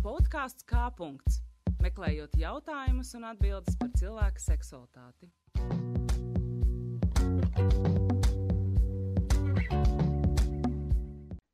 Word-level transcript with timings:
Podkāsts 0.00 0.64
Kāpunkts. 0.64 1.42
Meklējot 1.84 2.32
jautājumus 2.40 3.10
un 3.18 3.26
atbildes 3.28 3.74
par 3.76 3.90
cilvēka 4.00 4.40
seksualitāti. 4.40 5.26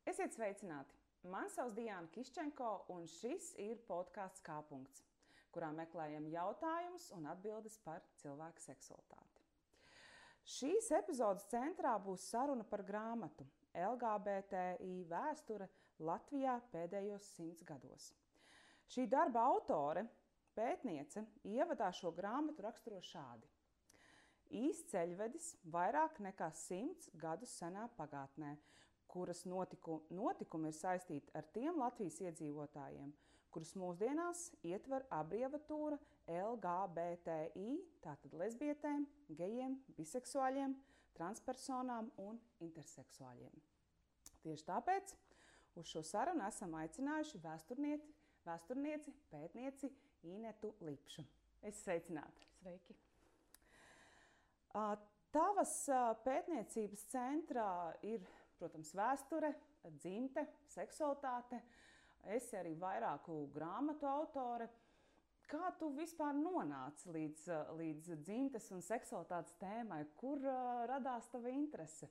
Esiet 0.06 0.37
sveicināti! 0.37 0.94
Mani 1.26 1.51
sauc 1.51 1.74
Diana 1.74 2.06
Kiščenko, 2.14 2.69
un 2.94 3.08
šis 3.10 3.48
ir 3.64 3.80
podkāsts 3.88 4.44
Kāpunkts, 4.47 5.03
kurā 5.51 5.72
meklējam 5.74 6.28
jautājumus 6.31 7.08
un 7.17 7.26
atbildes 7.33 7.81
par 7.83 8.04
cilvēka 8.22 8.63
seksualitāti. 8.63 9.42
Šīs 10.47 10.92
epizodes 11.01 11.49
centrā 11.51 11.97
būs 11.99 12.28
saruna 12.31 12.63
par 12.63 12.87
grāmatu 12.87 13.49
LGBTI 13.74 15.01
vēsture 15.10 15.67
Latvijā 15.99 16.60
pēdējos 16.70 17.33
simts 17.34 17.66
gados. 17.66 18.12
Šī 18.93 19.07
darba 19.11 19.43
autore, 19.51 20.07
pētniece, 20.57 21.25
ievadā 21.45 21.91
šo 21.95 22.13
grāmatu 22.15 22.65
raksturo 22.65 23.01
šādi. 23.03 23.49
Īsts 24.55 24.93
ceļvedis 24.93 25.47
vairāk 25.75 26.21
nekā 26.23 26.53
simts 26.55 27.11
gadus 27.19 27.51
senā 27.59 27.89
pagātnē, 27.99 28.55
kuras 29.11 29.43
notiku, 29.49 30.05
notikumi 30.15 30.71
ir 30.71 30.77
saistīti 30.79 31.35
ar 31.35 31.47
tiem 31.55 31.81
Latvijas 31.83 32.21
iedzīvotājiem, 32.23 33.11
kurus 33.51 33.73
mūsdienās 33.81 34.51
ietver 34.69 35.07
abreviatūra 35.11 35.98
LGBTI, 36.31 37.71
tātad 38.05 38.34
lesbietēm, 38.39 39.07
gejiem, 39.39 39.79
biseksuāļiem, 39.98 40.77
transpersonām 41.17 42.12
un 42.23 42.39
interseksuāļiem. 42.62 43.62
Tieši 44.45 44.67
tāpēc 44.69 45.15
uz 45.81 45.91
šo 45.91 46.05
sarunu 46.07 46.45
esam 46.47 46.77
aicinājuši 46.79 47.43
vēsturnieci, 47.43 48.16
vēsturnieci, 48.46 49.12
pētnieci 49.33 49.91
Inetu 50.30 50.72
Lipšu. 50.86 51.27
Es 51.66 51.83
sveicināta! 51.83 52.48
Sveiki! 52.61 52.97
Tavas 55.36 55.72
pētniecības 56.25 57.06
centrā 57.12 57.70
ir 58.06 58.25
protams, 58.58 58.92
vēsture, 58.97 59.53
dzimte, 60.00 60.47
seksualitāte. 60.72 61.61
Esi 62.36 62.56
arī 62.58 62.75
vairāku 62.80 63.44
grāmatu 63.55 64.08
autore. 64.11 64.69
Kā 65.47 65.70
tu 65.78 65.92
vispār 65.94 66.34
nonāci 66.34 67.12
līdz, 67.14 67.42
līdz 67.78 68.16
dzimtes 68.27 68.66
un 68.75 68.83
seksualitātes 68.83 69.55
tēmai? 69.60 70.00
Kur 70.19 70.42
uh, 70.42 70.83
radās 70.91 71.28
tava 71.31 71.53
interese? 71.55 72.08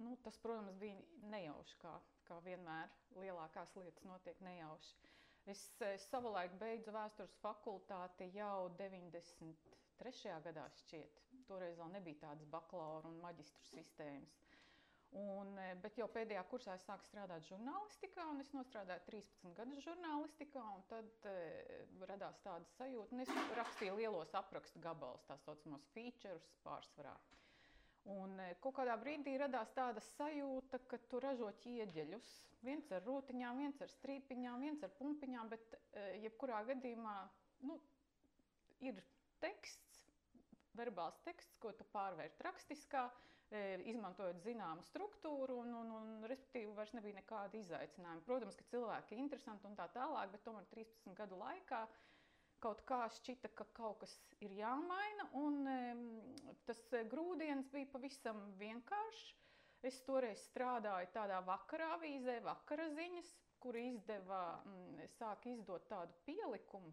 Nu, 0.00 0.14
tas, 0.24 0.38
protams, 0.40 0.78
bija 0.80 0.96
nejauši, 1.28 1.76
kā, 1.82 1.92
kā 2.24 2.38
vienmēr 2.46 2.88
lielākās 3.20 3.74
lietas 3.76 4.06
notiek 4.08 4.40
nejauši. 4.40 4.96
Es, 5.50 5.60
es 5.82 6.04
savulaik 6.06 6.52
beidzu 6.60 6.92
vēstures 6.94 7.32
fakultāti 7.42 8.28
jau 8.36 8.68
93. 8.78 10.36
gadā 10.44 10.66
šķiet. 10.78 11.18
Toreiz 11.48 11.74
vēl 11.80 11.90
nebija 11.96 12.20
tādas 12.28 12.46
bakalaura 12.52 13.10
un 13.10 13.18
maģistru 13.24 13.64
sistēmas. 13.72 14.36
Un, 15.12 15.50
e, 15.60 15.64
bet 15.84 15.98
jau 16.00 16.06
pēdējā 16.14 16.42
kursā 16.48 16.76
es 16.78 16.86
sāku 16.88 17.04
strādāt 17.10 17.44
žurnālistikā, 17.50 18.24
un 18.32 18.40
es 18.40 18.48
strādāju 18.70 19.02
13 19.10 19.52
gadus 19.58 19.82
žurnālistikā. 19.84 20.62
Tad 20.94 21.26
e, 21.28 21.34
radās 22.08 22.38
tāda 22.46 22.70
sajūta, 22.78 23.18
ka 23.18 23.26
es 23.26 23.58
rakstīju 23.58 23.98
lielos 23.98 24.32
aprakstu 24.40 24.80
gabalus, 24.86 25.26
tā 25.28 25.36
saucamos 25.44 25.84
features 25.98 26.46
pārsvarā. 26.64 27.12
Un 28.10 28.34
e, 28.42 28.48
kaut 28.62 28.74
kādā 28.80 28.96
brīdī 28.98 29.36
radās 29.38 29.70
tāda 29.76 30.02
sajūta, 30.02 30.80
ka 30.90 30.98
tu 31.10 31.20
ražo 31.22 31.50
ķieģeļus. 31.62 32.30
Viens 32.66 32.90
ar 32.94 33.02
rūtiņām, 33.06 33.60
viens 33.62 33.80
ar 33.82 33.90
strīpiņām, 33.90 34.62
viens 34.66 34.82
ar 34.86 34.90
pumpiņām, 34.98 35.50
bet 35.52 35.76
e, 35.76 36.06
jebkurā 36.24 36.62
gadījumā 36.66 37.14
nu, 37.68 37.78
ir 38.82 38.98
teksts, 39.42 40.00
verbāls 40.78 41.18
teksts, 41.26 41.58
ko 41.62 41.72
tu 41.78 41.86
pārvērti 41.94 42.46
rakstiskā, 42.46 43.04
e, 43.54 43.62
izmantojot 43.92 44.42
zināmu 44.42 44.82
struktūru, 44.88 45.60
un, 45.62 45.74
un, 45.82 45.92
un 46.00 46.30
respektīvi 46.30 46.74
vairs 46.74 46.94
nebija 46.98 47.20
nekāda 47.20 47.58
izaicinājuma. 47.60 48.26
Protams, 48.26 48.58
ka 48.58 48.66
cilvēki 48.74 49.14
ir 49.14 49.22
interesanti 49.26 49.70
un 49.70 49.78
tā 49.78 49.86
tālāk, 49.94 50.34
bet 50.34 50.46
tomēr 50.46 50.66
13 50.74 51.18
gadu 51.22 51.38
laikā 51.42 51.84
kaut 52.62 52.82
kā 52.88 53.02
šķita, 53.18 53.50
ka 53.58 53.66
kaut 53.76 54.00
kas 54.02 54.14
ir 54.44 54.54
jāmaina, 54.56 55.28
un 55.38 55.62
tas 56.68 56.82
grūdienis 57.12 57.70
bija 57.74 57.90
pavisam 57.92 58.42
vienkāršs. 58.60 59.30
Es 59.82 59.96
toreiz 60.06 60.38
strādāju 60.46 61.08
tādā 61.10 61.40
vakarā 61.42 61.88
avīzē, 61.96 62.36
vakara 62.46 62.86
ziņas, 62.94 63.32
kur 63.62 63.78
izdeva, 63.78 64.42
sāk 65.16 65.48
izdot 65.50 65.88
tādu 65.90 66.14
pielikumu 66.26 66.92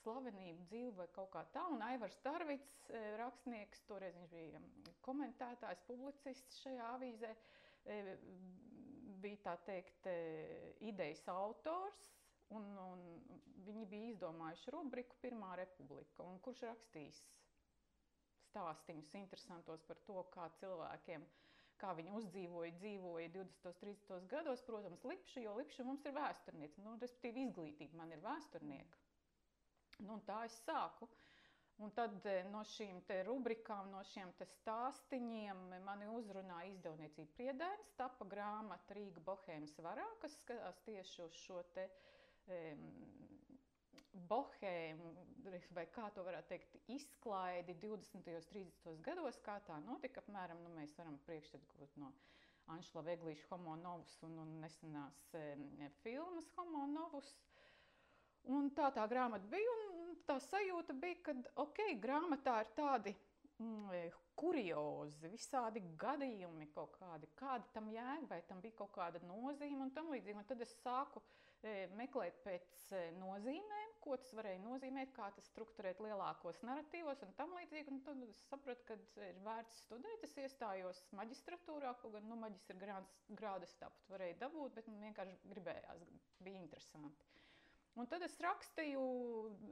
slavenību 0.00 0.66
dzīvi 0.68 0.94
vai 0.98 1.06
kaut 1.14 1.30
kā 1.34 1.44
tā. 1.54 1.62
Un 1.74 1.82
Aivars 1.86 2.18
Darvits, 2.24 2.74
e, 2.90 3.02
rakstnieks, 3.20 3.84
toreiz 3.88 4.18
viņš 4.18 4.34
bija 4.34 4.62
komentētājs, 5.06 5.84
publicists 5.86 6.58
šajā 6.64 6.90
avīzē, 6.96 7.30
e, 7.86 8.00
bija 9.24 9.40
tā 9.46 9.54
teikt 9.70 10.10
idejas 10.84 11.22
autors. 11.32 12.10
Un, 12.52 12.66
un 12.78 13.04
viņi 13.66 13.86
bija 13.88 14.10
izdomājuši 14.12 14.74
rubriku 14.76 15.16
Pirmā 15.22 15.54
republika, 15.56 16.26
kurš 16.44 16.66
rakstīs 16.68 17.22
stāstījumus 18.50 19.14
interesantos 19.18 19.82
par 19.88 19.98
to, 20.06 20.20
kā 20.34 20.50
cilvēkiem 20.60 21.24
kā 21.82 21.92
viņi 21.98 22.12
uzdzīvoja, 22.18 22.72
dzīvoja 22.80 23.30
20, 23.34 23.78
30 23.82 24.28
gados. 24.30 24.62
Protams, 24.68 25.02
Lipša, 25.10 25.42
jo 25.44 25.54
Lipša 25.58 25.86
mums 25.88 26.04
ir 26.08 26.14
vēsturniece, 26.16 26.82
nu, 26.84 26.96
respektīvi 27.02 27.48
izglītība 27.48 28.00
man 28.00 28.14
ir 28.14 28.22
vēsturnieka. 28.24 29.00
Nu, 30.06 30.20
tā 30.28 30.42
es 30.48 30.56
sāku. 30.66 31.08
Un 31.82 31.90
tad 31.90 32.20
eh, 32.30 32.44
no 32.52 32.60
šīm 32.70 33.00
rubrikām, 33.26 33.88
no 33.90 34.04
šiem 34.06 34.30
stāstiem 34.38 35.24
mani 35.82 36.06
uzrunāja 36.14 36.70
izdevniecība 36.70 37.34
Priedēns, 37.34 37.90
tapa 37.98 38.26
grāmata 38.30 38.94
Rīga 38.94 39.22
Bohēmas 39.26 39.74
varā, 39.82 40.06
kas 40.22 40.36
skatās 40.44 40.78
tieši 40.86 41.24
uz 41.26 41.34
šo 41.42 41.58
bohēmu, 44.30 45.10
vai 45.76 45.86
kā 45.94 46.10
to 46.14 46.24
varētu 46.26 46.52
teikt, 46.52 46.78
izklaidi 46.94 47.76
20. 47.82 48.16
un 48.18 48.26
30. 48.28 48.94
gados, 49.04 49.40
kā 49.44 49.58
tā 49.66 49.80
notika. 49.86 50.22
Apmēram 50.24 50.62
nu, 50.64 50.72
mēs 50.78 50.94
varam 50.98 51.18
priekšstatu 51.26 51.80
gūt 51.80 51.98
no 52.00 52.12
Anšla 52.74 53.02
Veglīša 53.04 53.50
Homo 53.50 53.74
Novus 53.76 54.16
un, 54.24 54.38
un 54.40 54.54
nesenās 54.62 55.20
um, 55.36 55.66
filmas 56.02 56.48
Homo 56.56 56.86
Novus. 56.88 57.34
Uh, 57.34 57.64
Un 58.52 58.68
tā 58.76 58.90
tā 58.92 59.04
grāmata 59.08 59.48
bija, 59.48 59.74
un 59.96 60.16
tā 60.28 60.36
sajūta 60.42 60.92
bija, 61.00 61.16
ka 61.24 61.32
ok, 61.64 61.78
grāmatā 62.00 62.58
ir 62.60 62.72
tādi 62.76 63.14
mm, 63.56 63.86
e, 63.96 64.02
kuriozi, 64.36 65.30
visādi 65.32 65.80
gadījumi, 66.00 66.68
kaut 66.74 66.98
kādi, 66.98 67.30
kāda 67.38 67.64
tam 67.72 67.88
jēga, 67.88 68.28
vai 68.28 68.42
tam 68.48 68.60
bija 68.60 68.76
kaut 68.82 68.92
kāda 68.98 69.22
nozīme 69.24 69.86
un 69.86 69.94
tam 69.96 70.12
līdzīgi. 70.12 70.36
Un 70.36 70.48
tad 70.50 70.60
es 70.60 70.76
sāku 70.82 71.22
e, 71.22 71.24
meklēt 71.98 72.40
pēc 72.44 72.78
e, 72.96 73.02
nozīmēm, 73.18 73.92
ko 74.04 74.16
tas 74.20 74.32
varēja 74.36 74.60
nozīmēt, 74.64 75.12
kā 75.16 75.30
tas 75.36 75.46
strukturēt 75.48 76.00
lielākos 76.04 76.60
narratīvos 76.66 77.22
un 77.26 77.32
tam 77.38 77.54
līdzīgi. 77.58 77.92
Un 77.94 78.02
tad 78.06 78.20
es 78.26 78.40
sapratu, 78.50 78.84
ka 78.88 78.98
ir 79.28 79.38
vērts 79.46 79.84
studēt. 79.86 80.26
Es 80.26 80.36
iestājos 80.44 81.04
maģistratūrā, 81.16 81.94
kaut 82.02 82.16
gan 82.16 82.28
nu, 82.28 82.38
maģistra 82.42 82.76
grādas 83.40 83.76
tāpat 83.80 84.12
varēja 84.12 84.40
dabūt, 84.44 84.76
bet 84.76 84.90
man 84.92 85.06
vienkārši 85.08 85.54
gribējās, 85.54 86.04
bija 86.44 86.60
interesanti. 86.64 87.30
Un 87.94 88.08
tad 88.10 88.24
es 88.26 88.34
rakstīju 88.42 89.02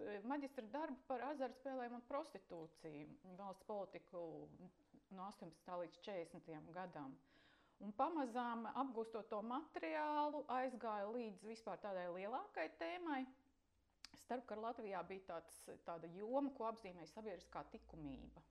e, 0.06 0.20
maģistra 0.30 0.64
darbu 0.70 1.08
par 1.08 1.24
azartspēlēm 1.32 1.96
un 1.98 2.04
prostitūciju 2.06 3.34
valsts 3.40 3.66
politiku 3.66 4.22
no 5.12 5.26
18. 5.26 5.76
līdz 5.82 5.98
40. 6.06 6.72
gadam. 6.76 7.16
Un 7.82 7.90
pamazām 7.98 8.66
apgūstot 8.78 9.26
to 9.32 9.40
materiālu, 9.52 10.44
aizgāju 10.56 11.08
līdz 11.16 11.46
vispār 11.50 11.80
tādai 11.82 12.04
lielākai 12.14 12.68
tēmai. 12.82 13.22
Starpkara 14.22 14.62
Latvijā 14.68 15.00
bija 15.08 15.24
tāds, 15.32 15.56
tāda 15.88 16.10
joma, 16.16 16.52
ko 16.58 16.68
apzīmēja 16.70 17.10
sabiedriskā 17.14 17.64
likumība. 17.72 18.42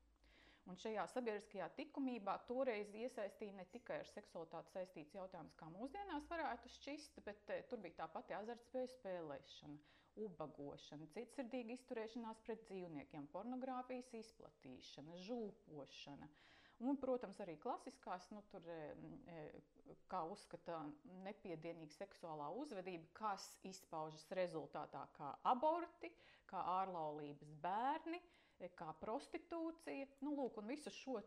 Un 0.69 0.77
šajā 0.81 1.03
sabiedriskajā 1.13 1.67
likumībā 1.77 2.33
toreiz 2.49 2.91
iesaistīja 3.03 3.55
ne 3.59 3.65
tikai 3.73 4.01
ar 4.03 4.09
seksualitāti 4.11 4.75
saistīts 4.75 5.15
jautājums, 5.17 5.55
kā 5.61 5.69
mūsdienās 5.73 6.27
varētu 6.33 6.69
šķist, 6.75 7.17
bet 7.25 7.49
e, 7.55 7.57
tur 7.71 7.81
bija 7.85 7.97
tā 8.03 8.07
pati 8.17 8.35
azartspēļu 8.37 8.91
spēlēšana, 8.93 9.79
ubagošana, 10.27 11.07
cietsirdīga 11.15 11.77
izturēšanās 11.79 12.43
pret 12.45 12.67
dzīvniekiem, 12.67 13.25
pornogrāfijas 13.33 14.13
izplatīšana, 14.21 15.17
žulpošana. 15.25 16.29
Un, 16.81 16.97
protams, 16.97 17.37
arī 17.43 17.55
klasiskās, 17.61 18.25
nu, 18.33 18.41
tur, 18.49 18.65
e, 18.65 19.41
kā 20.09 20.23
uzskata, 20.33 20.79
nepiedienīga 21.27 21.93
seksuālā 21.93 22.47
uzvedība, 22.63 23.11
kas 23.19 23.45
izpaužas 23.69 24.25
rezultātā 24.37 25.03
kā 25.17 25.29
aborti, 25.51 26.09
kā 26.49 26.63
ārlaulības 26.79 27.53
bērni, 27.63 28.21
kā 28.77 28.89
prostitūcija. 29.01 30.09
Nu, 30.25 30.33
lūk, 30.37 30.57
un 30.61 30.73
visu 30.73 30.93
šo 30.93 31.19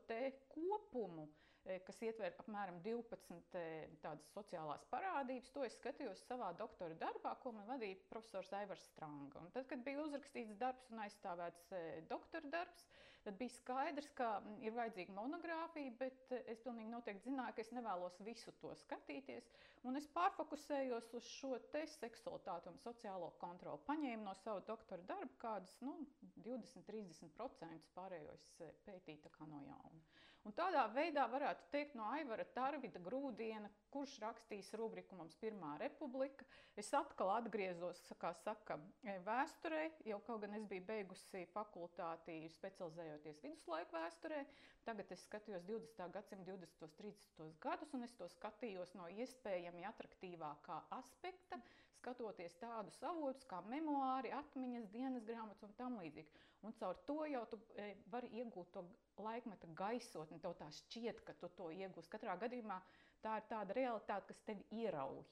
kopumu 0.54 1.28
Eh, 1.64 1.78
kas 1.86 1.96
ietver 2.04 2.34
apmēram 2.42 2.76
12 2.84 3.54
eh, 3.56 3.92
tādas 4.02 4.26
sociālās 4.34 4.82
parādības. 4.90 5.52
To 5.54 5.62
es 5.64 5.76
skatījos 5.78 6.20
savā 6.28 6.50
doktora 6.58 6.96
darbā, 7.00 7.32
ko 7.40 7.54
man 7.56 7.64
vadīja 7.70 8.02
profesors 8.10 8.50
Aivars 8.58 8.82
Stranga. 8.90 9.40
Un 9.40 9.48
tad, 9.54 9.64
kad 9.70 9.80
bija 9.86 10.02
uzrakstīts 10.04 10.58
darbs 10.60 10.90
un 10.92 11.00
aizstāvēts 11.06 11.72
doktora 12.10 12.50
darbs, 12.52 12.84
tad 13.24 13.38
bija 13.40 13.54
skaidrs, 13.56 14.10
ka 14.18 14.28
ir 14.64 14.74
vajadzīga 14.76 15.14
monogrāfija, 15.16 15.94
bet 16.00 16.34
es 16.44 16.60
pilnīgi 16.64 16.92
noteikti 16.92 17.30
zināju, 17.30 17.56
ka 17.56 17.64
es 17.64 17.72
nevēlos 17.76 18.20
visu 18.26 18.52
to 18.60 18.74
skatīties. 18.84 19.48
Un 19.84 19.98
es 19.98 20.06
pārfokusējos 20.14 21.10
uz 21.18 21.26
šo 21.28 21.58
te 21.72 21.82
seksualitāti 21.98 22.70
un 22.70 22.78
sociālo 22.80 23.28
kontroli. 23.40 23.82
Paņēmu 23.88 24.24
no 24.24 24.32
sava 24.40 24.62
doktora 24.64 25.04
darba 25.10 25.36
kādus 25.42 25.74
nu, 25.84 25.98
20-30% 26.46 27.90
pārējos 27.96 28.46
pētīt 28.86 29.28
no 29.50 29.60
jauna. 29.66 30.06
Un 30.44 30.52
tādā 30.52 30.82
veidā 30.92 31.22
varētu 31.32 31.70
teikt 31.72 31.94
no 31.96 32.04
Aivara 32.12 32.44
Tarvida 32.56 33.00
Grūdiena, 33.00 33.70
kurš 33.92 34.18
rakstīs 34.20 34.68
rubriku 34.76 35.16
mums 35.16 35.36
Pirmā 35.40 35.70
republika. 35.80 36.44
Es 36.76 36.90
atkal 36.96 37.32
atgriezos, 37.32 38.02
kā 38.20 38.34
saka, 38.42 38.76
vēsturē, 39.24 39.86
jau 40.10 40.20
kaut 40.26 40.44
gan 40.44 40.56
es 40.58 40.66
biju 40.68 40.84
beigusi 40.90 41.46
fakultāti 41.54 42.42
specializējoties 42.58 43.40
viduslaiku 43.46 43.96
vēsturē. 43.96 44.42
Tagad 44.84 45.12
es 45.14 45.22
skatījos 45.24 45.62
20. 45.64 46.10
gadsimta 46.12 46.44
20. 46.50 46.82
un 46.84 46.90
30. 46.98 47.46
gadus, 47.64 47.92
un 47.96 48.04
es 48.04 48.12
to 48.18 48.26
skatījos 48.34 48.90
no 48.98 49.06
iespējami 49.22 49.86
attraktīvākā 49.88 50.76
aspekta, 50.98 51.56
skatoties 51.98 52.56
tādus 52.60 52.98
avotus 53.08 53.46
kā 53.48 53.62
memoāri, 53.72 54.32
atmiņas, 54.36 54.90
dienas 54.92 55.24
grāmatas 55.30 55.64
un 55.64 55.72
tam 55.78 55.96
līdzīgi. 56.02 56.42
Un 56.68 56.76
caur 56.80 57.00
to 57.08 57.16
jau 57.32 57.42
tu 57.54 57.60
e, 57.80 57.86
vari 58.12 58.28
iegūt 58.42 58.74
to 58.76 58.82
laikmeta 59.24 59.70
gaisotni, 59.80 60.40
tev 60.44 60.56
tā 60.60 60.68
šķiet, 60.82 61.24
ka 61.24 61.36
tu 61.40 61.48
to 61.60 61.70
iegūsi. 61.78 62.12
Katrā 62.12 62.36
gadījumā 62.44 62.76
tā 63.24 63.38
ir 63.40 63.48
tāda 63.54 63.76
realitāte, 63.80 64.28
kas 64.34 64.44
tevi 64.50 64.68
ierauj. 64.82 65.22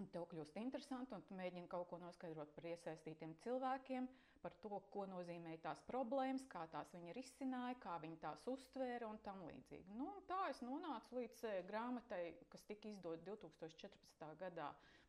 Un 0.00 0.08
tev 0.12 0.24
kļūst 0.32 0.56
interesanti, 0.60 1.12
un 1.16 1.22
tu 1.28 1.36
mēģini 1.36 1.68
kaut 1.72 1.88
ko 1.92 2.00
noskaidrot 2.00 2.50
par 2.56 2.68
iesaistītiem 2.72 3.36
cilvēkiem, 3.44 4.08
par 4.46 4.54
to, 4.62 4.78
ko 4.94 5.02
nozīmē 5.10 5.56
tās 5.58 5.80
problēmas, 5.88 6.44
kā 6.46 6.60
tās 6.70 6.92
viņi 6.94 7.14
risināja, 7.16 7.74
kā 7.82 7.96
viņi 7.98 8.20
tās 8.22 8.44
uztvēra 8.52 9.08
un 9.10 9.18
tam 9.24 9.40
līdzīgi. 9.42 9.96
Nu, 9.98 10.12
tā 10.30 10.44
es 10.52 10.60
nonācu 10.62 11.18
līdz 11.18 11.40
eh, 11.50 11.56
grāmatai, 11.66 12.20
kas 12.52 12.62
tika 12.68 12.86
izdota 12.92 13.26
2014. 13.26 14.28
gadā 14.38 14.68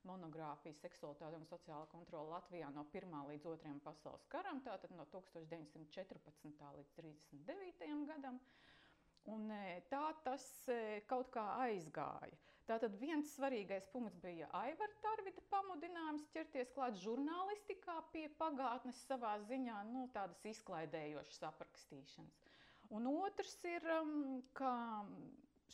monogrāfija 0.10 0.74
Seksualitāte 0.80 1.38
un 1.38 1.46
sociāla 1.46 1.86
kontrola 1.92 2.40
Latvijā 2.40 2.72
no 2.74 2.88
1. 2.90 3.14
līdz 3.30 3.46
2. 3.46 3.76
pasaules 3.86 4.26
karam, 4.34 4.64
tātad 4.66 4.96
no 4.98 5.06
1914. 5.14 6.66
līdz 6.80 6.98
39. 6.98 7.94
gadam. 8.10 8.42
Un 9.30 9.52
e, 9.54 9.82
tā 9.92 10.06
tas 10.26 10.50
e, 10.72 11.04
kaut 11.06 11.30
kā 11.36 11.46
aizgāja. 11.68 12.47
Tātad 12.68 12.96
viens 13.00 13.30
svarīgais 13.38 13.86
punkts 13.94 14.18
bija 14.24 14.48
Aivara 14.60 14.96
Tarvida 15.04 15.44
pamudinājums 15.54 16.26
ķerties 16.34 16.74
klāt 16.76 16.98
žurnālistikā 17.04 17.96
pie 18.16 18.26
pagātnes 18.42 19.00
savā 19.08 19.38
ziņā, 19.48 19.78
nu, 19.94 20.02
tādas 20.18 20.44
izklaidējošas 20.52 21.46
aprakstīšanas. 21.52 22.42
Un 22.98 23.08
otrs 23.12 23.54
ir, 23.72 23.88
um, 24.02 24.12
ka 24.60 24.74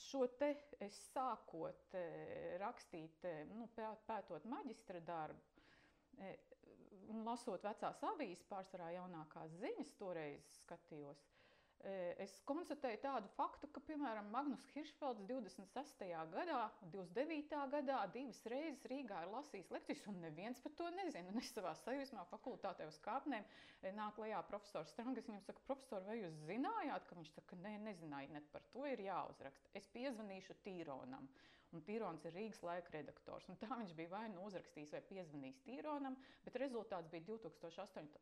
šo 0.05 0.21
te 0.39 0.51
es 0.81 0.95
sākot 1.13 1.97
eh, 1.97 2.55
rakstīt, 2.61 3.25
eh, 3.29 3.43
nu, 3.57 3.67
pētot 4.07 4.45
maģistra 4.53 5.01
darbu, 5.05 5.65
eh, 6.17 6.37
un 7.13 7.25
lasot 7.27 7.65
vecās 7.65 8.01
avīzes, 8.13 8.45
pārsvarā 8.49 8.91
jaunākās 8.95 9.53
ziņas, 9.61 9.93
toreiz 9.99 10.49
skatījos. 10.61 11.25
Es 12.23 12.37
konstatēju 12.47 13.01
tādu 13.03 13.27
faktu, 13.35 13.67
ka, 13.75 13.81
piemēram, 13.83 14.29
Magnus 14.31 14.63
Hiršfelds 14.71 15.25
26. 15.27 16.05
gadā, 16.31 16.59
29. 16.93 17.57
gadā 17.73 17.97
divas 18.13 18.39
reizes 18.47 18.85
Rīgā 18.87 19.17
ir 19.25 19.31
lasījis 19.33 19.71
lekcijas, 19.75 20.05
un 20.07 20.21
neviens 20.23 20.63
par 20.63 20.71
to 20.79 20.87
nezina. 20.95 21.33
Un 21.33 21.41
es 21.41 21.51
savā 21.51 21.73
sajūsmā 21.81 22.23
fakultātē 22.29 22.87
uz 22.87 23.01
kāpnēm 23.03 23.43
nāk 23.97 24.21
lejā 24.23 24.39
profesors 24.47 24.93
Strangas, 24.95 25.27
viņam 25.27 25.43
saka, 25.43 25.65
profesor, 25.67 26.05
vai 26.07 26.21
jūs 26.21 26.39
zinājāt, 26.47 27.09
ka 27.09 27.19
viņš 27.19 27.33
saka, 27.35 27.59
nē, 27.65 27.75
nezināju, 27.89 28.31
net 28.37 28.47
par 28.55 28.63
to 28.71 28.87
ir 28.87 29.03
jāuzraksta. 29.03 29.75
Es 29.75 29.91
piezvanīšu 29.91 30.55
Tīronam. 30.63 31.27
Un 31.73 31.81
Tīrons 31.87 32.25
ir 32.29 32.35
Rīgas 32.37 32.61
laika 32.61 32.93
redaktors. 32.93 33.47
Un 33.49 33.57
tā 33.61 33.69
viņš 33.73 33.95
bija 33.97 34.11
vai 34.11 34.27
nu 34.29 34.45
uzrakstījis, 34.45 34.93
vai 34.93 35.01
piezvanījis 35.09 35.61
Tīronam, 35.65 36.17
bet 36.45 36.59
rezultāts 36.61 37.09
bija 37.09 37.25
2008, 37.31 38.13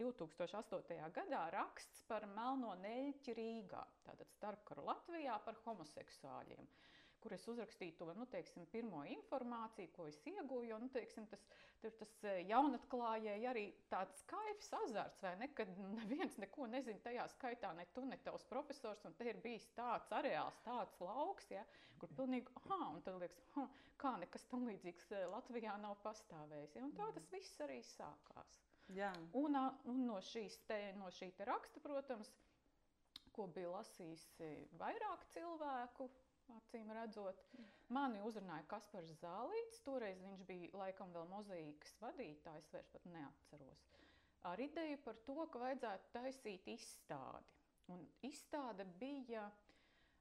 2008. 0.00 0.98
gadā 1.20 1.44
raksts 1.54 2.02
par 2.10 2.26
melno 2.34 2.74
neļķi 2.82 3.36
Rīgā, 3.38 3.84
tātad 4.08 4.34
starpkaru 4.34 4.88
Latvijā 4.90 5.38
par 5.46 5.62
homoseksuāļiem 5.68 6.70
kur 7.26 7.34
es 7.34 7.46
uzrakstīju 7.50 7.96
to 7.98 8.06
nu, 8.14 8.24
teiksim, 8.30 8.66
pirmo 8.70 9.00
informāciju, 9.10 9.90
ko 9.96 10.04
es 10.06 10.18
ieguvu. 10.30 10.62
Jo 10.68 10.76
nu, 10.78 10.86
teiksim, 10.94 11.24
tas 11.26 11.42
ir 11.82 11.94
tas 11.98 12.12
e, 12.22 12.34
jaunatklājēji 12.46 13.48
arī 13.50 13.64
tāds 13.90 14.22
kaifs 14.30 14.68
azarts, 14.78 15.24
vai 15.24 15.32
ne? 15.40 15.48
Kad 15.58 15.72
neviens 15.96 16.38
neko 16.38 16.68
nezina 16.70 17.02
tajā 17.02 17.24
skaitā, 17.34 17.72
ne 17.74 17.88
tu, 17.96 18.04
ne 18.06 18.18
tavs 18.22 18.46
profesors. 18.46 19.02
Un 19.08 19.16
te 19.18 19.26
ir 19.26 19.40
bijis 19.42 19.66
tāds 19.74 20.14
areāls, 20.14 20.60
tāds 20.66 21.02
lauks, 21.02 21.50
ja, 21.50 21.64
kur 21.98 22.14
pilnīgi, 22.14 22.54
ah, 22.68 22.86
un 22.92 23.02
tad 23.02 23.18
liekas, 23.24 23.42
ah, 23.58 23.82
kā 23.98 24.14
nekas 24.22 24.46
tam 24.52 24.68
līdzīgs 24.70 25.10
e, 25.18 25.24
Latvijā 25.34 25.74
nav 25.82 25.98
pastāvējis. 26.06 26.78
Ja, 26.78 26.86
un 26.86 26.94
tā 26.94 27.10
tas 27.18 27.26
viss 27.34 27.66
arī 27.66 27.80
sākās. 27.90 28.54
Jā. 28.94 29.10
Un, 29.34 29.58
un 29.90 30.04
no, 30.06 30.20
šīs 30.22 30.60
te, 30.68 30.78
no 31.00 31.10
šī 31.10 31.32
te 31.34 31.50
raksta, 31.50 31.82
protams, 31.82 32.30
ko 33.34 33.48
bija 33.50 33.74
lasījis 33.74 34.28
vairāk 34.78 35.26
cilvēku, 35.34 36.06
acīm 36.54 36.90
redzot. 36.94 37.42
Mani 37.94 38.22
uzrunāja 38.26 38.66
Kaspars 38.70 39.12
Zālīts, 39.20 39.82
toreiz 39.86 40.22
viņš 40.24 40.42
bija 40.48 40.70
laikam 40.80 41.12
vēl 41.14 41.28
mozaīkas 41.30 41.94
vadītājs, 42.02 42.70
vairs 42.72 42.90
pat 42.94 43.06
neatceros. 43.12 43.84
Ar 44.46 44.62
ideju 44.62 44.98
par 45.04 45.18
to, 45.26 45.36
ka 45.50 45.62
vajadzētu 45.62 46.10
taisīt 46.14 46.66
izstādi. 46.70 47.54
Un 47.94 48.02
izstāde 48.26 48.86
bija, 49.00 49.46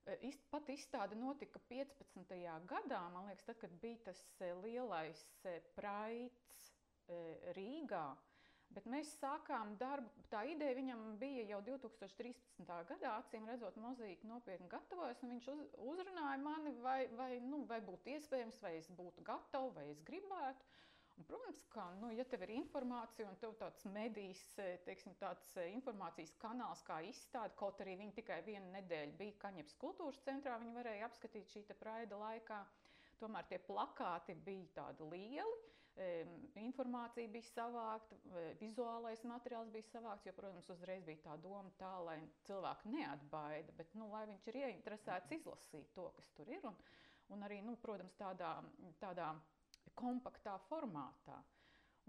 e, 0.06 0.31
pat 0.51 0.69
izstāde 0.69 1.18
notika 1.18 1.62
15. 1.69 2.36
gadā, 2.69 3.01
man 3.13 3.30
liekas, 3.30 3.45
tad, 3.50 3.60
kad 3.62 3.74
bija 3.81 4.04
tas 4.10 4.22
e, 4.39 4.54
lielais 4.66 5.25
e, 5.44 5.60
praids 5.77 6.72
Rīgā. 7.54 8.06
Bet 8.75 8.88
mēs 8.92 9.13
sākām 9.22 9.77
darbu. 9.80 10.10
Tā 10.27 10.42
ideja 10.51 10.75
viņam 10.75 11.04
bija 11.19 11.45
jau 11.54 11.62
2013. 11.63 12.72
gadā, 12.89 13.13
acīm 13.22 13.45
redzot, 13.48 13.77
mozaīka 13.80 14.27
nopietni 14.27 14.68
gatavojas. 14.72 15.22
Viņš 15.24 15.48
uz, 15.54 15.62
uzrunāja 15.92 16.42
mani, 16.44 16.74
vai, 16.83 17.06
vai, 17.16 17.30
nu, 17.39 17.62
vai 17.69 17.80
būtu 17.86 18.12
iespējams, 18.18 18.60
vai 18.66 18.74
es 18.81 18.89
būtu 18.98 19.24
gatava, 19.24 19.69
vai 19.77 19.86
es 19.94 20.01
gribētu. 20.10 20.67
Un, 21.15 21.24
protams, 21.29 21.62
ka, 21.72 21.86
nu, 22.01 22.10
ja 22.12 22.25
tev 22.27 22.44
ir 22.44 22.51
informācija 22.58 23.29
un 23.29 23.38
tev 23.39 23.53
tāds 23.62 23.86
medijas, 23.88 24.41
teiksim, 24.84 25.13
tāds 25.22 25.53
informācijas 25.63 26.34
kanāls 26.41 26.82
kā 26.84 26.98
izstāde, 27.08 27.55
kaut 27.55 27.79
arī 27.86 27.94
viņi 28.01 28.17
tikai 28.17 28.41
vienu 28.44 28.74
nedēļu 28.74 29.15
bija 29.22 29.38
Kaņepes 29.46 29.79
kultūras 29.79 30.20
centrā, 30.27 30.58
viņi 30.60 30.75
varēja 30.75 31.08
apskatīt 31.08 31.55
šī 31.55 31.63
praida 31.79 32.20
laikā. 32.20 32.60
Tomēr 33.22 33.48
tie 33.48 33.62
plakāti 33.63 34.36
bija 34.44 34.67
tādi 34.82 35.08
lieli 35.13 35.63
informācija 36.59 37.29
bija 37.31 37.47
savākta, 37.47 38.17
vizuālais 38.59 39.23
materiāls 39.23 39.71
bija 39.71 39.87
savākts, 39.93 40.27
jo, 40.27 40.33
protams, 40.35 40.69
uzreiz 40.73 41.05
bija 41.07 41.21
tā 41.23 41.37
doma 41.43 41.71
tā, 41.79 41.93
lai 42.03 42.17
cilvēku 42.47 42.91
neatbaida, 42.91 43.75
bet, 43.77 43.95
nu, 43.95 44.09
lai 44.11 44.25
viņš 44.27 44.47
ir 44.51 44.61
ieinteresēts 44.63 45.35
izlasīt 45.39 45.93
to, 45.95 46.09
kas 46.17 46.31
tur 46.35 46.51
ir, 46.51 46.67
un, 46.67 46.75
un 47.31 47.47
arī, 47.47 47.61
nu, 47.63 47.77
protams, 47.79 48.15
tādā, 48.19 48.57
tādā 48.99 49.31
kompaktā 49.95 50.57
formātā. 50.69 51.39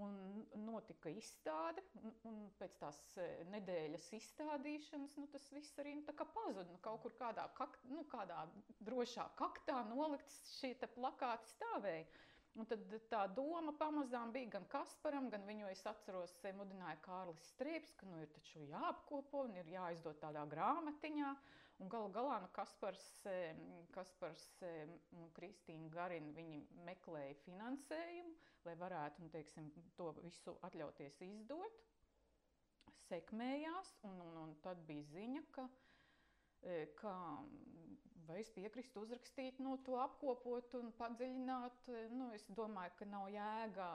Un 0.03 0.43
notika 0.61 1.09
izstāde, 1.09 1.81
un, 2.03 2.13
un 2.29 2.41
pēc 2.59 2.75
tās 2.83 2.99
nedēļas 3.49 4.11
izstādīšanas 4.19 5.15
nu, 5.17 5.25
tas 5.33 5.47
viss 5.55 5.79
arī 5.81 5.95
nu, 5.97 6.05
pazuda. 6.35 6.67
Nu, 6.69 6.77
kaut 6.85 7.01
kur 7.07 7.15
kādā, 7.17 7.47
kak, 7.57 7.79
nu, 7.89 8.05
kādā 8.13 8.43
drošā 8.85 9.25
kaktā 9.41 9.79
nolikts 9.89 10.37
šie 10.59 10.75
plakāti 10.99 11.55
stāvēja. 11.55 12.05
Un 12.57 12.65
tad 12.65 12.81
tā 13.13 13.27
doma 13.37 13.75
pamazām 13.77 14.31
bija 14.33 14.55
gan 14.55 14.65
Kasparam, 14.73 15.29
gan 15.33 15.43
viņu 15.45 15.69
es 15.69 15.83
atceros, 15.89 16.33
mudināja 16.57 16.97
Kārlis 17.05 17.51
Strīps, 17.53 17.93
ka 18.01 18.09
nu 18.09 18.23
ir 18.23 18.31
taču 18.33 18.63
jāapkopo 18.65 19.43
un 19.45 19.59
ir 19.61 19.69
jāizdod 19.75 20.17
tādā 20.23 20.45
grāmatiņā. 20.49 21.35
Un 21.85 21.91
galu 21.93 22.09
galā 22.09 22.39
nu, 22.41 22.49
Kaspars, 22.57 23.05
Kaspars 23.93 24.47
un 25.13 25.29
Kristīna 25.37 25.91
Garina 25.93 26.33
viņi 26.33 26.63
meklēja 26.87 27.37
finansējumu, 27.43 28.33
lai 28.65 28.77
varētu 28.81 29.27
nu, 29.27 29.29
teiksim, 29.35 29.69
to 29.99 30.15
visu 30.23 30.57
atļauties 30.65 31.21
izdot. 31.29 31.83
Sekmējās, 33.11 33.93
un, 34.09 34.17
un, 34.25 34.41
un 34.47 34.57
tad 34.65 34.81
bija 34.89 35.05
ziņa, 35.13 35.45
ka, 35.53 35.69
ka 37.03 37.13
Vai 38.27 38.41
es 38.43 38.49
piekrītu 38.55 39.03
uzrakstīt, 39.05 39.61
nu, 39.63 39.77
to 39.87 39.99
apkopot 40.03 40.75
un 40.79 40.91
padziļināt? 40.99 41.91
Nu, 42.15 42.31
es 42.35 42.47
domāju, 42.59 42.95
ka 42.99 43.09
nav 43.11 43.29
jēga 43.31 43.89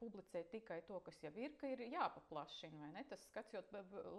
publicēt 0.00 0.50
tikai 0.52 0.80
to, 0.88 1.00
kas 1.06 1.18
jau 1.24 1.32
ir, 1.40 1.56
ka 1.60 1.70
ir 1.72 1.82
jāpaplašina. 1.88 2.92
Tas 3.10 3.24
skats, 3.30 3.56
jo 3.56 3.62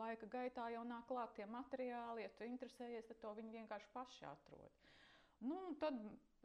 laika 0.02 0.30
gaitā 0.34 0.68
jau 0.74 0.84
nāk 0.88 1.08
klāt 1.12 1.38
tie 1.40 1.48
materiāli, 1.50 2.26
ja 2.26 2.34
tu 2.36 2.48
interesējies, 2.50 3.08
tad 3.12 3.22
to 3.24 3.34
viņi 3.40 3.56
vienkārši 3.60 3.92
paši 3.96 4.28
atrod. 4.32 4.84
Nu, 5.48 5.62
tad 5.82 6.00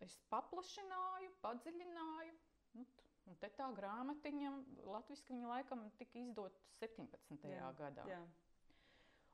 es 0.05 0.19
paplašināju, 0.31 1.35
padziļināju. 1.43 2.39
Nu, 2.77 2.87
un 3.31 3.39
te 3.43 3.51
tā 3.57 3.69
grāmatiņa, 3.77 4.55
latviešu 4.95 5.33
viņa 5.33 5.51
laikam 5.57 5.85
tika 5.99 6.23
izdota 6.23 6.63
17. 6.81 7.51
Jā, 7.51 7.73
gadā. 7.79 8.07
Jā. 8.11 8.23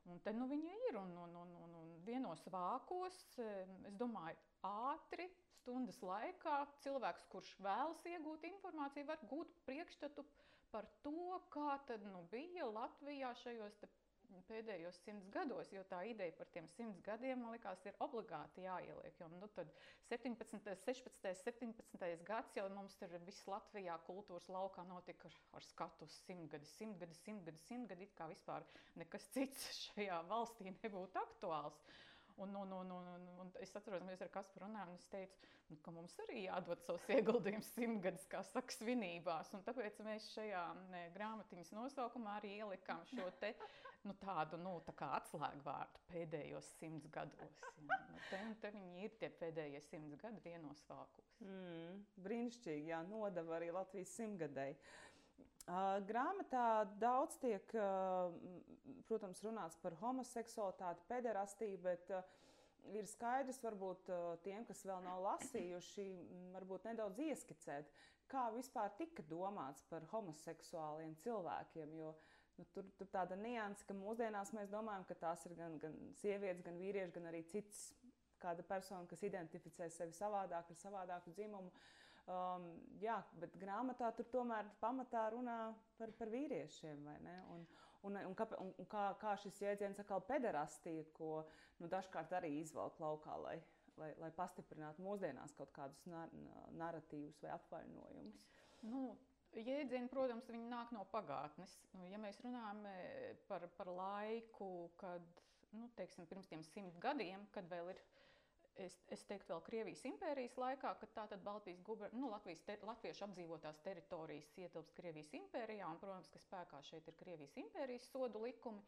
Un 0.08 0.20
te 0.24 0.32
nu 0.32 0.48
viņa 0.48 0.74
ir. 0.88 0.98
Un, 1.00 1.12
un, 1.24 1.36
un, 1.42 1.54
un, 1.64 1.74
un 1.82 1.88
vienos 2.06 2.44
vākos, 2.52 3.18
es 3.88 3.96
domāju, 4.00 4.38
ātri, 4.66 5.28
stundas 5.60 6.00
laikā 6.02 6.58
cilvēks, 6.84 7.26
kurš 7.32 7.54
vēlas 7.64 8.04
iegūt 8.08 8.46
informāciju, 8.48 9.08
var 9.10 9.24
gūt 9.30 9.52
priekšstatu 9.68 10.24
par 10.72 10.88
to, 11.04 11.40
kā 11.52 11.78
tad 11.88 12.04
nu, 12.08 12.24
bija 12.32 12.68
Latvijā 12.72 13.34
šajos 13.42 13.82
pēdējos 14.48 14.98
simts 15.04 15.28
gados, 15.32 15.70
jo 15.72 15.82
tā 15.90 16.00
ideja 16.08 16.34
par 16.38 16.48
tiem 16.52 16.66
simts 16.72 17.00
gadiem, 17.04 17.42
man 17.42 17.54
liekas, 17.54 17.84
ir 17.86 17.96
obligāti 18.04 18.64
jāieliek. 18.64 19.20
Jo 19.20 19.28
nu, 19.32 19.48
17, 20.08 20.74
16, 20.84 21.28
17 21.44 22.26
gads 22.28 22.56
jau 22.56 22.66
mums 22.72 22.96
ir 23.04 23.14
viss 23.26 23.46
Latvijā 23.50 23.98
kultūras 24.08 24.48
laukā 24.52 24.84
notika 24.88 25.30
ar, 25.30 25.38
ar 25.60 25.68
skatu 25.68 26.08
uz 26.08 26.18
simtgadi, 26.24 26.68
simtgadi, 26.74 27.16
simtgadi, 27.22 27.64
simtgadi, 27.66 28.08
it 28.08 28.18
kā 28.18 28.28
vispār 28.32 28.66
nekas 29.00 29.28
cits 29.34 29.70
šajā 29.86 30.20
valstī 30.32 30.72
nebūtu 30.82 31.24
aktuāls. 31.24 31.80
Un, 32.38 32.52
un, 32.54 32.70
un, 32.70 32.90
un, 32.94 33.22
un, 33.42 33.48
es 33.58 33.72
atceros, 33.74 34.04
mēs 34.06 34.20
ar 34.22 34.28
Kasparu 34.30 34.68
runājām, 34.68 34.92
un 34.92 35.00
es 35.00 35.08
teicu, 35.10 35.40
nu, 35.72 35.78
ka 35.82 35.90
mums 35.90 36.12
arī 36.22 36.44
jādod 36.44 36.84
savus 36.86 37.08
ieguldījumus 37.16 37.72
simtgadus, 37.74 38.26
kā 38.30 38.44
saka, 38.46 38.76
svinībās. 38.76 39.50
Un 39.58 39.64
tāpēc 39.66 39.98
mēs 40.06 40.28
šajā 40.36 40.62
grāmatiņas 41.16 41.74
nosaukumā 41.74 42.36
arī 42.38 42.52
ielikām 42.60 43.02
šo 43.10 43.26
te 43.42 43.50
nu, 44.06 44.14
tādu 44.22 44.58
nu, 44.62 44.76
tā 44.86 45.10
atslēgvārdu 45.18 46.02
pēdējos 46.12 46.70
simts 46.78 47.08
gados. 47.14 47.58
Jā. 47.88 47.98
Nu, 48.12 48.22
te, 48.30 48.40
te 48.62 48.72
viņi 48.74 49.04
ir 49.06 49.18
tie 49.20 49.30
pēdējie 49.40 49.82
simts 49.88 50.18
gadi 50.20 50.42
vienos 50.44 50.84
vākos. 50.90 51.34
Mm, 51.44 52.00
brīnišķīgi, 52.24 52.90
jā, 52.92 53.02
nodeva 53.10 53.58
arī 53.58 53.70
Latvijas 53.74 54.14
simtgadēji. 54.18 54.78
Uh, 55.68 55.98
grāmatā 56.08 56.86
daudz 56.96 57.36
tiek, 57.42 57.74
uh, 57.76 58.32
protams, 59.10 59.42
runāts 59.44 59.76
par 59.82 59.96
homoseksualitāti, 60.00 61.04
pederastību, 61.10 61.82
bet 61.84 62.12
uh, 62.16 62.22
ir 62.96 63.08
skaidrs, 63.10 63.60
varbūt 63.60 64.08
tiem, 64.46 64.64
kas 64.64 64.80
vēl 64.88 65.02
nav 65.04 65.20
lasījuši, 65.26 66.06
varbūt 66.54 66.88
nedaudz 66.88 67.20
ieskicēt, 67.20 67.90
kā 68.32 68.46
vispār 68.54 68.94
tika 68.96 69.24
domāts 69.28 69.84
par 69.90 70.06
homoseksuāliem 70.12 71.14
cilvēkiem. 71.24 71.92
Jo 72.00 72.14
nu, 72.58 72.66
tur, 72.74 72.86
tur 72.98 73.08
tāda 73.12 73.38
nianse, 73.38 73.86
ka 73.88 73.96
mūsdienās 73.96 74.52
mēs 74.56 74.70
domājam, 74.72 75.06
ka 75.08 75.16
tās 75.22 75.44
ir 75.46 75.54
gan, 75.58 75.78
gan 75.82 75.94
sievietes, 76.20 76.64
gan 76.66 76.78
vīrieši, 76.80 77.14
gan 77.14 77.28
arī 77.30 77.44
cits 77.50 77.88
kāda 78.42 78.64
persona, 78.66 79.06
kas 79.10 79.22
identificē 79.26 79.88
sevi 79.90 80.14
savādāk 80.16 80.70
ar 80.70 80.78
savādāku 80.82 81.34
dzimumu. 81.36 81.72
Um, 82.28 82.66
jā, 83.00 83.16
bet 83.40 83.54
grāmatā 83.56 84.10
tur 84.16 84.26
tomēr 84.28 84.66
pamatā 84.82 85.30
runā 85.32 85.58
par, 85.96 86.12
par 86.18 86.28
vīriešiem. 86.28 87.06
Un, 87.54 87.64
un, 88.04 88.18
un, 88.20 88.34
kā, 88.36 88.46
un 88.60 88.88
kā, 88.90 89.04
kā 89.22 89.32
šis 89.40 89.62
jēdziens 89.64 90.02
atkal 90.02 90.20
pederastija, 90.28 91.06
ko 91.16 91.46
nu, 91.80 91.88
dažkārt 91.88 92.34
arī 92.36 92.58
izvelk 92.60 93.00
laukā, 93.00 93.38
lai, 93.46 93.56
lai, 93.96 94.10
lai 94.20 94.30
pastiprinātu 94.36 95.06
mūsdienās 95.06 95.56
kaut 95.56 95.72
kādus 95.76 96.04
nar 96.10 96.34
narratīvus 96.76 97.40
vai 97.42 97.54
apvainojumus. 97.56 98.44
Nu, 98.86 99.16
Jēdzieni, 99.58 100.08
protams, 100.12 100.46
viņi 100.52 100.68
nāk 100.70 100.92
no 100.94 101.02
pagātnes. 101.12 101.72
Nu, 101.98 102.06
ja 102.06 102.18
mēs 102.22 102.38
runājam 102.44 102.84
e, 102.90 102.96
par, 103.48 103.64
par 103.78 103.90
laiku, 103.90 104.68
kad 105.00 105.42
nu, 105.74 105.88
teiksim, 105.98 106.26
pirms 106.30 106.48
tiem 106.50 106.62
simt 106.66 106.98
gadiem, 107.02 107.46
kad 107.54 107.66
vēl 107.72 107.90
ir 107.94 108.00
es, 108.84 108.94
es 109.14 109.24
teiktu, 109.28 109.50
vēl 109.52 109.62
Krievijas 109.66 110.04
impērijas 110.08 110.54
laikā, 110.60 110.92
kad 111.00 111.12
tātad 111.16 111.42
Baltijas 111.44 111.80
guber, 111.86 112.12
nu, 112.14 112.30
Latvijas 112.32 112.62
te, 112.66 112.76
latviešu 112.86 113.26
apdzīvotās 113.26 113.80
teritorijas 113.84 114.52
ietilpst 114.62 114.94
Krievijas 114.98 115.32
impērijā, 115.40 115.88
un, 115.90 115.98
protams, 116.02 116.30
ka 116.32 116.42
spēkā 116.42 116.80
šeit 116.90 117.08
ir 117.10 117.18
Krievijas 117.20 117.56
impērijas 117.64 118.06
sodu 118.12 118.42
likumi. 118.46 118.84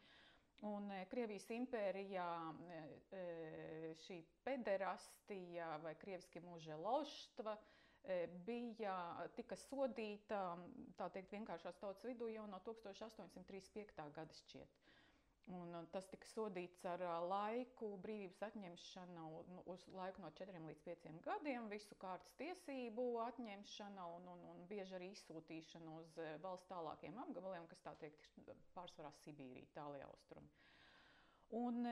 Un 0.71 0.91
e, 0.93 1.03
Krievijas 1.11 1.47
impērijā 1.57 2.29
e, 3.17 3.25
šī 4.05 4.19
pederastija 4.45 5.73
vai 5.85 5.95
krieviski 6.03 6.43
mūža 6.45 6.77
loštva 6.85 7.57
bija, 8.47 8.95
tika 9.37 9.57
sodīta, 9.67 10.39
tā 11.01 11.09
teikt, 11.15 11.33
vienkāršās 11.35 11.79
tautas 11.83 12.05
vidū 12.09 12.29
jau 12.33 12.47
no 12.51 12.61
1835. 12.67 14.07
gada 14.17 14.39
šķiet. 14.43 14.79
Un 15.51 15.73
tas 15.91 16.07
tika 16.07 16.29
sodīts 16.31 16.85
ar 16.87 17.03
laiku, 17.27 17.89
brīvības 18.05 18.43
atņemšanu 18.51 19.25
nu, 19.55 19.63
uz 19.73 19.87
laiku 19.97 20.23
no 20.23 20.31
4 20.41 20.61
līdz 20.67 20.83
5 20.87 21.17
gadiem, 21.27 21.67
visu 21.73 21.97
kārtas 22.05 22.37
tiesību 22.39 23.07
atņemšanu 23.25 24.05
un, 24.19 24.29
un, 24.37 24.45
un 24.53 24.63
bieži 24.71 24.95
arī 25.01 25.09
izsūtīšanu 25.17 25.97
uz 26.03 26.15
valsts 26.45 26.71
tālākiem 26.71 27.19
apgabaliem, 27.25 27.67
kas 27.73 27.83
tā 27.89 27.97
teikt 28.05 28.31
pārsvarā 28.77 29.11
Sibīrija, 29.25 29.73
tālajā 29.81 30.07
austrumā. 30.13 30.70
Un, 31.51 31.83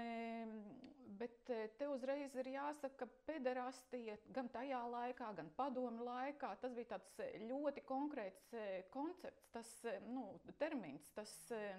bet 1.19 1.51
e, 1.51 1.57
te 1.79 1.89
uzreiz 1.91 2.35
ir 2.39 2.51
jāsaka, 2.53 2.95
ka 3.01 3.07
pederastija 3.27 4.15
gan 4.35 4.51
tajā 4.55 4.81
laikā, 4.93 5.33
gan 5.39 5.51
padomu 5.57 6.07
laikā, 6.07 6.53
tas 6.63 6.75
bija 6.77 6.93
tāds 6.95 7.19
e, 7.25 7.29
ļoti 7.49 7.83
konkrēts 7.89 8.53
e, 8.55 8.65
koncepts, 8.95 9.49
tas 9.55 9.73
nu, 10.07 10.29
termins. 10.61 11.11
Tas 11.17 11.35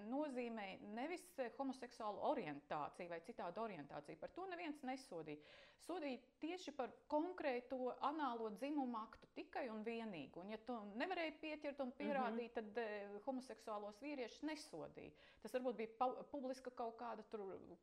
nozīmē 0.10 0.68
nevis 0.98 1.26
homoseksuālu 1.58 2.24
orientāciju 2.34 3.14
vai 3.14 3.22
citādu 3.28 3.64
orientāciju. 3.64 4.20
Par 4.20 4.36
to 4.36 4.48
neviens 4.52 4.84
nesodīja 4.84 5.40
sodīja 5.84 6.20
tieši 6.42 6.74
par 6.78 6.92
konkrēto 7.12 7.94
anālo 8.06 8.50
dzimumu 8.56 8.98
aktu 9.02 9.30
tikai 9.36 9.68
un 9.74 9.84
vienīgi. 9.86 10.40
Un, 10.42 10.52
ja 10.54 10.60
to 10.68 10.78
nevarēja 11.00 11.36
pieķert 11.42 11.82
un 11.84 11.94
pierādīt, 11.98 12.56
mm 12.56 12.70
-hmm. 12.70 12.74
tad 12.74 12.78
eh, 12.84 13.20
homoseksuālos 13.26 14.02
vīriešus 14.02 14.44
nesodīja. 14.52 15.12
Tas 15.42 15.54
varbūt 15.54 15.76
bija 15.76 16.10
publiska 16.32 16.72
kaut 16.72 16.98
kāda 17.00 17.24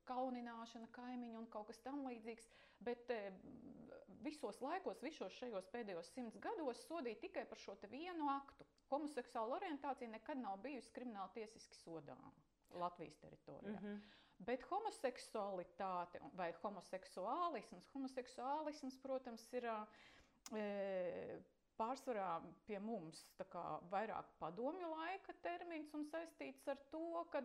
kaunināšana, 0.04 0.90
kaimiņu 0.90 1.38
un 1.38 1.46
kaut 1.46 1.66
kas 1.66 1.80
tamlīdzīgs. 1.86 2.48
Bet 2.80 3.10
eh, 3.10 3.32
visos 4.22 4.60
laikos, 4.60 5.02
visos 5.02 5.32
šajos 5.32 5.68
pēdējos 5.72 6.10
simts 6.14 6.38
gados 6.42 6.82
sodīja 6.88 7.20
tikai 7.20 7.44
par 7.46 7.58
šo 7.58 7.76
vienu 7.90 8.28
aktu. 8.30 8.66
Homoseksuāla 8.90 9.56
orientācija 9.60 10.08
nekad 10.10 10.38
nav 10.38 10.60
bijusi 10.62 10.92
krimināla 10.92 11.30
tiesiski 11.34 11.74
sodāma 11.74 12.32
Latvijas 12.70 13.18
teritorijā. 13.18 13.80
Mm 13.80 13.86
-hmm. 13.86 14.00
Bet 14.44 14.62
homoseksualitāte 14.68 16.20
vai 16.36 16.50
homoseksuālisms, 16.60 17.86
homoseksuālisms 17.94 18.98
protams, 19.00 19.46
ir 19.56 19.64
e, 19.72 20.64
pārsvarā 21.80 22.26
pie 22.68 22.78
mums 22.84 23.22
vairāk 23.92 24.26
padomju 24.40 24.90
laika 24.92 25.32
termins 25.46 25.94
un 25.96 26.04
saistīts 26.10 26.68
ar 26.68 26.78
to, 26.92 27.00
ka 27.32 27.42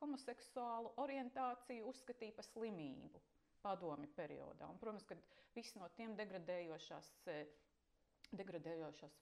homoseksuālu, 0.00 0.88
orientāciju 1.04 1.88
uzskatīja 1.92 2.36
par 2.40 2.48
slimību 2.48 3.20
padomju 3.64 4.08
periodā. 4.16 4.68
Un, 4.68 4.78
protams, 4.80 5.04
ka 5.08 5.14
viss 5.56 5.76
no 5.80 5.88
tiem 5.98 6.16
degradējošās. 6.20 7.12
Degradējošās 8.34 9.14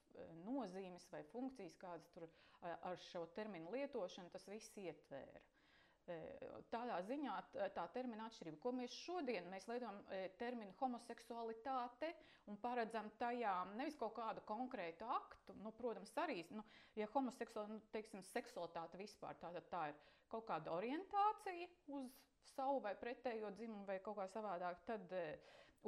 nozīmes 0.47 1.05
vai 1.13 1.21
funkcijas, 1.33 1.75
kādas 1.83 2.09
tur 2.15 2.25
ar 2.71 2.97
šo 3.11 3.27
terminu 3.37 3.71
lietošanu, 3.75 4.31
tas 4.33 4.47
viss 4.49 4.71
ietvēra. 4.79 5.43
Tādā 6.73 6.97
ziņā 7.07 7.35
tā 7.77 7.85
termina 7.95 8.27
atšķirība, 8.27 8.59
ko 8.63 8.73
mēs 8.75 8.95
šodien 9.05 9.47
mēs 9.53 9.69
lietojam 9.71 10.01
terminu 10.41 10.75
homoseksualitāte 10.81 12.11
un 12.51 12.59
paredzam 12.65 13.11
tajā 13.21 13.53
nevis 13.77 13.99
kaut 14.01 14.17
kādu 14.17 14.43
konkrētu 14.49 15.07
aktu, 15.07 15.55
nu, 15.63 15.71
protams, 15.79 16.11
arī, 16.25 16.41
nu, 16.51 16.65
ja 16.99 17.07
homoseksualitāte, 17.15 17.77
nu, 17.79 17.93
teiksim, 17.95 18.25
seksualitāte 18.33 18.99
vispār, 18.99 19.39
tā, 19.39 19.53
tā 19.71 19.85
ir 19.93 20.01
kaut 20.33 20.49
kāda 20.51 20.75
orientācija 20.75 21.71
uz 22.01 22.19
savu 22.57 22.81
vai 22.85 22.97
pretējo 22.99 23.53
dzimumu 23.55 23.87
vai 23.87 24.01
kaut 24.03 24.19
kā 24.19 24.27
savādāk, 24.35 24.83
tad 24.89 25.15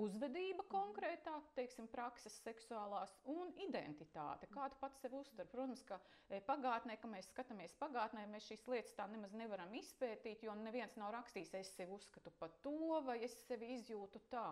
uzvedība 0.00 0.64
konkrētāk, 0.72 1.50
teiksim, 1.56 1.86
prakses 1.92 2.36
seksuālās 2.44 3.12
un 3.30 3.52
identitāte, 3.62 4.48
kā 4.54 4.66
tu 4.72 4.78
pats 4.80 5.02
sevi 5.04 5.18
uztver. 5.20 5.48
Protams, 5.52 5.84
ka 5.86 6.00
e, 6.28 6.40
pagātnē, 6.48 6.96
kad 7.00 7.12
mēs 7.12 7.30
skatāmies 7.30 7.76
pagātnē, 7.80 8.26
mēs 8.32 8.48
šīs 8.50 8.66
lietas 8.70 8.96
tā 8.98 9.06
nemaz 9.12 9.34
nevaram 9.38 9.74
izpētīt, 9.78 10.42
jo 10.46 10.56
neviens 10.58 10.96
nav 11.00 11.14
rakstījis, 11.18 11.54
es 11.60 11.74
sevi 11.78 11.94
uzskatu 11.94 12.34
par 12.40 12.54
to, 12.66 12.74
vai 13.06 13.20
es 13.26 13.36
sevi 13.46 13.70
izjūtu 13.78 14.24
tā. 14.34 14.48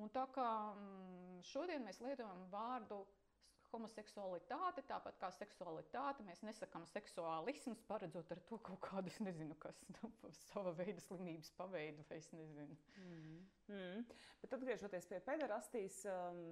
Un 0.00 0.10
tā 0.14 0.26
kā 0.34 0.48
mm, 0.74 1.40
šodien 1.50 1.84
mēs 1.86 2.00
lietojam 2.02 2.46
vārdu 2.52 3.02
homoseksualitāte, 3.72 4.82
tāpat 4.88 5.18
kā 5.20 5.30
seksualitāte, 5.34 6.24
mēs 6.26 6.42
nesakām 6.46 6.86
seksuālisms, 6.90 7.82
paredzot 7.88 8.32
ar 8.34 8.42
to 8.48 8.58
kaut 8.66 8.80
kādu, 8.84 9.12
nezinu, 9.26 9.56
kas 9.62 9.78
nu, 9.96 10.10
sava 10.46 10.72
veida 10.78 11.02
slimības 11.04 11.52
paveidu, 11.58 12.04
vai 12.10 12.18
es 12.20 12.30
nezinu. 12.34 12.76
Mm. 13.04 13.38
Mm. 13.70 14.04
Bet 14.42 14.56
atgriežoties 14.56 15.06
pie 15.10 15.20
pederastijas, 15.24 16.00
um, 16.10 16.42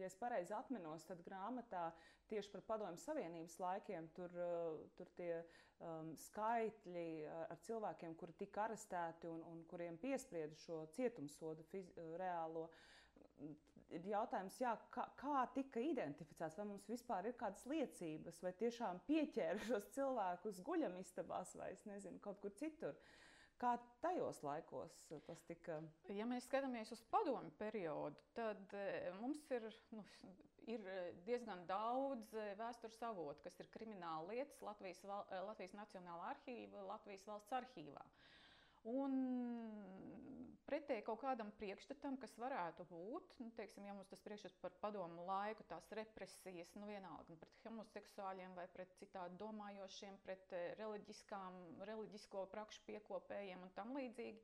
ja 0.00 0.08
es 0.10 0.18
pareizi 0.20 0.54
atminos, 0.56 1.06
tad 1.08 1.22
grāmatā 1.26 1.88
tieši 2.30 2.52
par 2.52 2.66
padomju 2.74 3.00
savienības 3.00 3.56
laikiem 3.62 4.10
tur, 4.16 4.36
uh, 4.36 4.80
tur 4.98 5.10
tie 5.18 5.32
um, 5.40 6.12
skaitļi 6.28 7.08
ar 7.46 7.64
cilvēkiem, 7.66 8.14
kuri 8.20 8.36
tika 8.44 8.66
arestēti 8.68 9.30
un, 9.30 9.42
un 9.48 9.64
kuriem 9.70 9.98
piesprieda 10.02 10.58
šo 10.66 10.84
cietumsodu 10.96 11.64
fiz, 11.72 11.92
reālo 12.20 12.68
ir 13.96 14.06
jautājums, 14.12 14.58
jā, 14.62 14.74
kā, 14.94 15.04
kā 15.20 15.44
tika 15.54 15.82
identificēts, 15.82 16.58
vai 16.60 16.66
mums 16.70 16.86
vispār 16.90 17.30
ir 17.30 17.36
kādas 17.40 17.64
liecības, 17.70 18.42
vai 18.44 18.52
tiešām 18.60 19.00
pieķēra 19.08 19.64
šos 19.68 19.88
cilvēkus 19.96 20.60
guļamistabās 20.66 21.56
vai 21.60 21.72
nezinu, 21.90 22.20
kaut 22.24 22.40
kur 22.42 22.54
citur. 22.60 22.96
Kā 23.60 23.74
tajos 24.00 24.38
laikos 24.40 25.02
tas 25.26 25.42
tika? 25.44 25.82
Ja 26.16 26.24
mēs 26.28 26.46
skatāmies 26.48 26.94
uz 26.94 27.02
padomu 27.12 27.50
periodu, 27.58 28.16
tad 28.32 28.72
e, 28.72 29.10
mums 29.18 29.42
ir, 29.52 29.66
nu, 29.92 30.04
ir 30.64 30.86
diezgan 31.26 31.66
daudz 31.68 32.32
e, 32.32 32.54
vēstures 32.56 33.02
avotu, 33.04 33.44
kas 33.44 33.60
ir 33.60 33.68
krimināla 33.74 34.32
lietas 34.32 34.64
Latvijas, 34.64 35.02
e, 35.04 35.42
Latvijas 35.44 35.76
Nacionālā 35.76 36.32
arhīva, 36.32 36.86
Latvijas 36.88 37.26
valsts 37.28 37.58
arhīvā. 37.60 38.06
Un 38.88 39.12
pretēji 40.70 41.02
kaut 41.04 41.18
kādam 41.20 41.48
priekšstatam, 41.58 42.14
kas 42.22 42.36
varētu 42.38 42.84
būt, 42.88 43.32
nu, 43.42 43.48
teiksim, 43.58 43.84
ja 43.88 43.94
mums 43.96 44.08
tas 44.12 44.22
priekšstats 44.24 44.60
par 44.62 44.76
padomu 44.84 45.24
laiku, 45.26 45.64
tās 45.68 45.88
represijas, 45.98 46.70
nu 46.78 46.86
vienalga 46.88 47.36
pret 47.42 47.58
homoseksuāļiem 47.66 48.54
vai 48.56 48.66
pret 48.76 48.94
citādi 49.00 49.36
domājošiem, 49.42 50.20
pret 50.24 50.54
eh, 50.56 50.70
reliģisko 51.90 52.44
prakšu 52.54 52.84
piekopējiem 52.86 53.66
un 53.66 53.74
tam 53.76 53.92
līdzīgi, 53.98 54.40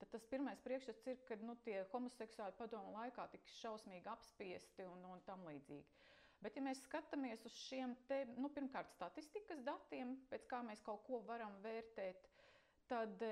tad 0.00 0.12
tas 0.14 0.26
pirmais 0.30 0.62
priekšstats 0.64 1.10
ir, 1.10 1.20
ka 1.28 1.38
nu, 1.42 1.58
tie 1.66 1.80
homoseksuāļi 1.92 2.58
padomu 2.62 2.94
laikā 3.00 3.26
tik 3.34 3.50
šausmīgi 3.58 4.10
apspiesti 4.14 4.86
un, 4.86 5.02
un 5.10 5.26
tam 5.26 5.42
līdzīgi. 5.50 6.00
Bet, 6.44 6.58
ja 6.58 6.62
mēs 6.66 6.82
skatāmies 6.84 7.42
uz 7.48 7.54
šiem 7.66 7.94
te, 8.08 8.22
nu, 8.36 8.50
pirmkārt, 8.52 8.90
statistikas 8.94 9.62
datiem, 9.66 10.14
pēc 10.30 10.46
kā 10.50 10.60
mēs 10.66 10.82
kaut 10.86 11.02
ko 11.06 11.22
varam 11.28 11.54
vērtēt, 11.64 12.26
Tad 12.84 13.22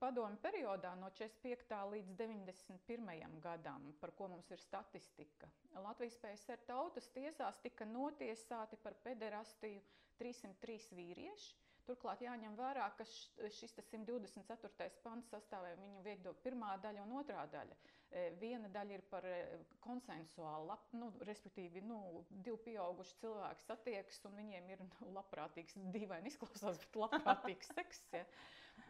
padomu 0.00 0.38
periodā 0.42 0.96
no 0.98 1.12
45. 1.14 1.76
līdz 1.92 2.16
91. 2.18 3.36
gadam, 3.44 3.84
par 4.00 4.10
ko 4.18 4.26
mums 4.32 4.50
ir 4.50 4.58
statistika, 4.58 5.46
Latvijas 5.84 6.18
PSR 6.18 6.64
tautas 6.66 7.06
tiesās 7.14 7.60
tika 7.62 7.86
notiesāti 7.86 8.78
par 8.82 8.98
pederastiju 9.04 9.82
303 10.18 10.90
vīrieši. 10.98 11.58
Turklāt 11.88 12.20
jāņem 12.22 12.54
vērā, 12.58 12.84
ka 12.98 13.06
šis 13.06 13.72
124. 13.78 14.90
pants 15.02 15.30
sastāvē 15.32 15.72
viņu 15.80 16.02
veido 16.04 16.34
pirmā 16.44 16.76
daļa 16.84 17.06
un 17.06 17.14
otrā 17.18 17.46
daļa. 17.50 17.78
E, 18.10 18.24
viena 18.42 18.68
daļa 18.70 18.94
ir 18.94 19.02
par 19.10 19.26
e, 19.26 19.38
konsensuālu, 19.82 20.76
nu, 21.00 21.08
respektīvi, 21.26 21.82
nu, 21.86 21.98
divi 22.30 22.58
pieauguši 22.68 23.18
cilvēki 23.22 23.66
satiekas 23.66 24.22
un 24.28 24.38
viņiem 24.38 24.70
ir 24.74 24.84
nu, 24.84 25.10
labprātīgs, 25.16 25.78
dīvaini 25.96 26.30
izklausās, 26.30 26.78
bet 26.84 27.00
labprātīgs 27.04 27.72
seks. 27.74 28.04
Ja. 28.14 28.24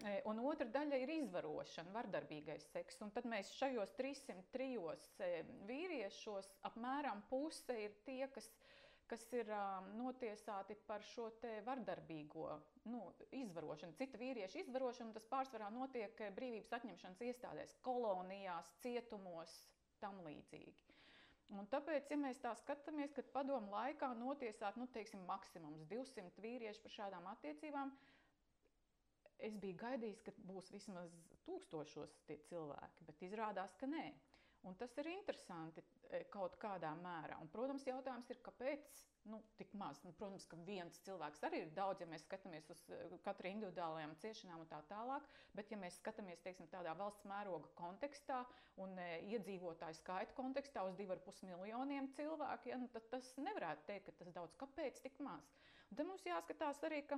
E, 0.00 0.21
un 0.30 0.38
otra 0.49 0.64
daļa 0.73 0.99
ir 1.02 1.11
izvarošana, 1.12 1.92
vardarbīgais 1.92 2.64
seks. 2.73 3.00
Un 3.04 3.11
tad 3.12 3.26
mēs 3.28 3.50
šajos 3.59 3.92
303 3.99 4.69
e, 5.26 5.30
vīriešos 5.69 6.49
apmēram 6.71 7.21
puse 7.28 7.76
ir 7.85 7.97
tie, 8.07 8.23
kas, 8.33 8.49
kas 9.11 9.26
ir 9.37 9.50
notiesāti 9.99 10.78
par 10.88 11.04
šo 11.04 11.28
vardarbīgo 11.66 12.47
nu, 12.88 13.02
izvarošanu. 13.42 13.99
Cita 14.00 14.21
vīrieša 14.23 14.62
izvarošana 14.62 15.16
tas 15.19 15.28
pārsvarā 15.35 15.69
notiek 15.75 16.25
e, 16.25 16.30
brīvības 16.38 16.78
atņemšanas 16.80 17.21
iestādēs, 17.28 17.76
kolonijās, 17.85 18.73
cietumos, 18.80 19.59
tam 20.00 20.23
līdzīgi. 20.25 20.97
Un 21.59 21.66
tāpēc, 21.66 22.09
ja 22.12 22.16
mēs 22.16 22.38
tā 22.40 22.54
skatāmies, 22.57 23.12
kad 23.12 23.28
padomu 23.35 23.73
laikā 23.75 24.12
notiesāt, 24.16 24.76
nu, 24.78 24.87
teiksim, 24.95 25.26
maksimums 25.26 25.83
200 25.90 26.40
vīrieši 26.45 26.85
par 26.85 26.95
šādām 26.95 27.26
attiecībām, 27.33 27.90
es 29.47 29.57
biju 29.63 29.79
gaidījis, 29.81 30.25
ka 30.27 30.35
būs 30.49 30.71
vismaz 30.75 31.15
tūkstošos 31.47 32.19
tie 32.29 32.39
cilvēki, 32.49 33.07
bet 33.09 33.25
izrādās, 33.29 33.77
ka 33.81 33.89
nē. 33.91 34.07
Un 34.69 34.75
tas 34.77 34.93
ir 35.01 35.07
interesanti 35.09 35.81
e, 36.13 36.19
kaut 36.33 36.59
kādā 36.61 36.91
mērā. 37.01 37.39
Un, 37.41 37.49
protams, 37.49 37.87
jautājums 37.89 38.29
ir, 38.29 38.41
kāpēc 38.45 38.99
nu, 39.33 39.39
tik 39.57 39.73
maz? 39.81 40.03
Nu, 40.05 40.13
protams, 40.19 40.45
ka 40.51 40.59
viens 40.67 40.99
cilvēks 41.07 41.47
arī 41.49 41.63
ir 41.65 41.71
daudz, 41.76 42.03
ja 42.05 42.09
mēs 42.11 42.26
skatāmies 42.26 42.69
uz 42.75 42.83
e, 42.93 42.99
katru 43.25 43.49
individuālajām 43.49 44.13
ciešanām 44.21 44.67
un 44.67 44.69
tā 44.69 44.83
tālāk. 44.91 45.25
Bet, 45.57 45.73
ja 45.73 45.81
mēs 45.81 45.97
skatāmies 46.03 46.45
teiksim, 46.45 46.69
tādā 46.75 46.93
valsts 47.00 47.25
mēroga 47.31 47.73
kontekstā 47.81 48.43
un 48.85 48.93
e, 49.00 49.09
iedzīvotāju 49.33 49.97
skaita 50.03 50.37
kontekstā 50.37 50.85
uz 50.91 50.99
2,5 51.00 51.49
miljoniem 51.49 52.13
cilvēku, 52.19 52.75
ja, 52.75 52.81
nu, 52.83 52.93
tad 52.93 53.09
tas 53.17 53.33
nevarētu 53.41 53.89
teikt, 53.89 54.11
ka 54.11 54.19
tas 54.21 54.37
daudz. 54.37 54.61
Kāpēc 54.61 55.00
tik 55.09 55.17
maz? 55.25 55.49
Un 55.89 55.97
tad 55.97 56.07
mums 56.07 56.29
jāskatās 56.29 56.85
arī, 56.87 57.00
ka 57.09 57.17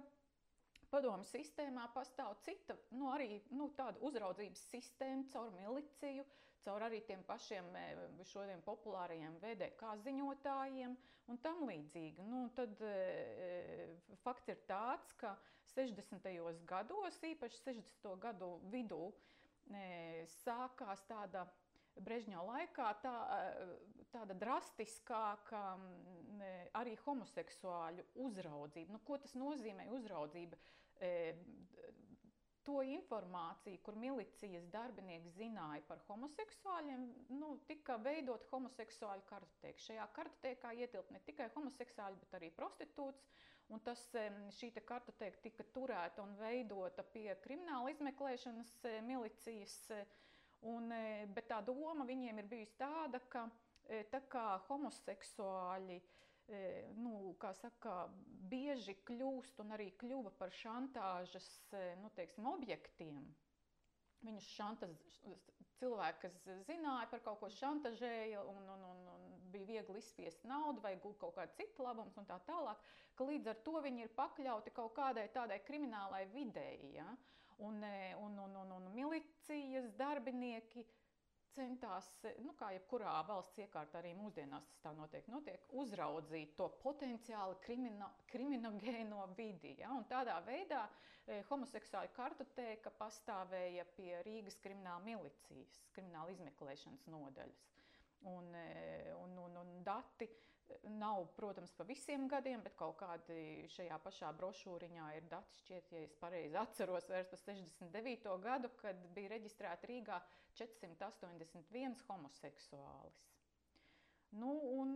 Padomu 0.93 1.25
sistēmā 1.25 1.87
pastāv 1.95 2.35
cita, 2.45 2.77
nu, 2.93 3.07
arī 3.15 3.39
nu, 3.57 3.71
tāda 3.79 4.01
uzraudzības 4.05 4.67
sistēma 4.69 5.25
caur 5.33 5.49
miliciju, 5.57 6.27
caur 6.67 6.85
arī 6.85 6.99
tiem 7.07 7.23
pašiem 7.25 7.71
e, 7.81 7.85
šodien 8.29 8.61
populārajiem 8.67 9.39
VDK 9.41 9.95
ziņotājiem 10.05 10.93
un 11.33 11.41
tam 11.41 11.65
līdzīgi. 11.65 12.27
Nu, 12.29 12.43
tad 12.57 12.77
e, 12.85 12.93
e 12.93 14.19
fakts 14.21 14.53
ir 14.53 14.61
tāds, 14.69 15.15
ka 15.17 15.33
60. 15.73 16.29
gados, 16.69 17.17
īpaši 17.25 17.63
60. 17.65 18.13
gadu 18.21 18.53
vidū, 18.75 19.07
e, 19.73 20.27
sākās 20.43 21.07
tāda 21.09 21.49
Brežņo 21.93 22.45
laikā 22.49 22.87
tā, 23.03 23.17
e, 23.37 24.05
tāda 24.13 24.37
drastiskāka 24.41 25.65
arī 26.77 26.95
homoseksuāļu 27.05 28.07
uzraudzība. 28.25 28.93
Nu, 28.93 29.01
ko 29.05 29.19
tas 29.21 29.35
nozīmē 29.37 29.89
uzraudzība? 29.93 30.61
To 32.63 32.79
informāciju, 32.87 33.81
kur 33.83 33.97
milicijas 33.99 34.69
darbinieki 34.71 35.33
zināja 35.35 35.83
par 35.89 36.03
homoseksuāļiem, 36.07 37.07
nu, 37.41 37.57
tika 37.67 37.97
veidot 38.03 38.45
homoseksuāļu 38.53 39.27
kartoteka. 39.27 39.83
Šajā 39.87 40.07
kartotekā 40.17 40.75
ietilpt 40.79 41.11
ne 41.15 41.23
tikai 41.27 41.49
homoseksuāļi, 41.57 42.21
bet 42.23 42.39
arī 42.39 42.53
prostitūts. 42.55 43.27
Un 43.73 43.81
tas, 43.81 44.01
šī 44.59 44.71
kartoteka 44.85 45.41
tika 45.43 45.65
turēta 45.75 46.23
un 46.23 46.35
veidota 46.39 47.05
pie 47.15 47.31
krimināla 47.43 47.95
izmeklēšanas 47.95 48.75
milicijas. 49.07 49.77
Un, 50.69 50.93
bet 51.35 51.49
tā 51.51 51.59
doma 51.67 52.07
viņiem 52.07 52.39
ir 52.39 52.51
bijusi 52.51 52.77
tāda, 52.79 53.19
ka 53.33 53.49
tā 54.13 54.21
kā 54.31 54.47
homoseksuāļi 54.69 55.99
E, 55.99 56.32
nu, 56.99 57.35
saka, 57.59 58.09
bieži 58.51 58.95
kļūst 59.09 59.61
un 59.65 59.75
arī 59.77 59.91
kļuva 60.01 60.33
par 60.38 60.53
šantāžas 60.62 61.49
e, 61.73 61.83
nu, 62.03 62.11
teiksim, 62.17 62.47
objektiem. 62.51 63.25
Viņus 64.23 64.49
šantaž, 64.55 64.93
cilvēki, 65.83 66.21
kas 66.23 66.37
zināja 66.69 67.09
par 67.11 67.23
kaut 67.25 67.41
ko 67.41 67.51
šantažēja 67.51 68.43
un, 68.47 68.62
un, 68.75 68.85
un, 68.93 69.03
un 69.17 69.29
bija 69.53 69.69
viegli 69.69 69.99
izspiest 70.03 70.45
naudu 70.49 70.83
vai 70.85 70.95
gūt 71.03 71.19
kaut 71.21 71.35
kādu 71.38 71.57
citu 71.59 71.87
labumu 71.87 72.15
un 72.23 72.29
tā 72.29 72.38
tālāk, 72.47 72.81
ka 73.19 73.27
līdz 73.29 73.51
ar 73.53 73.61
to 73.67 73.83
viņi 73.85 74.07
ir 74.07 74.15
pakļauti 74.17 74.75
kaut 74.77 74.95
kādai 74.97 75.27
tādai 75.35 75.59
kriminālai 75.67 76.25
videi. 76.35 76.95
Ja? 76.97 77.09
Un, 77.62 77.83
e, 77.85 78.12
un, 78.23 78.38
un, 78.47 78.57
un, 78.62 78.75
un 78.79 78.91
milicijas 78.95 79.91
darbinieki 79.99 80.87
centās, 81.57 82.09
nu, 82.45 82.55
kā 82.59 82.71
jebkurā 82.75 83.15
valsts 83.29 83.61
iekārtā, 83.62 84.01
arī 84.01 84.12
mūsdienās 84.19 84.67
tas 84.69 84.81
tā 84.85 84.93
noteikti 84.97 85.33
notiek, 85.33 85.67
uzraudzīt 85.83 86.55
to 86.59 86.69
potenciāli 86.83 87.59
krimino, 87.65 88.09
kriminogēno 88.33 89.27
vidi. 89.38 89.77
Ja? 89.81 89.93
Un 89.97 90.07
tādā 90.11 90.38
veidā 90.47 90.85
e, 91.27 91.41
homoseksuāla 91.51 92.12
kartoteka 92.17 92.93
pastāvēja 92.99 93.87
pie 93.97 94.15
Rīgas 94.27 94.59
krimināla 94.65 95.05
milicijas, 95.07 95.81
krimināla 95.97 96.35
izmeklēšanas 96.37 97.09
nodaļas. 97.12 97.69
Un, 98.33 98.53
e, 98.55 99.12
un, 99.19 99.37
un, 99.47 99.61
un 99.65 99.77
dati 99.87 100.31
Nav, 100.98 101.27
protams, 101.37 101.72
pa 101.77 101.85
visiem 101.87 102.25
gadiem, 102.31 102.62
bet 102.64 102.75
kaut 102.79 102.96
kādi 103.01 103.66
šajā 103.75 103.98
pašā 104.03 104.31
brošūriņā 104.38 105.09
ir 105.18 105.27
dati, 105.31 105.59
šķiet, 105.62 105.90
ja 105.94 106.01
es 106.07 106.14
pareizi 106.20 106.59
atceros, 106.59 107.07
vairs 107.11 107.31
pa 107.31 107.38
69. 107.38 108.33
gadu, 108.42 108.70
kad 108.81 108.98
bija 109.16 109.31
reģistrēta 109.35 109.90
Rīgā 109.90 110.18
481 110.59 112.03
homoseksuālis. 112.09 113.22
Nu, 114.40 114.53
un, 114.81 114.94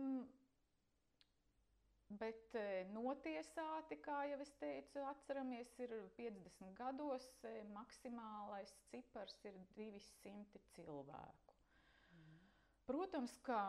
bet 2.19 2.55
e, 2.57 2.85
notiesāti, 2.93 3.99
kā 4.03 4.23
jau 4.31 4.39
es 4.43 4.53
teicu, 4.61 5.03
atceramies, 5.11 5.75
ir 5.83 5.93
50 6.17 6.73
gados, 6.79 7.27
e, 7.45 7.53
maksimālais 7.75 8.73
cipars 8.91 9.37
ir 9.45 9.59
200 9.77 10.63
cilvēku. 10.73 11.46
Protams, 12.87 13.33
ka, 13.43 13.61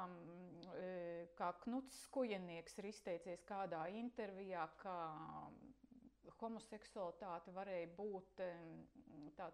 kā 1.39 1.49
Knuts 1.65 1.97
Skujenieks 2.05 2.77
ir 2.79 2.87
izteicies 2.93 3.41
kādā 3.49 3.81
intervijā, 3.99 4.63
ka 4.79 4.95
homoseksualitāte 6.39 7.51
varēja 7.57 7.89
būt 7.97 8.43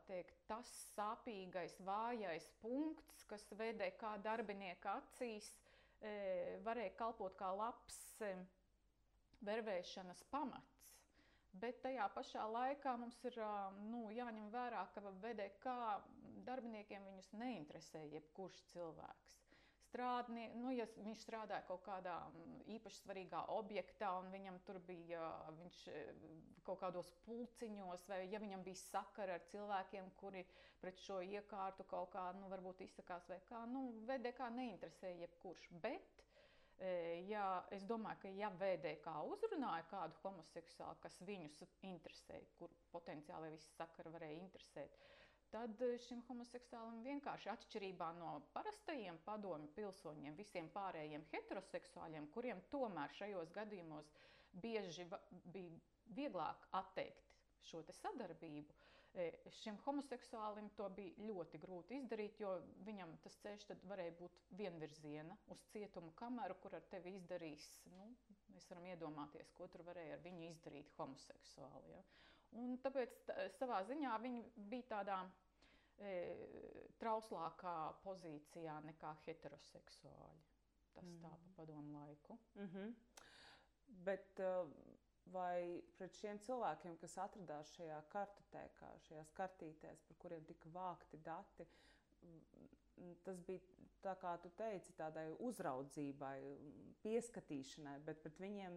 teikt, 0.08 0.42
tas 0.50 0.68
sāpīgais, 0.94 1.78
vājais 1.86 2.50
punkts, 2.60 3.22
kas 3.30 3.46
VDK 3.56 4.18
darbinieka 4.26 4.98
acīs 5.00 5.48
e, 5.54 6.12
varēja 6.66 6.92
kalpot 6.98 7.36
kā 7.40 7.48
labs 7.56 8.00
vervēšanas 9.48 10.20
pamats. 10.32 10.82
Bet 11.62 11.80
tajā 11.86 12.10
pašā 12.12 12.44
laikā 12.50 12.96
mums 13.00 13.16
ir 13.30 13.40
nu, 13.88 14.08
jāņem 14.12 14.52
vērā, 14.52 14.84
ka 14.92 15.06
VDK 15.24 15.78
darbiniekiem 16.50 17.08
viņus 17.08 17.32
neinteresē 17.40 18.04
jebkurš 18.12 18.60
cilvēks 18.74 19.43
strādnieks, 19.94 20.56
nu, 20.58 20.72
ja 20.74 20.86
viņš 20.98 21.20
strādāja 21.22 21.62
kaut 21.68 21.84
kādā 21.86 22.16
īpaši 22.74 23.02
svarīgā 23.04 23.44
objektā, 23.54 24.10
un 24.18 24.30
viņam 24.32 24.58
tur 24.66 24.80
bija 24.88 25.22
viņš, 25.60 25.78
kaut 26.66 26.80
kādos 26.82 27.12
pulciņos, 27.28 28.08
vai 28.10 28.24
ja 28.32 28.40
viņam 28.42 28.64
bija 28.66 28.80
sakara 28.80 29.38
ar 29.38 29.46
cilvēkiem, 29.52 30.10
kuri 30.18 30.42
pret 30.82 30.98
šo 31.04 31.20
iekārtu 31.22 31.86
kaut 31.86 32.10
kā, 32.16 32.26
nu, 32.40 32.50
varbūt 32.50 32.82
izsakās, 32.88 33.28
vai 33.30 33.38
kā, 33.48 33.62
nu, 33.70 33.86
VDK 34.08 34.50
neinteresēja 34.56 35.22
jebkurš. 35.28 35.68
Bet, 35.84 36.24
ja 37.30 37.46
es 37.72 37.86
domāju, 37.86 38.24
ka 38.24 38.34
ja 38.34 38.50
VDK 38.58 39.14
uzrunāja 39.30 39.86
kādu 39.92 40.18
homoseksuālu, 40.24 40.98
kas 41.04 41.20
viņus 41.22 41.62
interesēja, 41.86 42.50
kur 42.58 42.74
potenciāli 42.92 43.54
visi 43.54 43.70
sakari 43.78 44.10
varēja 44.16 44.42
interesēt, 44.42 44.98
tad 45.54 45.82
eh, 45.86 45.94
šim 46.08 46.22
homoseksuālim 46.28 47.02
vienkārši 47.06 47.50
atšķirībā 47.52 48.08
no 48.18 48.30
parastajiem 48.56 49.20
padomju 49.26 49.70
pilsoņiem, 49.76 50.34
visiem 50.38 50.70
pārējiem 50.74 51.26
heteroseksuāļiem, 51.32 52.26
kuriem 52.34 52.62
tomēr 52.72 53.14
šajos 53.20 53.52
gadījumos 53.54 54.08
bieži 54.64 55.06
bija 55.54 55.78
vieglāk 56.18 56.66
atteikt 56.80 57.30
šo 57.70 57.84
sadarbību. 58.00 58.74
Eh, 59.14 59.36
šim 59.60 59.76
homoseksuālim 59.84 60.72
to 60.74 60.88
bija 60.96 61.28
ļoti 61.28 61.60
grūti 61.62 62.00
izdarīt, 62.00 62.40
jo 62.42 62.56
viņam 62.88 63.12
tas 63.22 63.36
ceļš 63.44 63.68
varēja 63.92 64.16
būt 64.18 64.40
vienvirziena 64.58 65.36
uz 65.54 65.62
cietumu 65.70 66.10
kameru, 66.18 66.56
kur 66.64 66.74
ar 66.74 66.82
tevi 66.90 67.14
izdarīs. 67.20 67.68
Nu, 67.94 68.08
mēs 68.56 68.66
varam 68.72 68.90
iedomāties, 68.90 69.54
ko 69.54 69.70
tur 69.70 69.86
varēja 69.86 70.18
ar 70.18 70.26
viņu 70.26 70.48
izdarīt 70.50 70.90
homoseksuāli. 70.98 71.94
Ja? 71.94 72.02
Un 72.58 72.74
tāpēc 72.82 73.14
tā, 73.30 73.38
savā 73.60 73.80
ziņā 73.86 74.18
viņi 74.26 74.42
bija 74.74 74.90
tādā 74.96 75.22
e, 76.00 76.14
trauslākā 77.00 77.76
pozīcijā 78.04 78.80
nekā 78.88 79.14
heteroseksuāļi. 79.26 80.44
Tas 80.94 81.06
mm. 81.06 81.22
tā 81.22 81.30
pa 81.30 81.54
padomu 81.56 81.98
laiku. 81.98 82.38
Mm 82.54 82.68
-hmm. 82.68 82.94
Bet 84.04 84.40
uh, 84.40 84.70
vai 85.32 85.82
pret 85.98 86.16
šiem 86.18 86.38
cilvēkiem, 86.44 86.96
kas 87.00 87.16
atradās 87.18 87.72
šajā 87.76 88.00
kartotēkā, 88.12 88.90
šajās 89.08 89.32
kartītēs, 89.38 90.02
par 90.08 90.18
kuriem 90.22 90.44
tika 90.48 90.72
vākti 90.74 91.20
dati, 91.24 91.66
tas 93.24 93.40
bija 93.46 93.60
tā 94.04 94.14
kā 94.20 94.34
tu 94.42 94.50
teici, 94.58 94.92
tādai 94.98 95.30
uzraudzībai, 95.46 96.38
pieskatīšanai, 97.02 97.98
bet 98.04 98.20
pret 98.22 98.40
viņiem 98.40 98.76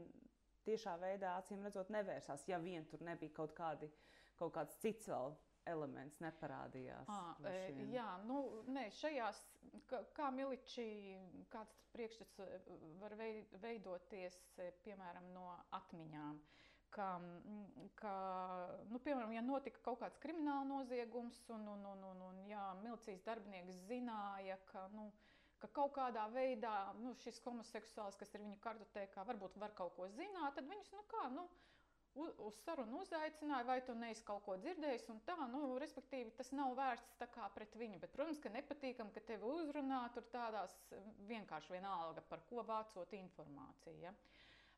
tiešā 0.67 0.95
veidā 1.01 1.35
acīm 1.39 1.63
redzot 1.63 1.91
nevērsās, 1.93 2.47
ja 2.47 2.59
vien 2.63 2.87
tur 2.91 3.03
nebija 3.07 3.35
kaut, 3.35 3.53
kādi, 3.55 3.91
kaut 4.39 4.55
kāds 4.55 4.79
cits 4.83 5.07
vēl 5.11 5.35
elements 5.71 6.19
neparādījās. 6.23 7.09
À, 7.11 7.35
jā, 7.93 8.07
nu, 8.27 8.39
nē, 8.73 8.87
šajās, 8.99 9.41
kā, 9.89 10.01
kā 10.17 10.29
miliči, 10.35 10.87
kāds 11.53 11.75
priekšstats 11.93 12.39
var 13.01 13.15
veidoties, 13.63 14.39
piemēram, 14.85 15.31
no 15.35 15.49
atmiņām. 15.79 16.41
Ka, 16.97 17.07
ka, 17.99 18.11
nu, 18.87 18.99
piemēram, 19.03 19.33
ja 19.35 19.43
notika 19.43 19.81
kaut 19.83 19.99
kāds 20.01 20.19
krimināla 20.23 20.63
noziegums, 20.69 21.41
un, 21.53 21.65
un, 21.73 21.83
un, 21.91 22.05
un, 22.13 22.21
un 22.29 22.37
jā, 22.47 22.63
milicijas 22.79 23.25
darbinieks 23.27 23.81
zināja, 23.89 24.55
ka, 24.71 24.85
nu, 24.95 25.09
ka 25.61 25.69
kaut 25.75 25.91
kādā 25.97 26.23
veidā 26.31 26.93
nu, 27.01 27.11
šis 27.23 27.41
homoseksuāls, 27.45 28.17
kas 28.19 28.31
ir 28.33 28.45
viņa 28.45 28.59
kartotēkā, 28.63 29.25
varbūt 29.27 29.59
var 29.61 29.75
kaut 29.77 29.97
ko 29.97 30.07
zināt, 30.15 30.55
tad 30.55 30.69
viņus, 30.71 30.93
nu 30.95 31.03
kā, 31.11 31.27
nu, 31.35 31.43
uz 32.17 32.57
sarunu 32.63 33.01
uzaicināja, 33.03 33.65
vai 33.67 33.77
tu 33.85 33.93
neesi 33.97 34.25
kaut 34.27 34.43
ko 34.45 34.55
dzirdējis, 34.61 35.07
un 35.13 35.21
tā, 35.27 35.35
nu, 35.51 35.61
respektīvi, 35.81 36.33
tas 36.37 36.51
nav 36.55 36.73
vērsts 36.77 37.19
tā 37.21 37.27
kā 37.33 37.47
pret 37.55 37.75
viņu, 37.77 37.99
bet, 38.01 38.13
protams, 38.15 38.41
ka 38.43 38.51
nepatīkam, 38.53 39.11
ka 39.15 39.23
tevi 39.27 39.47
uzrunā 39.51 40.01
tur 40.15 40.25
tādās 40.33 40.75
vienkārši 41.29 41.75
vienalga, 41.77 42.23
par 42.29 42.43
ko 42.49 42.65
vācot 42.67 43.15
informāciju. 43.19 44.01
Ja? 44.07 44.13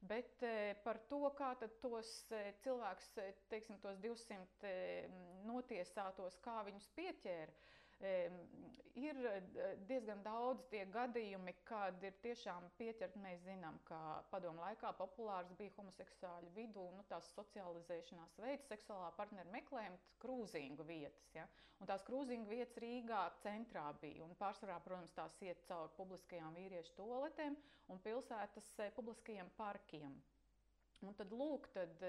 Bet 0.09 0.43
e, 0.47 0.75
par 0.83 1.01
to, 1.11 1.25
kā 1.35 1.51
tos 1.81 2.11
e, 2.31 2.43
cilvēkus, 2.63 3.09
e, 3.19 3.31
teiksim, 3.51 3.79
tos 3.83 3.99
200 3.99 4.71
notiesātos, 5.49 6.37
kā 6.45 6.61
viņus 6.67 6.87
pieķēra, 6.95 7.57
Ir 8.99 9.15
eh, 9.25 9.43
diezgan 9.87 10.19
daudz 10.25 10.65
tie 10.71 10.81
gadījumi, 10.91 11.53
kad 11.67 12.01
ir 12.03 12.15
tiešām 12.23 12.65
pieķerti. 12.79 13.19
Mēs 13.23 13.43
zinām, 13.45 13.77
ka 13.87 13.99
padomu 14.31 14.59
laikā 14.63 14.91
populārs 14.99 15.51
bija 15.59 15.71
homoseksuāļu 15.77 16.49
vidū 16.57 16.83
nu, 16.97 17.05
tās 17.11 17.29
socializēšanās 17.37 18.33
veids, 18.43 18.67
seksuālā 18.71 19.11
partneru 19.19 19.53
meklējuma, 19.55 19.99
krūzīgu 20.25 20.87
vietas. 20.89 21.29
Ja? 21.37 21.45
Un 21.79 21.87
tās 21.91 22.03
krūzīgu 22.09 22.49
vietas 22.49 22.75
Rīgā 22.83 23.21
centrā 23.45 23.85
bija. 24.01 24.25
Un 24.27 24.35
pārsvarā, 24.41 24.81
protams, 24.83 25.15
tās 25.15 25.37
iet 25.47 25.63
cauri 25.69 25.95
publiskajām 26.01 26.59
vīriešu 26.59 26.97
toaletēm 26.99 27.55
un 27.95 28.03
pilsētas 28.03 28.67
eh, 28.83 28.91
publiskajiem 28.99 29.53
parkiem. 29.61 30.17
Un 31.07 31.15
tad, 31.15 31.31
lūk, 31.31 31.69
tad, 31.77 32.01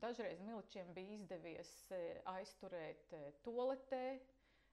dažreiz 0.00 0.40
miličiem 0.42 0.88
bija 0.96 1.18
izdevies 1.18 1.68
eh, 1.92 2.22
aizturēt 2.32 3.12
toaletē 3.44 4.04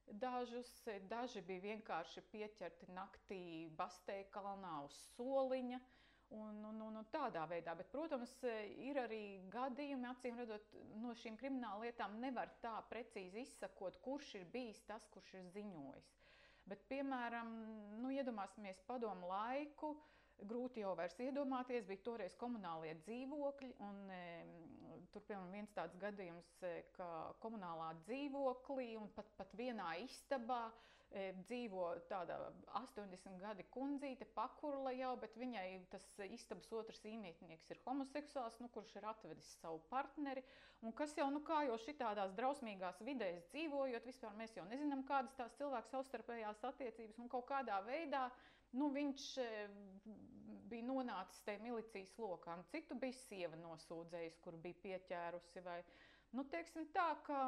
Dažus, 0.07 0.69
daži 1.11 1.41
bija 1.43 1.65
vienkārši 1.73 2.21
pieķerti 2.31 2.87
naktī 2.95 3.67
Bastē 3.75 4.21
kalnā 4.31 4.79
uz 4.85 4.95
soliņa. 5.17 5.79
Un, 6.35 6.57
un, 6.67 6.79
un, 6.83 6.95
un 6.99 7.05
tādā 7.11 7.45
veidā, 7.47 7.71
bet, 7.79 7.87
protams, 7.91 8.33
ir 8.83 8.97
arī 8.99 9.39
gadījumi, 9.51 10.09
acīm 10.09 10.39
redzot, 10.41 10.73
no 10.99 11.13
šīm 11.15 11.37
krimināla 11.39 11.85
lietām 11.85 12.17
nevar 12.19 12.51
tā 12.63 12.73
precīzi 12.89 13.45
izsakot, 13.45 13.95
kurš 14.03 14.33
ir 14.41 14.43
bijis 14.51 14.81
tas, 14.89 15.07
kurš 15.13 15.37
ir 15.39 15.47
ziņojis. 15.53 16.09
Bet, 16.67 16.83
piemēram, 16.91 17.53
nu, 18.01 18.11
iedomāsimies 18.11 18.83
padomu 18.89 19.31
laiku, 19.31 19.93
grūti 20.51 20.83
jau 20.83 20.91
vairs 20.99 21.15
iedomāties, 21.23 21.87
bija 21.87 22.03
toreiz 22.09 22.35
komunālie 22.39 22.97
dzīvokļi, 23.05 23.71
un 23.87 24.03
tur 25.13 25.23
piemēram 25.27 25.53
viens 25.55 25.73
tāds 25.75 25.97
gadījums, 26.01 26.49
e, 26.67 26.73
ka 26.97 27.07
komunālā 27.43 27.93
dzīvoklī 28.05 28.91
un 28.99 29.09
pat, 29.15 29.29
pat 29.39 29.53
vienā 29.59 29.89
istabā 30.03 30.59
e, 30.67 31.31
dzīvo 31.47 31.85
tāda 32.11 32.37
80 32.79 33.39
gadi 33.41 33.65
kundzīte, 33.73 34.27
pakurla 34.37 34.93
jau, 34.97 35.13
bet 35.21 35.37
viņai 35.39 35.67
tas 35.93 36.07
istabas 36.27 36.71
otrs 36.79 37.03
īmietnieks 37.09 37.71
ir 37.73 37.81
homoseksuāls, 37.85 38.59
nu, 38.63 38.71
kurš 38.75 38.97
ir 38.99 39.07
atvedis 39.11 39.53
savu 39.61 39.79
partneri, 39.91 40.43
un 40.85 40.93
kas 40.97 41.15
jau, 41.17 41.29
nu 41.33 41.41
kā 41.47 41.63
jau 41.69 41.79
šitādās 41.85 42.35
drausmīgās 42.37 43.01
vidēs 43.07 43.47
dzīvojot, 43.53 44.05
vispār 44.11 44.35
mēs 44.41 44.57
jau 44.59 44.67
nezinām, 44.69 45.05
kādas 45.07 45.35
tās 45.39 45.55
cilvēku 45.61 45.93
savstarpējās 45.95 46.63
attiecības, 46.73 47.23
un 47.23 47.31
kaut 47.31 47.47
kādā 47.49 47.79
veidā 47.87 48.27
nu, 48.75 48.89
viņš 48.93 49.27
e, 49.39 49.49
bija 50.69 50.85
nonācis 50.87 51.43
tajā 51.47 51.61
milicijas 51.63 52.13
lokā. 52.21 52.55
Nu, 52.59 52.65
citu 52.71 52.97
bija 53.01 53.17
sieva 53.23 53.59
nosūdzējusi, 53.61 54.41
kur 54.45 54.57
bija 54.63 54.79
pieķērusi. 54.83 55.63
Vai, 55.65 55.81
nu, 56.37 56.45
teiksim, 56.53 56.87
tā, 56.95 57.09
ka, 57.27 57.43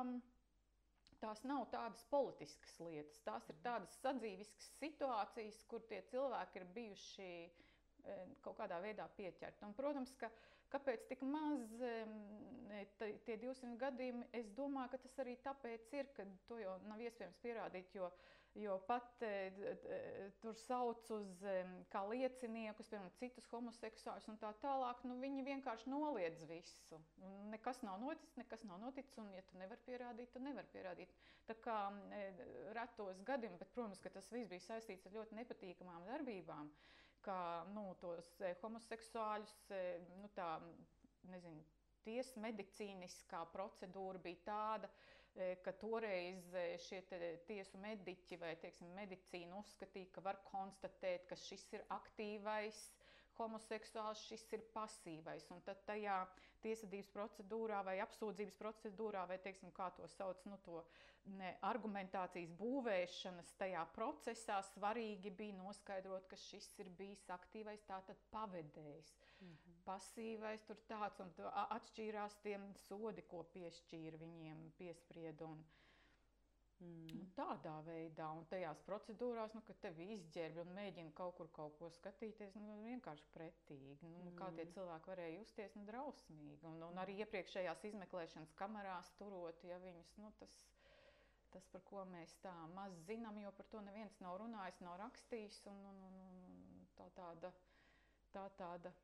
tās 1.24 1.44
nav 1.48 1.66
tādas 1.74 2.06
politiskas 2.12 2.78
lietas, 2.84 3.20
tās 3.28 3.50
ir 3.52 3.60
tādas 3.66 3.98
sadzīviskas 4.04 4.72
situācijas, 4.80 5.64
kur 5.72 5.84
tie 5.90 6.04
cilvēki 6.12 6.62
ir 6.62 6.70
bijuši 6.78 7.28
e, 7.28 7.50
kaut 8.46 8.60
kādā 8.62 8.80
veidā 8.84 9.10
pieķerti. 9.20 9.68
Un, 9.68 9.76
protams, 9.78 10.16
ka 10.22 10.32
Kāpēc 10.70 11.08
tik 11.10 11.24
maz 11.26 11.64
tie 13.26 13.38
200 13.42 13.72
gadījumi? 13.82 14.28
Es 14.38 14.52
domāju, 14.54 14.92
ka 14.92 15.00
tas 15.02 15.16
arī 15.24 15.34
tāpēc 15.42 15.88
ir, 15.98 16.12
ka 16.14 16.28
to 16.46 16.60
jau 16.62 16.76
nav 16.86 17.02
iespējams 17.02 17.40
pierādīt, 17.42 17.96
jo 17.98 18.06
uh, 18.06 18.20
Jo 18.58 18.80
pat 18.88 19.22
e, 19.22 19.52
tur 20.42 20.56
sauc 20.58 21.06
uz 21.14 21.44
kā 21.94 22.02
lieciniekus, 22.10 22.90
piemēram, 22.90 23.12
citus 23.20 23.46
homoseksuāļus 23.52 24.30
un 24.32 24.40
tā 24.42 24.50
tālāk. 24.64 25.04
Nu, 25.06 25.20
viņi 25.22 25.46
vienkārši 25.46 25.92
noliedz 25.92 26.48
visu. 26.50 26.98
Un 27.22 27.52
nekas 27.54 27.84
nav 27.86 28.00
noticis, 28.02 28.36
nekas 28.42 28.66
nav 28.66 28.82
noticis. 28.82 29.14
Un, 29.22 29.30
ja 29.38 29.46
tu 29.46 29.60
nevari 29.62 29.86
pierādīt, 29.86 30.34
tad 30.34 30.48
nevar 30.48 30.68
pierādīt. 30.74 31.14
Tā 31.50 31.56
kā 31.62 31.78
e, 32.18 32.24
retos 32.78 33.22
gadiem, 33.28 33.58
bet, 33.62 33.70
protams, 33.76 34.02
ka 34.02 34.12
tas 34.18 34.32
viss 34.34 34.50
bija 34.50 34.66
saistīts 34.66 35.06
ar 35.06 35.20
ļoti 35.20 35.38
nepatīkamām 35.44 36.10
darbībām, 36.10 36.74
kā 37.26 37.42
nu, 37.76 37.92
tos 38.02 38.34
e, 38.42 38.56
homoseksuāļus, 38.64 39.56
e, 39.78 39.84
nu, 40.24 40.34
tā, 40.34 40.56
nezinu, 41.30 41.62
tiesmedicīniskā 42.06 43.44
procedūra 43.54 44.22
bija 44.24 44.46
tāda, 44.48 44.90
ka 45.64 45.74
toreiz 45.82 46.48
šie 46.86 47.02
tiesu 47.48 47.80
mediķi 47.82 48.40
vai 48.42 48.56
teiksim, 48.62 48.90
medicīna 48.98 49.60
uzskatīja, 49.62 50.12
ka 50.16 50.24
var 50.26 50.42
konstatēt, 50.50 51.28
ka 51.30 51.38
šis 51.40 51.68
ir 51.78 51.86
aktīvais 51.96 52.82
homoseksuāls, 53.40 54.22
šis 54.28 54.44
ir 54.56 54.64
pasīvais. 54.74 55.48
Un 55.54 55.62
tad 55.64 55.80
tajā 55.88 56.18
tiesvedības 56.64 57.12
procedūrā 57.14 57.80
vai 57.88 57.98
apsūdzības 58.04 58.58
procedūrā, 58.60 59.26
vai 59.30 59.40
teiksim, 59.44 59.72
kā 59.76 59.90
to 59.96 60.08
sauc, 60.12 60.44
nu, 60.50 60.60
to 60.66 60.82
ne, 61.40 61.54
argumentācijas 61.70 62.52
būvēšanas 62.60 63.56
tajā 63.62 63.86
procesā 63.96 64.60
svarīgi 64.74 65.32
bija 65.42 65.58
noskaidrot, 65.62 66.28
ka 66.32 66.40
šis 66.50 66.72
ir 66.84 66.92
bijis 67.00 67.24
aktīvais, 67.36 67.86
tātad 67.88 68.20
pavedējs. 68.34 69.14
-hmm. 69.40 69.69
Pasīvais 69.90 70.64
tur 70.70 70.78
tāds 70.90 71.20
un 71.26 71.34
atšķīrās 71.66 72.40
tiem 72.46 72.70
sodi, 72.86 73.26
ko 73.34 73.44
piešķīra 73.56 74.22
viņiem 74.22 74.66
piesprieda. 74.78 75.50
Un, 75.50 75.64
Mm. 76.80 77.24
Tādā 77.36 77.74
veidā, 77.84 78.30
un 78.40 78.46
tajās 78.48 78.80
procedūrās, 78.88 79.52
nu, 79.56 79.62
kad 79.68 79.80
tevi 79.84 80.06
izģērbj 80.14 80.62
un 80.64 80.70
mēģina 80.78 81.12
kaut 81.18 81.36
kur 81.36 81.50
kaut 81.56 81.76
ko 81.80 81.90
skatīties, 81.92 82.56
nu, 82.56 82.78
vienkārši 82.86 83.26
pretīgi. 83.34 83.98
Nu, 84.06 84.30
mm. 84.30 84.38
Kā 84.40 84.48
tie 84.56 84.64
mm. 84.64 84.72
cilvēki 84.78 85.12
varēja 85.12 85.34
justies, 85.42 85.76
nu, 85.76 85.84
drausmīgi. 85.90 86.62
Un, 86.72 86.86
un 86.88 87.02
arī 87.04 87.18
iepriekšējās 87.26 87.84
izmeklēšanas 87.92 88.56
kamerās 88.62 89.12
turot, 89.20 89.60
ja 89.68 89.80
viņus, 89.84 90.14
nu, 90.24 90.32
tas, 90.40 90.56
tas, 91.52 91.68
par 91.74 91.84
ko 91.90 92.06
mēs 92.14 92.38
tā 92.46 92.56
maz 92.78 92.96
zinām, 93.10 93.42
jo 93.44 93.52
par 93.60 93.68
to 93.76 93.84
neviens 93.84 94.16
nav 94.24 94.40
runājis, 94.40 94.80
nav 94.86 95.02
rakstījis. 95.04 95.66
Un, 95.74 95.84
un, 95.92 96.02
un, 96.08 96.42
un 96.80 96.90
tā 96.96 97.12
tāda, 97.20 97.52
tā 98.32 98.48
tāda 98.56 98.96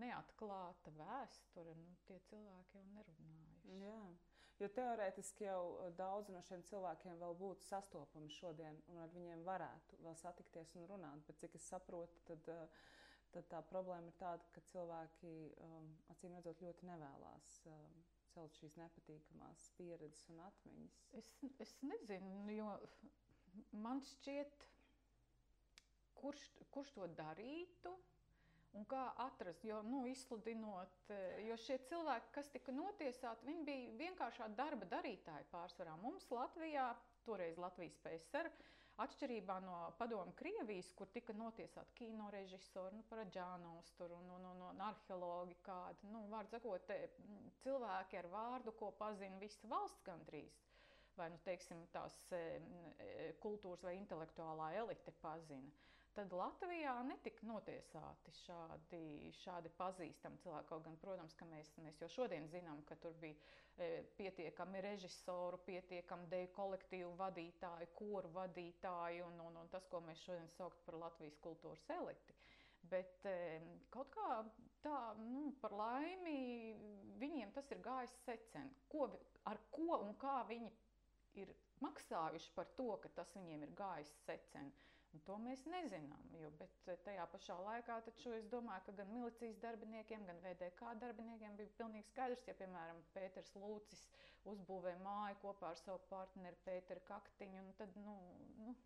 neatklāta 0.00 0.92
vēsture, 0.96 1.74
nu, 1.78 1.94
tie 2.08 2.18
cilvēki 2.30 2.78
jau 2.78 2.84
nerunājuši. 2.94 3.80
Jā. 3.80 4.02
Jo 4.60 4.68
teorētiski 4.76 5.46
jau 5.46 5.60
eh, 5.80 5.90
daudz 5.96 6.28
no 6.32 6.42
šiem 6.44 6.62
cilvēkiem 6.68 7.20
vēl 7.22 7.36
būtu 7.40 7.64
sastopami 7.64 8.28
šodien, 8.34 8.76
un 8.92 9.00
ar 9.00 9.12
viņiem 9.14 9.44
varētu 9.46 10.00
vēl 10.04 10.16
satikties 10.20 10.74
un 10.76 10.88
runāt. 10.90 11.24
Bet 11.28 11.40
cik 11.40 11.56
es 11.56 11.68
saprotu, 11.72 12.20
tad, 12.28 12.50
eh, 12.52 12.80
tad 13.32 13.48
tā 13.52 13.62
problēma 13.70 14.12
ir 14.12 14.18
tāda, 14.20 14.48
ka 14.52 14.64
cilvēki 14.72 15.32
um, 15.64 15.92
acīm 16.12 16.34
redzot 16.36 16.60
ļoti 16.64 16.88
nevēlas 16.90 17.52
um, 17.70 18.00
celt 18.34 18.58
šīs 18.58 18.76
nepatīkamās 18.80 19.68
pieredzes 19.78 20.28
un 20.34 20.42
atmiņas. 20.44 20.98
Es, 21.20 21.32
es 21.62 21.74
nezinu, 21.86 22.42
jo 22.52 22.68
man 23.84 24.02
šķiet, 24.12 24.66
kurš, 26.20 26.44
kurš 26.74 26.92
to 26.98 27.08
darītu 27.16 27.94
Un 28.78 28.84
kā 28.86 29.02
atrast, 29.24 29.64
jo 29.66 29.80
nu, 29.82 30.04
izsludinot, 30.06 30.98
eh, 31.10 31.40
jo 31.48 31.56
šie 31.58 31.78
cilvēki, 31.88 32.30
kas 32.36 32.50
tika 32.54 32.72
notiesāti, 32.74 33.48
viņi 33.48 33.64
bija 33.66 33.94
vienkāršā 33.98 34.46
darba 34.54 34.86
darītāji 34.92 35.48
pārsvarā. 35.50 35.96
Mums 36.02 36.28
Latvijā, 36.30 36.92
toreiz 37.26 37.58
Latvijas 37.58 37.98
PSR, 38.04 38.50
atšķirībā 39.00 39.56
no 39.64 39.76
padomu 39.98 40.36
Krievijas, 40.38 40.92
kur 40.94 41.10
tika 41.10 41.34
notiesāti 41.34 41.96
kino 41.98 42.30
režisori, 42.30 42.94
nu, 42.94 43.02
Paraģānos 43.10 43.90
tur 43.98 44.14
un, 44.14 44.30
un, 44.36 44.46
un, 44.52 44.62
un 44.70 44.82
arheologi 44.86 45.58
kādi, 45.66 46.06
nu, 46.12 46.26
vārdu 46.30 46.54
sakot, 46.54 46.94
cilvēki 47.64 48.22
ar 48.22 48.30
vārdu, 48.30 48.76
ko 48.78 48.92
pazina 49.02 49.40
visa 49.42 49.66
valsts 49.72 50.06
gandrīz. 50.06 50.62
Vai, 51.18 51.26
nu, 51.32 51.40
teiksim, 51.44 51.82
tās 51.92 52.14
e, 52.32 53.32
kultūras 53.42 53.82
vai 53.82 53.96
intelektuālā 53.98 54.70
elite 54.78 55.12
pazina 55.20 55.74
tad 56.16 56.32
Latvijā 56.34 56.92
netika 57.06 57.46
notiesāti 57.48 58.32
šādi, 58.42 59.00
šādi 59.40 59.70
pazīstami 59.78 60.40
cilvēki. 60.42 60.68
Kaut 60.70 60.84
gan, 60.86 60.96
protams, 61.02 61.36
ka 61.38 61.48
mēs, 61.50 61.70
mēs 61.84 62.00
jau 62.02 62.08
šodien 62.16 62.48
zinām, 62.52 62.82
ka 62.88 62.96
tur 63.02 63.14
bija 63.22 63.36
e, 63.86 63.90
pietiekami 64.18 64.82
režisoru, 64.86 65.60
pietiekami 65.68 66.28
deju 66.32 66.50
kolektīvu 66.56 67.12
vadītāju, 67.20 67.90
koru 67.98 68.32
vadītāju 68.36 69.28
un, 69.28 69.40
un, 69.48 69.60
un 69.62 69.72
tas, 69.72 69.86
ko 69.92 70.02
mēs 70.06 70.22
šodien 70.26 70.50
saukt 70.56 70.82
par 70.86 70.98
Latvijas 71.04 71.38
kultūras 71.44 71.86
eliti. 72.00 72.36
Bet 72.90 73.26
e, 73.28 73.36
kaut 73.92 74.10
kā 74.14 74.28
tā, 74.84 74.98
nu, 75.20 75.50
par 75.62 75.74
laimi, 75.76 76.38
viņiem 77.20 77.52
tas 77.56 77.68
ir 77.74 77.82
gājis 77.84 78.14
secen. 78.24 78.70
Ko, 78.90 79.10
ar 79.50 79.60
ko 79.74 80.00
un 80.00 80.14
kā 80.20 80.40
viņi 80.48 80.70
ir 81.44 81.52
maksājuši 81.84 82.54
par 82.56 82.68
to, 82.78 82.88
ka 83.02 83.10
tas 83.20 83.30
viņiem 83.36 83.66
ir 83.66 83.76
gājis 83.78 84.10
secen. 84.26 84.72
Un 85.10 85.22
to 85.26 85.36
mēs 85.42 85.62
nezinām. 85.66 86.26
Jo, 86.38 86.50
bet 86.60 86.90
eh, 86.92 86.98
tajā 87.06 87.24
pašā 87.32 87.56
laikā 87.66 87.96
es 88.06 88.46
domāju, 88.52 88.84
ka 88.86 88.94
gan 89.00 89.10
milicijas 89.10 89.58
darbiniekiem, 89.64 90.26
gan 90.28 90.38
VDK 90.44 90.92
darbiniekiem 91.02 91.56
bija 91.58 91.72
pilnīgi 91.80 92.10
skaidrs, 92.12 92.46
ja, 92.46 92.54
piemēram, 92.60 93.02
Pēters 93.16 93.50
Lūcis 93.58 94.04
uzbūvē 94.52 94.94
māju 95.02 95.40
kopā 95.42 95.72
ar 95.72 95.80
savu 95.82 96.00
partneri 96.12 96.62
Pēteru 96.66 97.02
Kaktiņu. 97.10 97.64
Tad, 97.80 97.98
nu, 98.04 98.16
nu, 98.62 98.76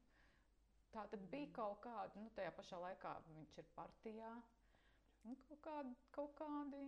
tā 0.97 1.05
tad 1.13 1.29
bija 1.29 1.51
mm. 1.51 1.55
kaut 1.61 1.83
kāda, 1.85 2.25
nu, 2.25 2.33
tajā 2.39 2.55
pašā 2.57 2.81
laikā 2.89 3.15
viņš 3.29 3.61
ir 3.61 3.71
partijā. 3.77 4.33
Nu, 5.25 5.37
kaut, 5.49 5.61
kādi, 5.65 5.95
kaut 6.13 6.35
kādi 6.41 6.81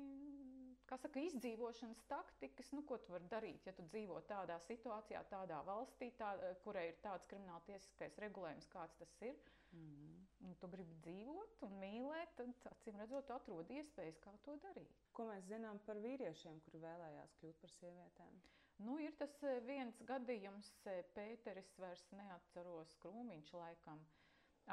kā 0.91 0.99
saka, 1.03 1.23
izdzīvošanas 1.29 2.03
taktikas, 2.11 2.71
nu, 2.77 2.83
ko 2.89 2.99
tu 3.03 3.13
vari 3.15 3.29
darīt, 3.33 3.67
ja 3.69 3.75
tu 3.77 3.85
dzīvo 3.91 4.21
tādā 4.31 4.59
situācijā, 4.67 5.23
tādā 5.33 5.61
valstī, 5.69 6.11
tā, 6.21 6.33
kurai 6.65 6.89
ir 6.91 6.99
tāds 7.05 7.29
krimināla 7.31 7.63
tiesiskais 7.69 8.19
regulējums, 8.27 8.69
kāds 8.75 8.99
tas 9.03 9.15
ir. 9.31 9.39
Mm 9.73 9.87
-hmm. 9.93 10.55
Tu 10.61 10.69
gribi 10.69 10.95
dzīvot 11.05 11.63
un 11.67 11.73
mīlēt, 11.81 12.35
tad, 12.37 12.53
acīm 12.71 13.01
redzot, 13.01 13.31
atrod 13.31 13.71
iespējas, 13.71 14.21
kā 14.27 14.33
to 14.45 14.57
darīt. 14.67 14.93
Ko 15.13 15.27
mēs 15.31 15.49
zinām 15.49 15.79
par 15.87 15.97
vīriešiem, 15.97 16.61
kuri 16.65 16.79
vēlējās 16.85 17.35
kļūt 17.41 17.61
par 17.61 17.71
sievietēm? 17.71 18.41
Nu, 18.79 18.99
ir 19.01 19.15
tas 19.21 19.33
eh, 19.43 19.61
viens 19.65 20.01
gadījums, 20.09 20.69
eh, 20.85 21.03
Pēteris 21.17 21.73
vairs 21.81 22.05
neatceros, 22.13 22.95
Krūmiņš 23.01 23.53
laikam. 23.57 24.03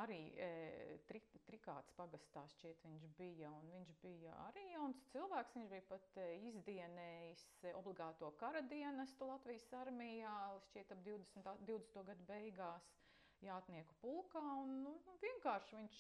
Arī 0.01 0.17
e, 0.41 0.45
tri, 1.05 1.19
trikāts 1.45 1.93
pagastā 1.93 2.41
šķiet 2.55 2.81
viņš 2.87 3.03
bija, 3.19 3.51
un 3.53 3.67
viņš 3.75 3.91
bija 4.01 4.33
arī 4.47 4.63
jauns 4.71 5.03
cilvēks, 5.11 5.53
viņš 5.59 5.69
bija 5.69 5.85
pat 5.91 6.17
e, 6.17 6.25
izdienējis 6.49 7.43
obligāto 7.77 8.31
kara 8.41 8.63
dienestu 8.71 9.27
Latvijas 9.29 9.67
armijā, 9.83 10.33
šķiet 10.69 10.95
ap 10.95 11.03
20, 11.05 11.51
20. 11.69 12.05
gadu 12.09 12.25
beigās 12.31 12.89
jātnieku 13.43 13.95
pulkā, 14.01 14.41
un 14.63 14.73
nu, 14.87 14.93
vienkārši 15.21 15.77
viņš 15.77 15.99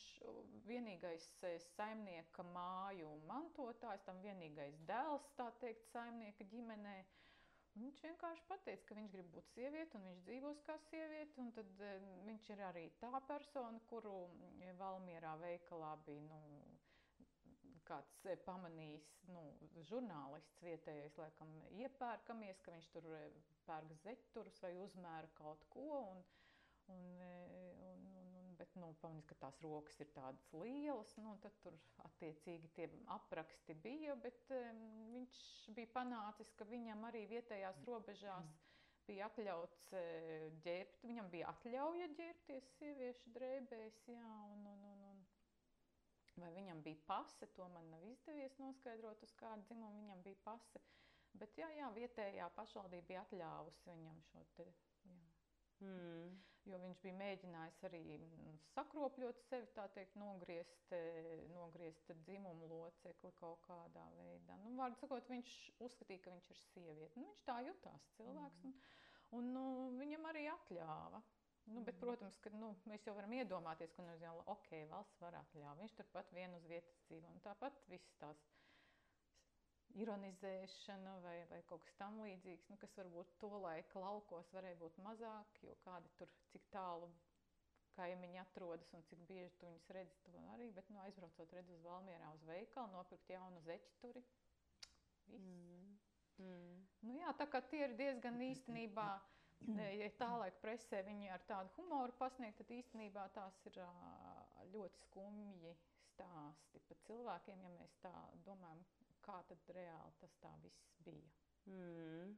vienīgais 0.67 1.27
e, 1.45 1.53
saimnieka 1.75 2.45
māju 2.49 3.11
manotājs, 3.29 4.05
tam 4.07 4.21
vienīgais 4.25 4.79
dēls, 4.89 5.29
tā 5.37 5.51
teikt, 5.61 5.85
saimnieka 5.91 6.47
ģimenei, 6.49 7.03
Viņš 7.73 8.01
vienkārši 8.05 8.43
pateica, 8.49 8.85
ka 8.85 8.95
viņš 8.97 9.11
grib 9.15 9.29
būt 9.33 9.47
sieviete 9.55 9.97
un 9.97 10.03
viņš 10.05 10.19
dzīvos 10.27 10.59
kā 10.67 10.75
sieviete. 10.87 11.45
Tad 11.57 11.79
e, 11.81 11.93
viņš 12.27 12.49
ir 12.53 12.61
arī 12.69 12.83
tā 13.01 13.11
persona, 13.27 13.81
kuru 13.89 14.13
mm, 14.29 14.75
Valmjerā 14.81 15.33
veikalā 15.41 15.95
bija 16.05 16.21
nu, 16.27 16.39
kāds 17.89 18.19
e, 18.29 18.35
pamanījis, 18.45 19.07
nu, 19.33 19.41
žurnālists 19.89 20.61
vietējais, 20.63 21.17
laikam, 21.19 21.57
iepērkamies, 21.81 22.61
ka 22.61 22.75
viņš 22.75 22.91
tur 22.93 23.09
e, 23.17 23.23
pērk 23.67 23.97
zeķurus 24.03 24.61
vai 24.63 24.73
uzmēra 24.83 25.33
kaut 25.39 25.65
ko. 25.73 25.87
Un, 26.13 26.23
un, 26.93 27.03
un, 27.25 27.92
bet 28.63 28.75
nu, 28.79 28.93
pamanīs, 29.01 29.25
ka 29.27 29.35
tās 29.41 29.57
rokas 29.63 29.99
ir 29.99 30.11
tādas 30.15 30.45
lielas. 30.55 31.11
Nu, 31.19 31.35
tad 31.43 31.55
tur 31.65 31.75
attiecīgi 32.07 32.69
tie 32.77 32.87
apraksti 33.11 33.75
bija, 33.83 34.15
bet 34.23 34.53
um, 34.55 34.83
viņš 35.11 35.39
bija 35.75 35.91
panācis, 35.97 36.53
ka 36.55 36.67
viņam 36.69 37.03
arī 37.09 37.25
vietējās 37.33 37.81
robežās 37.89 38.53
bija 39.07 39.27
atļauts 39.27 39.89
uh, 39.99 40.47
ģērbt. 40.63 41.03
Viņam 41.11 41.27
bija 41.33 41.51
atļauja 41.51 42.07
ģērbties 42.21 42.71
sieviešu 42.77 43.35
drēbēs, 43.35 43.99
jā, 44.15 44.31
un, 44.55 44.63
un, 44.71 44.87
un, 44.93 45.05
un. 45.11 45.21
Vai 46.39 46.49
viņam 46.55 46.79
bija 46.81 47.03
pase, 47.05 47.45
to 47.53 47.67
man 47.75 47.91
nav 47.91 48.07
izdevies 48.09 48.55
noskaidrot, 48.57 49.21
uz 49.27 49.35
kādu 49.37 49.67
dzimumu 49.67 49.99
viņam 49.99 50.23
bija 50.25 50.39
pase. 50.47 50.81
Bet 51.37 51.59
jā, 51.59 51.67
jā 51.75 51.91
vietējā 51.93 52.47
pašvaldība 52.55 53.09
bija 53.11 53.27
atļāvusi 53.27 53.89
viņam 53.91 54.25
šo 54.31 54.47
te. 54.57 54.71
Hmm. 55.83 56.33
Jo 56.63 56.77
viņš 56.79 56.99
bija 57.03 57.15
mēģinājis 57.19 57.81
arī 57.89 57.99
mm, 58.15 58.51
sakropļot 58.71 59.41
sevi, 59.49 59.67
tā 59.75 59.83
teikt, 59.97 60.13
nogriezt, 60.15 60.93
e, 60.95 61.01
nogriezt 61.51 62.13
dzimumu 62.21 62.69
locekli 62.71 63.33
kaut 63.35 63.59
kādā 63.67 64.05
veidā. 64.15 64.55
Nu, 64.61 64.71
Vārdu 64.79 65.01
sakot, 65.01 65.27
viņš 65.27 65.51
uzskatīja, 65.83 66.23
ka 66.23 66.31
viņš 66.31 66.47
ir 66.53 66.61
sieviete. 66.61 67.19
Nu, 67.19 67.27
viņš 67.33 67.43
tā 67.49 67.57
jutās 67.67 68.07
cilvēks, 68.15 68.63
mm. 68.63 68.71
un, 69.35 69.41
un 69.41 69.51
nu, 69.57 69.65
viņam 69.99 70.29
arī 70.31 70.45
atļāva. 70.53 71.19
Nu, 71.65 71.79
bet, 71.83 71.97
mm. 71.97 71.99
protams, 71.99 72.39
ka 72.43 72.51
nu, 72.55 72.73
mēs 72.87 73.03
jau 73.07 73.15
varam 73.15 73.35
iedomāties, 73.35 73.91
ka 73.95 74.07
nu, 74.07 74.15
ok, 74.55 74.71
valsts 74.91 75.19
var 75.23 75.35
atļaut. 75.43 75.79
Viņš 75.83 75.99
turpat 75.99 76.31
vienu 76.35 76.59
uz 76.59 76.67
vietas 76.71 77.03
dzīvo. 77.09 77.35
Tāpat 77.43 77.83
viss 77.91 78.15
tās 78.23 78.39
ironizēšana 80.01 81.17
vai, 81.23 81.35
vai 81.51 81.59
kaut 81.69 81.83
kas 81.85 81.97
tamlīdzīgs, 81.99 82.69
nu, 82.71 82.77
kas 82.81 82.95
varbūt 82.97 83.35
to 83.41 83.51
laika 83.61 84.01
laukos 84.01 84.49
varēja 84.55 84.79
būt 84.81 84.97
mazāk, 85.05 85.59
jo 85.65 85.75
kādi 85.85 86.09
tur 86.17 86.31
cik 86.51 86.65
tālu 86.73 87.09
kaimiņi 87.97 88.39
atrodas 88.41 88.89
un 88.97 89.03
cik 89.09 89.21
bieži 89.29 89.53
tu 89.59 89.67
viņus 89.67 89.91
redzi, 89.97 90.17
to 90.25 90.45
arī, 90.55 90.71
bet 90.73 90.89
nu, 90.89 91.01
aizbraucot 91.05 91.53
redz 91.53 91.69
uz 91.75 91.83
Valmierā 91.85 92.31
uz 92.33 92.47
veikalu, 92.49 92.89
nopirkt 92.95 93.29
jaunu 93.29 93.61
zeķi 93.67 93.93
turi. 94.01 94.23
Viss. 95.27 95.43
Mm. 95.43 95.93
Mm. 96.41 96.81
Nu, 97.05 97.13
jā, 97.19 97.33
tā 97.37 97.47
kā 97.51 97.61
tie 97.69 97.85
ir 97.87 97.95
diezgan 97.99 98.41
īstenībā. 98.49 99.11
Ja 99.63 100.09
tā 100.19 100.27
laika 100.41 100.57
presē 100.59 100.97
viņi 101.07 101.29
ar 101.31 101.43
tādu 101.47 101.69
humoru 101.77 102.11
pasniegt, 102.19 102.57
tad 102.59 102.71
īstenībā 102.75 103.29
tās 103.31 103.61
ir 103.69 103.77
ļoti 104.73 104.99
skumji 105.05 105.71
stāsti 106.09 106.81
par 106.89 106.99
cilvēkiem, 107.07 107.61
ja 107.63 107.71
mēs 107.77 107.93
tā 108.03 108.11
domājam, 108.43 108.81
kā 109.25 109.39
tad 109.49 109.75
reāli 109.77 110.17
tas 110.21 110.35
tā 110.43 110.51
viss 110.63 110.89
bija. 111.05 111.29
Mm. 111.69 112.33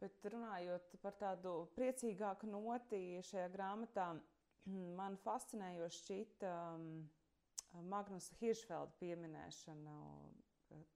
Bet 0.00 0.28
runājot 0.32 0.94
par 1.02 1.16
tādu 1.20 1.54
priecīgāku 1.76 2.48
noti 2.48 3.20
šajā 3.28 3.48
grāmatā, 3.52 4.10
man 5.00 5.18
fascinējoši 5.24 6.04
šķita 6.04 6.52
um, 6.76 6.86
Magnusa 7.90 8.36
Hiršfelda 8.40 8.96
pieminēšana, 9.02 9.98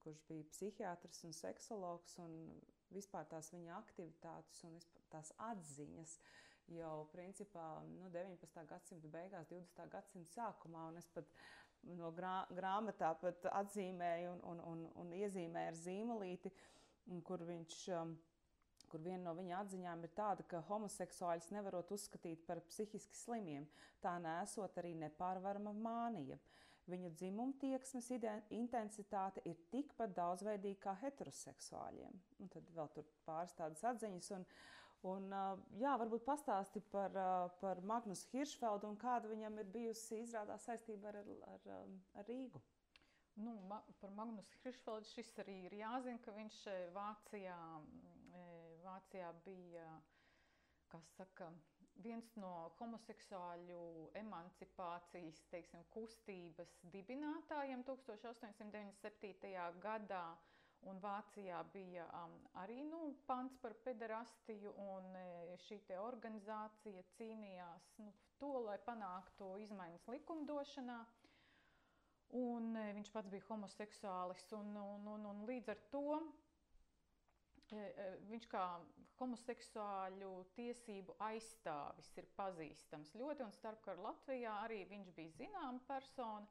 kurš 0.03 0.23
bija 0.29 0.47
psihiatrs 0.51 1.21
un 1.27 1.35
seksologs, 1.35 2.17
un 2.23 2.33
vispār 2.95 3.27
tās 3.29 3.51
viņa 3.53 3.77
aktivitātes 3.77 4.63
un 4.67 4.79
tās 5.11 5.31
atziņas 5.51 6.17
jau 6.73 7.05
principā 7.13 7.65
nu, 7.91 8.09
19. 8.13 8.65
gadsimta 8.69 9.11
beigās, 9.13 9.49
20. 9.51 9.89
gadsimta 9.93 10.31
sākumā. 10.31 10.87
Es 10.97 11.07
pat 11.13 11.29
no 11.97 12.11
grā, 12.15 12.37
grāmatā 12.55 13.11
pat 13.21 13.49
atzīmēju 13.51 14.31
un, 14.31 14.45
un, 14.51 14.63
un, 14.71 14.85
un 15.03 15.11
iezīmēju 15.17 15.73
ar 15.73 15.77
zīmolīti, 15.81 16.53
kur 17.27 17.45
viņš. 17.45 17.81
Um, 17.99 18.15
kur 18.95 19.01
viena 19.01 19.25
no 19.25 19.31
viņa 19.35 19.57
atziņām 19.63 20.03
ir 20.05 20.11
tāda, 20.15 20.43
ka 20.47 20.61
homoseksuāļus 20.69 21.49
nevarot 21.51 21.89
uzskatīt 21.91 22.45
par 22.47 22.61
psihiski 22.69 23.17
slimiem, 23.17 23.65
tā 23.99 24.13
nesot 24.23 24.77
arī 24.79 24.93
nepārvarama 25.01 25.73
mānija. 25.73 26.37
Viņu 26.85 27.09
dzimuma 27.17 27.57
tieksmes 27.57 28.11
intensitāte 28.53 29.41
ir 29.49 29.57
tikpat 29.73 30.13
daudzveidīga 30.15 30.83
kā 30.83 30.93
heteroseksuāļiem. 31.01 32.19
Un 32.39 32.51
tad 32.53 32.69
vēl 32.75 32.91
tur 32.93 33.07
pāris 33.25 33.55
tādas 33.57 33.81
atziņas. 33.89 34.29
Un, 34.37 34.45
un, 35.11 35.27
jā, 35.79 35.95
varbūt 36.01 36.25
pastāsti 36.27 36.81
par, 36.91 37.13
par 37.61 37.81
Magnusu 37.85 38.29
Hiršfeldu 38.31 38.89
un 38.89 38.97
kāda 39.01 39.29
viņam 39.31 39.59
ir 39.61 39.69
bijusi 39.73 40.21
izrādās 40.23 40.65
saistība 40.67 41.11
ar, 41.11 41.21
ar, 41.53 41.69
ar 42.21 42.27
Rīgu. 42.29 42.61
Nu, 43.35 43.57
ma 43.69 43.81
par 43.99 44.13
Magnusu 44.15 44.61
Hiršfeldu 44.63 45.11
šis 45.11 45.33
arī 45.43 45.59
ir 45.67 45.77
jāzina, 45.81 46.21
ka 46.23 46.33
viņš 46.35 46.59
Vācijā, 46.95 47.59
Vācijā 48.85 49.31
bija, 49.45 49.87
saka, 51.17 51.49
viens 52.03 52.31
no 52.39 52.51
homoseksuāļu 52.79 53.79
emancipācijas 54.19 55.41
teiksim, 55.51 55.83
kustības 55.93 56.71
dibinātājiem 56.93 57.83
1897. 57.87 59.79
gadā. 59.83 60.25
Un 60.85 60.99
Vācijā 61.01 61.63
bija 61.73 62.05
um, 62.13 62.33
arī 62.61 62.83
nu, 62.85 62.99
pants 63.25 63.55
par 63.61 63.73
pederastiju, 63.85 64.73
un 64.83 65.15
e, 65.17 65.55
šī 65.65 65.79
organizācija 65.97 67.01
cīnījās 67.15 67.87
nu, 68.03 68.11
to, 68.41 68.51
lai 68.67 68.75
panāktu 68.85 69.47
izmaiņas 69.63 70.05
likumdošanā. 70.13 70.99
Un, 72.37 72.69
e, 72.77 72.85
viņš 72.99 73.09
pats 73.15 73.31
bija 73.33 73.47
homoseksuālis, 73.47 74.45
un, 74.59 74.75
un, 74.83 75.09
un, 75.15 75.25
un 75.31 75.41
līdz 75.49 75.73
ar 75.73 75.81
to 75.95 76.03
e, 77.73 78.11
viņš 78.29 78.45
kā 78.53 78.65
homoseksuāļu 79.19 80.31
tiesību 80.57 81.15
aizstāvis 81.31 82.11
ir 82.19 82.29
pazīstams 82.37 83.15
ļoti, 83.17 83.45
un 83.47 83.57
starpkara 83.57 84.05
Latvijā 84.09 84.53
arī 84.67 84.83
viņš 84.91 85.11
bija 85.17 85.33
zināma 85.39 85.81
persona. 85.89 86.45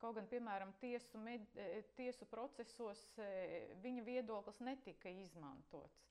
Kaut 0.00 0.16
gan, 0.16 0.24
piemēram, 0.30 0.70
tiesu, 0.80 1.18
med, 1.20 1.42
e, 1.60 1.82
tiesu 1.98 2.24
procesos 2.30 3.00
e, 3.20 3.26
viņa 3.82 4.04
viedoklis 4.06 4.60
netika 4.64 5.12
izmantots. 5.12 6.06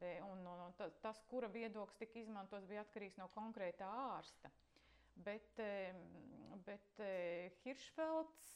E, 0.00 0.14
un, 0.24 0.40
un, 0.48 0.72
tas, 1.02 1.20
kura 1.28 1.50
viedoklis 1.52 1.98
tika 2.00 2.22
izmantots, 2.22 2.68
bija 2.70 2.86
atkarīgs 2.86 3.18
no 3.20 3.28
konkrētā 3.34 3.88
ārsta. 4.14 4.50
Bet, 5.18 5.58
bet 6.62 7.00
Hiršfelds, 7.64 8.52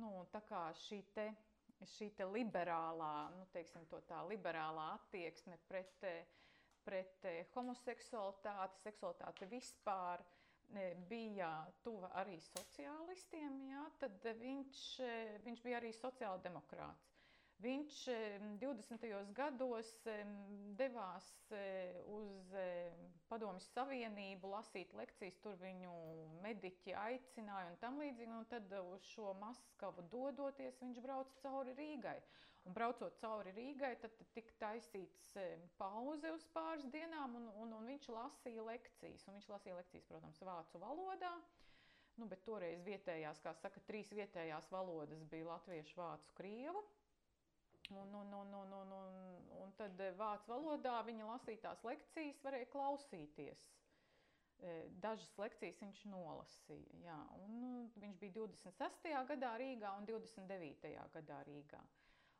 nu, 0.00 0.12
tā 0.32 0.40
kā 0.48 0.62
šī 0.86 1.02
te 1.12 1.26
šī 1.92 2.08
liberālā, 2.32 3.28
nu, 3.36 3.44
teiksim, 3.52 3.84
tā 4.08 4.22
liberālā 4.30 4.86
attieksme 4.94 5.58
pret, 5.68 6.06
pret 6.88 7.28
homoseksualitāti, 7.52 8.80
seksualitāti 8.86 9.50
vispār 9.52 10.24
bija 11.08 11.50
tuva 11.84 12.10
arī 12.22 12.36
sociālistiem, 12.44 13.54
jā, 13.70 13.84
tad 14.02 14.26
viņš, 14.40 14.82
viņš 15.46 15.62
bija 15.64 15.80
arī 15.80 15.92
sociāldemokrāts. 15.96 17.07
Viņš 17.58 17.94
20. 18.62 19.04
gados 19.34 19.88
devās 20.78 21.28
uz 22.14 22.52
Padomju 23.28 23.64
Savienību 23.66 24.52
lasīt 24.52 24.92
lekcijas, 24.94 25.40
tur 25.42 25.56
viņu 25.58 25.94
mediķi 26.44 26.94
aicināja 26.94 27.72
un 27.72 27.80
tam 27.82 27.98
līdzīgi. 27.98 28.30
Un 28.36 28.46
tad 28.52 28.70
uz 28.78 29.08
šo 29.10 29.32
Maskavu 29.40 30.04
dodoties, 30.12 30.78
viņš 30.84 31.00
brauca 31.02 31.42
cauri 31.42 31.74
Rīgai. 31.80 32.20
Un 32.68 32.76
braucot 32.76 33.18
cauri 33.18 33.50
Rīgai, 33.56 33.94
tad 34.04 34.14
tika 34.36 34.54
taisīts 34.62 35.34
pauze 35.80 36.30
uz 36.36 36.46
pāris 36.54 36.86
dienām, 36.94 37.34
un, 37.40 37.50
un, 37.64 37.74
un 37.80 37.90
viņš 37.90 38.06
lasīja 38.14 38.68
lekcijas. 38.70 39.26
Un 39.26 39.38
viņš 39.40 39.50
lasīja 39.50 39.80
lekcijas, 39.80 40.06
protams, 40.12 40.44
vācu 40.46 40.82
valodā. 40.84 41.34
Nu, 42.18 42.26
bet 42.30 42.46
toreiz 42.46 42.86
vietējās, 42.86 43.42
kā 43.42 43.52
saka, 43.58 43.82
trīs 43.90 44.14
vietējās 44.14 44.70
valodas 44.74 45.26
bija 45.30 45.50
latviešu, 45.52 45.98
vācu, 45.98 46.32
krievu. 46.38 46.86
Un, 47.88 48.14
un, 48.14 48.32
un, 48.32 48.54
un, 48.54 48.72
un, 48.72 48.92
un, 48.92 49.50
un 49.62 49.70
tad 49.76 50.00
eh, 50.04 50.12
vācu 50.16 50.50
valodā 50.52 50.98
viņa 51.06 51.28
lasītās 51.30 51.84
lekcijas 51.88 52.40
varēja 52.44 52.68
klausīties. 52.74 53.62
Eh, 54.58 54.88
dažas 55.00 55.30
lekcijas 55.40 55.80
viņš 55.80 56.02
nolasīja. 56.12 56.98
Jā, 57.06 57.18
un, 57.44 57.54
nu, 57.62 57.70
viņš 58.02 58.18
bija 58.20 58.34
26. 58.40 59.08
gadā 59.30 59.54
Rīgā 59.62 59.94
un 60.00 60.08
29. 60.10 60.92
gadā 61.14 61.40
Rīgā. 61.48 61.80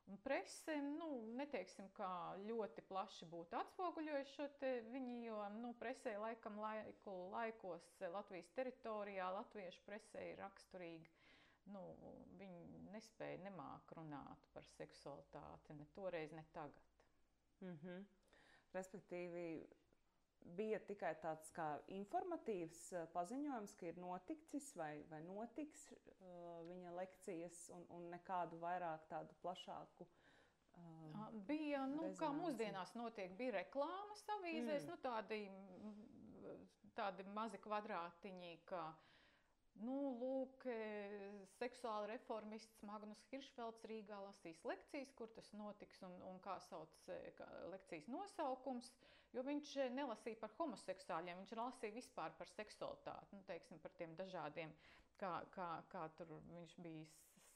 Un 0.09 0.17
prese, 0.25 0.75
nu, 0.81 1.09
neteiksim, 1.37 1.91
kā 1.97 2.11
ļoti 2.49 2.85
plaši 2.89 3.29
būtu 3.29 3.59
atspoguļojuši 3.59 4.37
šo 4.39 4.47
viņu, 4.93 5.19
jo 5.27 5.41
nu, 5.59 5.75
presē 5.81 6.17
laikam 6.21 6.57
laiku, 6.63 7.17
laikos 7.35 7.91
Latvijas 8.15 8.49
teritorijā 8.57 9.29
latviešu 9.37 9.85
presē 9.85 10.31
ir 10.31 10.41
raksturīgi 10.41 11.18
nu, 11.73 11.83
viņi 12.39 12.83
nespēja 12.93 13.41
nemāk 13.45 13.93
runāt 13.99 14.47
par 14.55 14.67
seksualitāti 14.77 15.77
ne 15.79 15.87
toreiz, 15.97 16.33
ne 16.33 16.45
tagad. 16.53 16.95
Mm 17.61 17.79
-hmm. 17.83 18.05
Respektīvi, 18.73 19.67
bija 20.57 20.79
tikai 20.79 21.15
tāds 21.23 21.51
kā 21.57 21.67
informatīvs 21.89 22.93
eh, 22.93 23.07
paziņojums, 23.13 23.75
ka 23.75 23.87
ir 23.87 23.99
noticis 23.99 24.77
vai, 24.77 25.05
vai 25.11 25.23
notiks 25.23 25.93
uh, 25.93 26.63
viņa 26.69 26.91
lekcijas, 26.91 27.71
un, 27.75 27.85
un 27.91 28.11
nekādu 28.11 28.59
vairāk 28.63 29.09
tādu 29.09 29.35
plašāku. 29.43 30.07
Uh, 30.79 31.33
bija, 31.33 31.87
nu, 31.87 32.03
rezonanci. 32.03 32.21
kā 32.21 32.31
mūsdienās 32.33 32.95
notiek, 32.95 33.37
bija 33.37 33.53
reklāmas 33.53 34.25
avīzēs, 34.39 34.85
mm. 34.85 34.91
nu, 34.91 34.97
tādi, 34.97 35.51
tādi 36.95 37.23
mazi 37.35 37.59
kvadrātiņi, 37.59 38.59
ka 38.65 38.85
uh, 38.89 39.18
Nu, 39.87 39.97
lūk, 40.19 40.65
e, 40.67 40.77
seksuāla 41.59 42.09
reformists 42.11 42.81
Magnus 42.89 43.21
Hiršfelds 43.31 43.85
Rīgā 43.91 44.19
lasīs 44.25 44.63
lekcijas, 44.67 45.13
kur 45.19 45.31
tas 45.37 45.53
notiks 45.55 46.03
un, 46.09 46.17
un 46.31 46.41
kā 46.43 46.57
sauc 46.67 46.97
e, 47.15 47.19
kā 47.39 47.47
lekcijas 47.75 48.09
nosaukums. 48.11 48.91
Jo 49.37 49.45
viņš 49.47 49.75
e, 49.85 49.87
nelasīja 49.95 50.41
par 50.43 50.55
homoseksuāļiem, 50.59 51.45
viņš 51.45 51.55
lasīja 51.61 51.95
vispār 52.01 52.35
par 52.41 52.51
seksualitāti, 52.57 53.37
nu, 53.37 53.45
teiksim, 53.53 53.79
par 53.85 53.95
tiem 54.01 54.17
dažādiem, 54.19 54.75
kā, 55.21 55.33
kā, 55.55 55.71
kā 55.95 56.09
tur 56.19 56.35
viņš 56.51 56.75
bija 56.83 57.07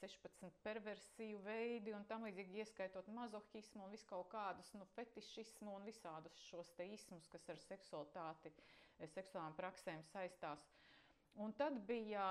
16 0.02 0.62
perversiju 0.64 1.38
veidi 1.44 1.92
un 1.94 2.06
tam 2.10 2.24
līdzīgi, 2.26 2.62
ieskaitot 2.62 3.10
mazohismu 3.14 3.84
un 3.86 3.92
visu 3.94 4.06
kaut 4.10 4.30
kādus 4.32 4.72
nu, 4.74 4.86
fetišismu 4.96 5.76
un 5.78 5.86
visādus 5.86 6.38
šos 6.48 6.72
te 6.78 6.86
ismus, 6.90 7.28
kas 7.30 7.46
ar 7.54 7.60
seksualitāti, 7.66 8.50
seksuālām 9.14 9.54
praksēm 9.58 10.02
saistās. 10.10 10.66
Un 11.40 11.52
tad 11.56 11.78
bija 11.88 12.24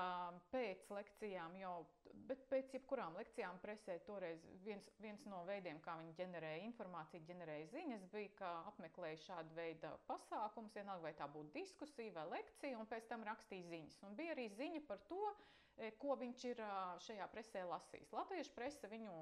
pēc 0.52 0.84
lekcijām, 0.94 1.56
jau, 1.58 1.72
bet 2.28 2.44
pēc 2.50 2.70
jebkurām 2.76 3.16
lekcijām 3.18 3.58
presē 3.64 3.96
toreiz 4.06 4.44
viens, 4.62 4.86
viens 5.02 5.24
no 5.26 5.40
veidiem, 5.48 5.80
kā 5.82 5.96
viņi 5.98 6.14
ģenerēja 6.20 6.60
informāciju, 6.68 7.24
ģenerēja 7.26 7.66
ziņas, 7.72 8.04
bija, 8.12 8.30
ka 8.38 8.50
apmeklēja 8.70 9.18
šādu 9.24 9.56
veidu 9.58 9.90
pasākumus, 10.06 10.76
vienalga 10.78 11.08
vai 11.08 11.14
tā 11.18 11.26
būtu 11.34 11.50
diskusija 11.56 12.14
vai 12.20 12.28
lekcija, 12.36 12.78
un 12.78 12.86
pēc 12.92 13.10
tam 13.10 13.26
rakstīja 13.26 13.72
ziņas. 13.74 13.98
Un 14.06 14.14
bija 14.20 14.36
arī 14.36 14.46
ziņa 14.54 14.84
par 14.86 15.02
to, 15.10 15.20
e, 15.76 15.90
ko 15.98 16.14
viņš 16.22 16.44
ir 16.52 16.62
šajā 17.08 17.26
presē 17.34 17.66
lasījis. 17.72 18.14
Latviešu 18.14 18.54
presa 18.54 18.90
viņu 18.92 19.16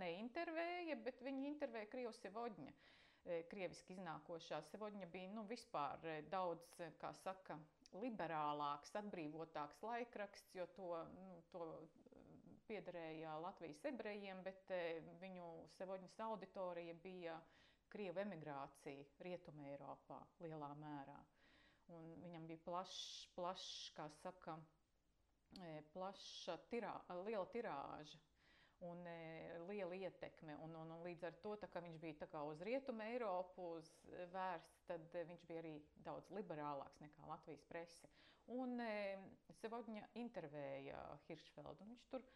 neintervēja, 0.00 1.00
bet 1.02 1.22
viņi 1.24 1.50
intervēja 1.50 1.90
Krievijas 1.90 2.22
Sevodņa 2.22 2.70
e, 2.70 3.42
krieviski 3.50 3.96
iznākošā. 3.96 4.62
Sevodņa 4.70 5.10
bija 5.10 5.34
nu, 5.34 5.42
vispār 5.50 6.06
e, 6.06 6.20
daudz, 6.30 6.76
kā 7.02 7.10
saka, 7.24 7.58
liberālāks, 8.00 8.94
atbrīvotāks 9.00 9.82
laikraksts, 9.84 10.54
jo 10.58 10.66
to, 10.76 10.90
nu, 11.16 11.40
to 11.52 11.66
piederēja 12.66 13.36
Latvijas 13.42 13.84
ebrejiem, 13.90 14.42
bet 14.46 14.72
viņu 15.22 15.46
sevoģņas 15.76 16.18
auditorija 16.26 16.96
bija 17.04 17.36
Krievu 17.92 18.20
emigrācija 18.24 19.04
Rietumē 19.22 19.70
Eiropā 19.72 20.18
lielā 20.42 20.72
mērā. 20.80 21.16
Un 21.94 22.08
viņam 22.24 22.48
bija 22.50 22.64
plašs, 22.66 23.28
plašs, 23.36 23.92
kā 23.94 24.08
saka, 24.18 24.56
plaša 25.94 26.56
tirā, 26.72 26.96
liela 27.22 27.46
tirāža 27.52 28.25
un 28.78 29.06
e, 29.06 29.58
liela 29.68 29.94
ietekme. 29.94 30.56
Un, 30.62 30.74
un, 30.74 30.90
un 30.90 31.02
līdz 31.04 31.26
ar 31.28 31.36
to, 31.42 31.54
ka 31.72 31.82
viņš 31.82 31.98
bija 32.02 32.42
uz 32.44 32.62
Rietumu 32.66 33.04
Eiropu 33.06 33.70
uz 33.78 33.90
vērsts, 34.32 34.82
tad 34.88 35.14
e, 35.14 35.24
viņš 35.30 35.44
bija 35.48 35.62
arī 35.62 35.74
daudz 36.04 36.30
liberālāks 36.36 37.00
nekā 37.00 37.28
Latvijas 37.28 37.64
prese. 37.68 38.10
Un 38.52 38.80
e, 38.80 39.18
Sevodņa 39.60 40.10
intervēja 40.20 41.00
Hiršfeldu. 41.26 41.88
Viņš 41.88 42.08
tur 42.12 42.26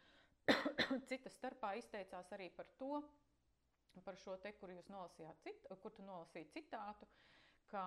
cita 1.11 1.31
starpā 1.31 1.75
izteicās 1.79 2.33
arī 2.33 2.49
par 2.55 2.71
to, 2.79 3.03
par 4.05 4.17
šo 4.17 4.39
te, 4.41 4.55
kur 4.57 4.73
jūs 4.73 4.89
nolasījāt, 4.89 5.45
cit, 5.45 5.69
kur 5.83 5.93
tu 5.93 6.07
nolasīji 6.07 6.49
citātu, 6.55 7.07
ka, 7.71 7.85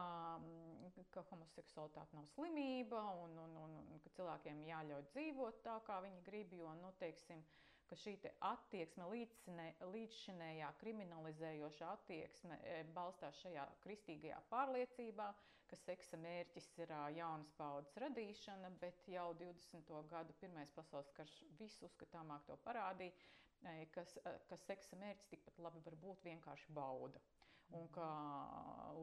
ka 1.12 1.24
homoseksualitāte 1.32 2.16
nav 2.16 2.30
slimība 2.36 3.02
un, 3.24 3.34
un, 3.40 3.58
un, 3.66 3.76
un 3.92 4.00
ka 4.04 4.12
cilvēkiem 4.16 4.62
jāļauj 4.68 5.08
dzīvot 5.10 5.60
tā, 5.66 5.80
kā 5.88 5.98
viņi 6.06 6.22
grib, 6.28 6.54
jo, 6.56 6.70
nu, 6.80 6.92
teiksim, 7.02 7.42
uh, 7.42 7.73
ka 7.94 7.98
šī 8.02 8.12
attieksme, 8.50 9.06
līdzšinējā 9.94 10.70
kriminalizējošā 10.82 11.90
attieksme 11.94 12.56
e, 12.66 12.78
balstās 12.96 13.38
šajā 13.44 13.66
kristīgajā 13.84 14.40
pārliecībā, 14.50 15.28
ka 15.70 15.78
seksa 15.78 16.18
mērķis 16.24 16.72
ir 16.82 16.94
jaunas 17.20 17.52
paudzes 17.60 17.94
radīšana, 18.02 18.72
bet 18.82 19.06
jau 19.14 19.28
20. 19.44 19.94
gadu 20.10 20.34
Pirmais 20.42 20.74
pasaules 20.74 21.14
karš 21.20 21.36
visu 21.60 21.86
uzskatāmāk 21.86 22.48
to 22.50 22.58
parādīja, 22.66 23.14
e, 23.62 23.86
ka, 23.94 24.08
e, 24.26 24.36
ka 24.50 24.58
seksa 24.66 24.98
mērķis 25.04 25.30
tikpat 25.36 25.62
labi 25.68 25.86
var 25.86 26.00
būt 26.08 26.26
vienkārši 26.32 26.74
bauda. 26.74 27.22
Un 27.78 27.86
ka 27.94 28.10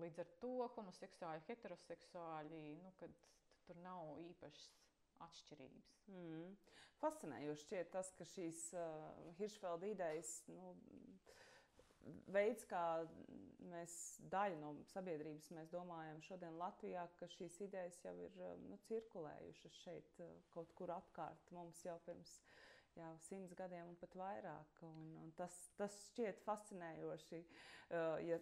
līdz 0.02 0.24
ar 0.24 0.34
to 0.42 0.50
homoseksuāļi, 0.80 1.46
heteroseksuāļi, 1.52 2.64
nu, 2.82 2.90
tur 2.98 3.84
nav 3.86 4.16
īpašas 4.26 4.68
atšķirības. 5.26 5.94
Mm. 6.14 6.52
Fascinējoši 7.00 7.64
šķiet 7.64 7.92
tas, 7.94 8.10
ka 8.18 8.26
šīs 8.28 8.66
uh, 8.76 9.30
Hiršfelda 9.38 9.88
idejas, 9.88 10.34
nu, 10.52 10.74
veids, 12.32 12.64
kā 12.68 12.84
mēs 13.70 13.94
daļu 14.32 14.58
no 14.60 14.72
sabiedrības 14.92 15.50
domājam 15.72 16.20
šodien 16.24 16.58
Latvijā, 16.60 17.06
ka 17.16 17.28
šīs 17.36 17.60
idejas 17.66 18.00
jau 18.04 18.14
ir 18.20 18.36
uh, 18.40 18.56
nu, 18.66 18.76
cirkulējušas 18.88 19.78
šeit 19.84 20.20
uh, 20.20 20.34
kaut 20.54 20.74
kur 20.76 20.92
apkārt 20.96 21.52
mums 21.56 21.80
jau 21.86 21.96
pirms 22.04 22.36
jā, 22.98 23.08
simts 23.24 23.54
gadiem 23.56 23.92
un 23.92 23.96
pat 24.00 24.16
vairāk. 24.20 24.82
Un, 24.86 25.14
un 25.22 25.32
tas, 25.38 25.56
tas 25.78 25.96
šķiet 26.10 26.44
fascinējoši, 26.44 27.40
uh, 27.40 28.18
ja, 28.26 28.40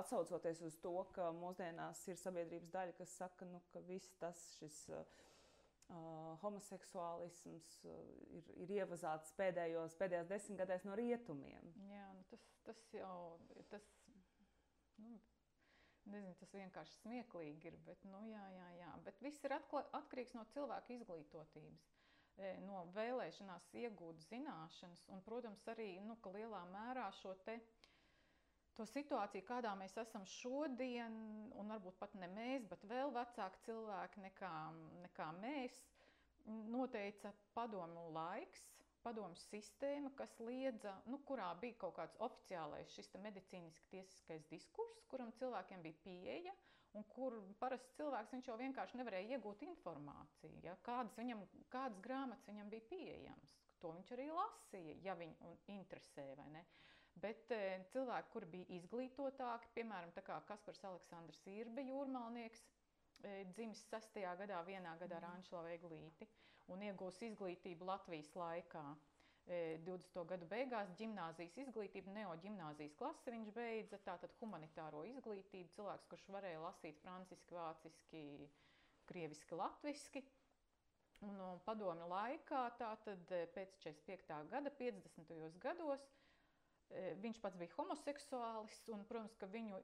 atsaucoties 0.00 0.62
uz 0.66 0.78
to, 0.82 0.96
ka 1.14 1.30
mūsdienās 1.36 2.02
ir 2.10 2.18
sabiedrības 2.20 2.74
daļa, 2.74 2.98
kas 2.98 3.16
saka, 3.22 3.48
nu, 3.50 3.62
ka 3.72 3.84
viss 3.86 4.18
tas 4.22 4.42
šis. 4.58 4.82
Uh, 4.90 5.24
homoseksuālisms 6.42 7.68
uh, 7.86 7.94
ir, 8.38 8.50
ir 8.64 8.74
ievazāts 8.80 9.32
pēdējos, 9.38 9.94
pēdējās 10.00 10.30
desmitgadēs 10.30 10.86
no 10.88 10.96
rietumiem. 10.98 11.70
Jā, 11.90 12.08
nu 12.16 12.26
tas, 12.32 12.42
tas 12.66 12.82
jau 12.96 13.38
tas, 13.70 13.86
nu, 15.02 15.20
nezinu, 16.10 16.34
tas 16.40 16.54
vienkārši 16.56 16.98
smieklīgi 17.02 17.70
ir. 17.70 17.78
Bet, 17.86 18.02
nu, 18.10 18.24
jā, 18.30 18.42
jā, 18.56 18.72
jā. 18.80 18.90
bet 19.06 19.22
viss 19.22 19.46
ir 19.46 19.56
atkarīgs 19.58 20.34
no 20.38 20.46
cilvēka 20.54 20.98
izglītotības. 20.98 21.88
No 22.66 22.82
vēlēšanās 22.92 23.70
iegūt 23.80 24.26
zināšanas, 24.26 25.06
un, 25.08 25.22
protams, 25.24 25.62
arī 25.72 25.94
nu, 26.04 26.18
lielā 26.34 26.66
mērā 26.68 27.06
šo 27.16 27.32
te 27.46 27.54
uh, 27.62 27.75
to 28.76 28.86
situāciju, 28.90 29.44
kādā 29.48 29.72
mēs 29.78 29.96
esam 30.00 30.24
šodien, 30.28 31.14
un 31.56 31.72
varbūt 31.72 31.98
pat 32.00 32.14
ne 32.20 32.28
mēs, 32.32 32.66
bet 32.70 32.84
vēl 32.88 33.12
vecāki 33.14 33.62
cilvēki 33.66 34.24
nekā, 34.26 34.54
nekā 35.06 35.28
mēs, 35.40 35.80
noteica 36.46 37.32
padomu 37.56 38.08
laiks, 38.14 38.66
padomu 39.06 39.38
sistēma, 39.38 40.10
kas 40.18 40.32
liedza, 40.42 40.96
nu, 41.10 41.20
kurā 41.28 41.48
bija 41.60 41.78
kaut 41.82 41.96
kāds 41.98 42.18
oficiālais 42.26 42.94
šis 42.94 43.12
medicīniski 43.22 43.92
tiesiskais 43.94 44.46
diskurss, 44.50 45.04
kuram 45.10 45.32
cilvēkiem 45.40 45.84
bija 45.84 46.00
pieeja, 46.04 46.54
un 46.96 47.04
kur 47.12 47.38
parasts 47.60 47.94
cilvēks 47.98 48.48
jau 48.48 48.56
vienkārši 48.58 48.98
nevarēja 49.00 49.36
iegūt 49.36 49.62
informāciju, 49.68 50.62
ja? 50.64 50.74
kādas, 50.86 51.16
viņam, 51.18 51.44
kādas 51.72 52.02
grāmatas 52.02 52.48
viņam 52.50 52.72
bija 52.72 52.88
pieejamas. 52.90 53.56
To 53.84 53.92
viņš 53.92 54.12
arī 54.16 54.30
lasīja, 54.32 54.94
ja 55.04 55.14
viņu 55.18 55.50
interesē, 55.74 56.30
vai 56.38 56.46
ne? 56.54 56.62
Uh, 56.64 56.95
Bet 57.22 57.50
e, 57.54 57.58
cilvēki, 57.92 58.32
kuri 58.34 58.48
bija 58.52 58.66
izglītotāki, 58.76 59.70
piemēram, 59.78 60.10
Kaspars 60.48 60.82
Aleksandrs 60.84 61.40
Irbe, 61.48 61.84
jūrmalnieks, 61.88 62.64
e, 63.24 63.36
dzimis 63.56 63.86
6. 63.88 64.20
gadā, 64.42 64.58
vienā 64.68 64.96
gadā 65.00 65.20
ar 65.20 65.28
mhm. 65.30 65.38
Anšlavu 65.40 65.72
Eglīti 65.78 66.28
un 66.74 66.82
iegūs 66.88 67.22
izglītību 67.30 67.88
Latvijas 67.88 68.32
laikā. 68.36 68.84
20. 69.46 70.16
E, 70.18 70.24
gadu 70.32 70.46
beigās 70.50 70.88
gimnāzijas 70.98 71.54
izglītību, 71.62 72.10
neoģimnāzijas 72.16 72.96
klasi 72.98 73.30
viņš 73.30 73.52
beidza, 73.54 74.00
tātad 74.08 74.32
humanitāro 74.40 75.04
izglītību, 75.06 75.70
cilvēks, 75.76 76.08
kurš 76.10 76.24
varēja 76.34 76.64
lasīt 76.64 76.98
franciski, 77.04 77.54
vāciski, 77.54 78.24
krieviski, 79.06 79.54
latviski. 79.60 80.24
Un 81.24 81.38
no 81.40 81.52
padomju 81.64 82.10
laikā, 82.10 82.64
tātad 82.82 83.30
pēc 83.54 83.78
45. 83.86 84.50
gada, 84.50 84.72
50. 84.82 85.30
gados, 85.62 86.02
Viņš 87.22 87.38
pats 87.42 87.58
bija 87.58 87.74
homoseksuālis, 87.76 88.82
un, 88.94 89.04
protams, 89.08 89.34
ka 89.40 89.48
viņu 89.50 89.80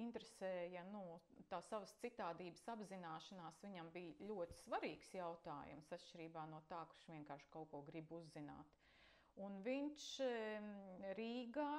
interesēja 0.00 0.82
nu, 0.90 1.02
tā 1.50 1.60
savas 1.66 1.92
citādības 2.00 2.66
apzināšanās. 2.74 3.58
Viņam 3.64 3.90
bija 3.94 4.28
ļoti 4.28 4.56
svarīgs 4.62 5.12
jautājums, 5.14 5.90
atšķirībā 5.96 6.46
no 6.52 6.62
tā, 6.70 6.80
kurš 6.92 7.08
vienkārši 7.10 7.50
kaut 7.52 7.70
ko 7.72 7.82
grib 7.88 8.12
uzzināt. 8.14 8.78
Un 9.40 9.60
viņš 9.64 10.06
Rīgā, 11.16 11.70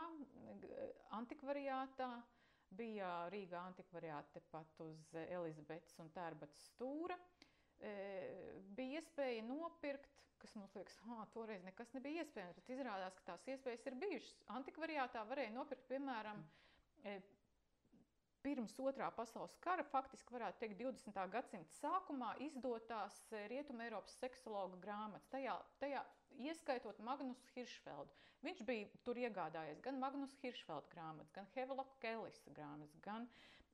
antikvariātā, 1.17 2.09
bija 2.77 3.11
Rīgā 3.33 3.59
antikvariāte 3.71 4.41
pat 4.53 4.79
uz 4.85 5.11
Elizabetes 5.27 5.97
un 6.01 6.09
Tērbatas 6.15 6.63
stūra. 6.71 7.17
Bija 8.77 9.01
iespēja 9.01 9.43
nopirkt 9.45 10.21
kas 10.41 10.55
mums 10.57 10.73
liekas, 10.77 10.97
ah, 11.09 11.21
toreiz 11.35 11.63
nekas 11.65 11.91
nebija 11.95 12.23
iespējams. 12.25 12.57
Bet 12.57 12.73
izrādās, 12.75 13.17
ka 13.17 13.27
tās 13.31 13.45
iespējas 13.53 13.85
ir 13.89 13.99
bijušas. 14.01 14.41
Antikvariātā 14.57 15.23
varēja 15.29 15.53
nopirkt, 15.55 15.85
piemēram, 15.91 16.41
mm. 17.03 17.29
pirms 18.45 18.77
otrā 18.81 19.11
pasaules 19.15 19.53
kara, 19.63 19.85
faktiski 19.91 20.33
varētu 20.33 20.63
teikt, 20.63 20.79
20. 20.81 21.21
gadsimta 21.35 21.77
sākumā 21.77 22.33
izdotās 22.47 23.21
Rietumē 23.53 23.89
Eiropas 23.89 24.17
seksologa 24.23 24.79
grāmatas. 24.81 25.29
Tajā, 25.33 25.55
tajā 25.83 26.01
ieskaitot 26.49 26.99
Magnus 27.05 27.41
Hiršfeldu. 27.55 28.19
Viņš 28.41 28.63
bija 28.65 28.89
tur 29.05 29.19
iegādājies 29.21 29.81
gan 29.85 29.99
Magnus 30.01 30.33
Hiršfelda 30.41 30.89
grāmatas, 30.93 31.33
gan 31.35 31.49
Hevloka 31.53 31.97
Kellisa 32.01 32.53
grāmatas, 32.55 32.97
gan 33.05 33.27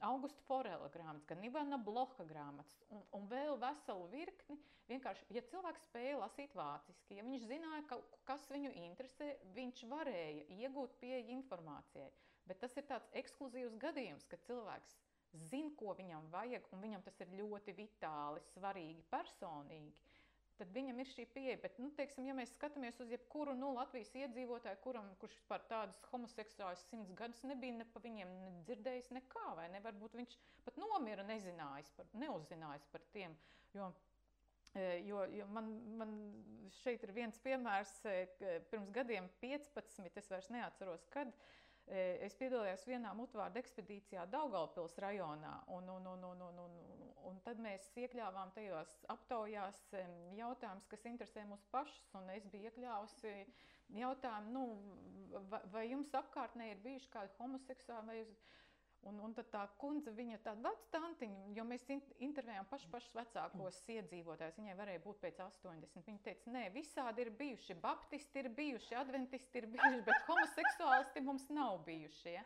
Augusta 0.06 0.42
Forela 0.46 0.90
grāmatas, 0.94 1.26
gan 1.26 1.44
Ivana 1.44 1.78
Bloka 1.82 2.26
grāmatas 2.30 2.84
un, 2.94 3.02
un 3.18 3.26
vēl 3.32 3.58
veselu 3.62 4.10
virkni. 4.12 4.58
Vienkārši, 4.88 5.26
ja 5.36 5.42
cilvēks 5.50 5.88
spēja 5.90 6.20
lasīt 6.22 6.54
vāciski, 6.56 7.18
ja 7.18 7.26
viņš 7.26 7.48
zināja, 7.50 7.82
ka, 7.90 7.98
kas 8.30 8.46
viņu 8.52 8.72
interesē, 8.86 9.34
viņš 9.58 9.84
varēja 9.92 10.46
iegūt 10.62 10.96
pieeja 11.02 11.26
informācijai. 11.34 12.08
Bet 12.48 12.62
tas 12.64 12.78
ir 12.80 12.86
tāds 12.88 13.12
ekskluzīvs 13.20 13.76
gadījums, 13.82 14.30
kad 14.32 14.46
cilvēks 14.48 14.94
zina, 15.50 15.74
ko 15.80 15.98
viņam 15.98 16.30
vajag, 16.32 16.70
un 16.72 16.86
viņam 16.86 17.04
tas 17.04 17.20
ir 17.26 17.34
ļoti 17.42 17.76
vitāli, 17.76 18.46
svarīgi, 18.54 19.04
personīgi 19.12 20.07
tad 20.60 20.72
viņam 20.76 21.00
ir 21.02 21.10
šī 21.12 21.26
pieeja. 21.34 21.58
Bet, 21.64 21.78
nu, 21.82 21.90
teiksim, 21.98 22.28
ja 22.28 22.36
mēs 22.38 22.54
skatāmies 22.56 23.00
uz 23.04 23.12
jebkuru 23.14 23.56
nu, 23.58 23.72
Latvijas 23.78 24.14
iedzīvotāju, 24.18 24.80
kuram, 24.84 25.10
kurš 25.22 25.38
par 25.50 25.66
tādus 25.70 26.00
homoseksuālus 26.12 26.86
simts 26.90 27.14
gadus 27.18 27.44
nebija 27.48 27.78
ne 27.78 27.88
pa 27.94 28.02
viņiem 28.04 28.34
ne 28.42 28.52
dzirdējis 28.68 29.12
nekā, 29.20 29.48
vai 29.60 29.70
ne? 29.74 29.82
Varbūt 29.86 30.18
viņš 30.20 30.38
pat 30.68 30.80
nomira 30.82 31.26
nezinājis 31.28 31.92
par, 31.98 32.10
neuzzinājis 32.26 32.88
par 32.94 33.06
tiem. 33.16 33.38
Jo, 33.78 33.92
e, 34.74 34.88
Jo, 35.08 35.24
jo 35.34 35.46
man, 35.54 35.70
man 35.98 36.18
šeit 36.84 37.06
ir 37.06 37.14
viens 37.16 37.38
piemērs, 37.42 37.94
e, 38.10 38.18
pirms 38.72 38.92
gadiem, 38.94 39.30
15, 39.42 40.20
es 40.22 40.30
vairs 40.30 40.52
neatceros, 40.54 41.08
kad 41.14 41.32
uh, 41.32 41.56
Es 41.88 42.34
piedalījos 42.36 42.82
vienā 42.84 43.14
mutvārdu 43.16 43.62
ekspedīcijā 43.62 44.26
Daugaupils 44.28 44.98
rajonā, 45.00 45.54
un, 45.72 45.88
un, 45.94 46.10
un, 46.12 46.26
un, 46.34 46.42
un, 46.50 46.58
un, 46.66 47.07
un 47.30 47.40
tad 47.46 47.62
mēs 47.64 47.88
iekļāvām 48.00 48.52
tajos 48.56 48.94
aptaujās 49.14 49.80
jautājumus, 50.38 50.88
kas 50.92 51.08
interesē 51.10 51.46
mūs 51.50 51.66
pašus, 51.74 52.12
un 52.20 52.30
es 52.36 52.46
biju 52.52 52.72
iekļāvusi 52.72 53.34
jautājumu, 53.98 54.54
nu, 54.54 55.42
vai, 55.74 55.88
jums 55.92 56.14
apkārtnē 56.18 56.72
ir 56.74 56.84
bijuši 56.84 57.12
kādi 57.14 57.36
homoseksuāli, 57.40 58.08
vai 58.12 58.22
jūs, 58.22 58.38
Un, 59.06 59.20
un 59.24 59.34
tad 59.38 59.48
tā 59.54 59.62
kundze, 59.80 60.12
viņa 60.12 60.40
tāda 60.44 60.72
veca 60.72 60.88
tantiņa, 60.98 61.44
jo 61.56 61.64
mēs 61.70 61.86
intervējām 61.94 62.66
pašu, 62.68 62.90
pašus 62.92 63.14
vecākos 63.16 63.78
iedzīvotājus. 63.94 64.58
Viņai 64.58 64.76
varēja 64.80 65.04
būt 65.04 65.22
pēc 65.22 65.42
80. 65.46 66.02
Viņa 66.08 66.24
teica, 66.26 66.52
nē, 66.56 66.64
visādi 66.74 67.24
ir 67.24 67.32
bijuši. 67.40 67.78
Baptisti 67.84 68.42
ir 68.42 68.50
bijuši, 68.58 68.98
adventisti 69.00 69.62
ir 69.62 69.70
bijuši, 69.76 70.02
bet 70.10 70.26
homoseksuālisti 70.28 71.24
mums 71.24 71.48
nav 71.54 71.80
bijuši. 71.88 72.34
Ja? 72.34 72.44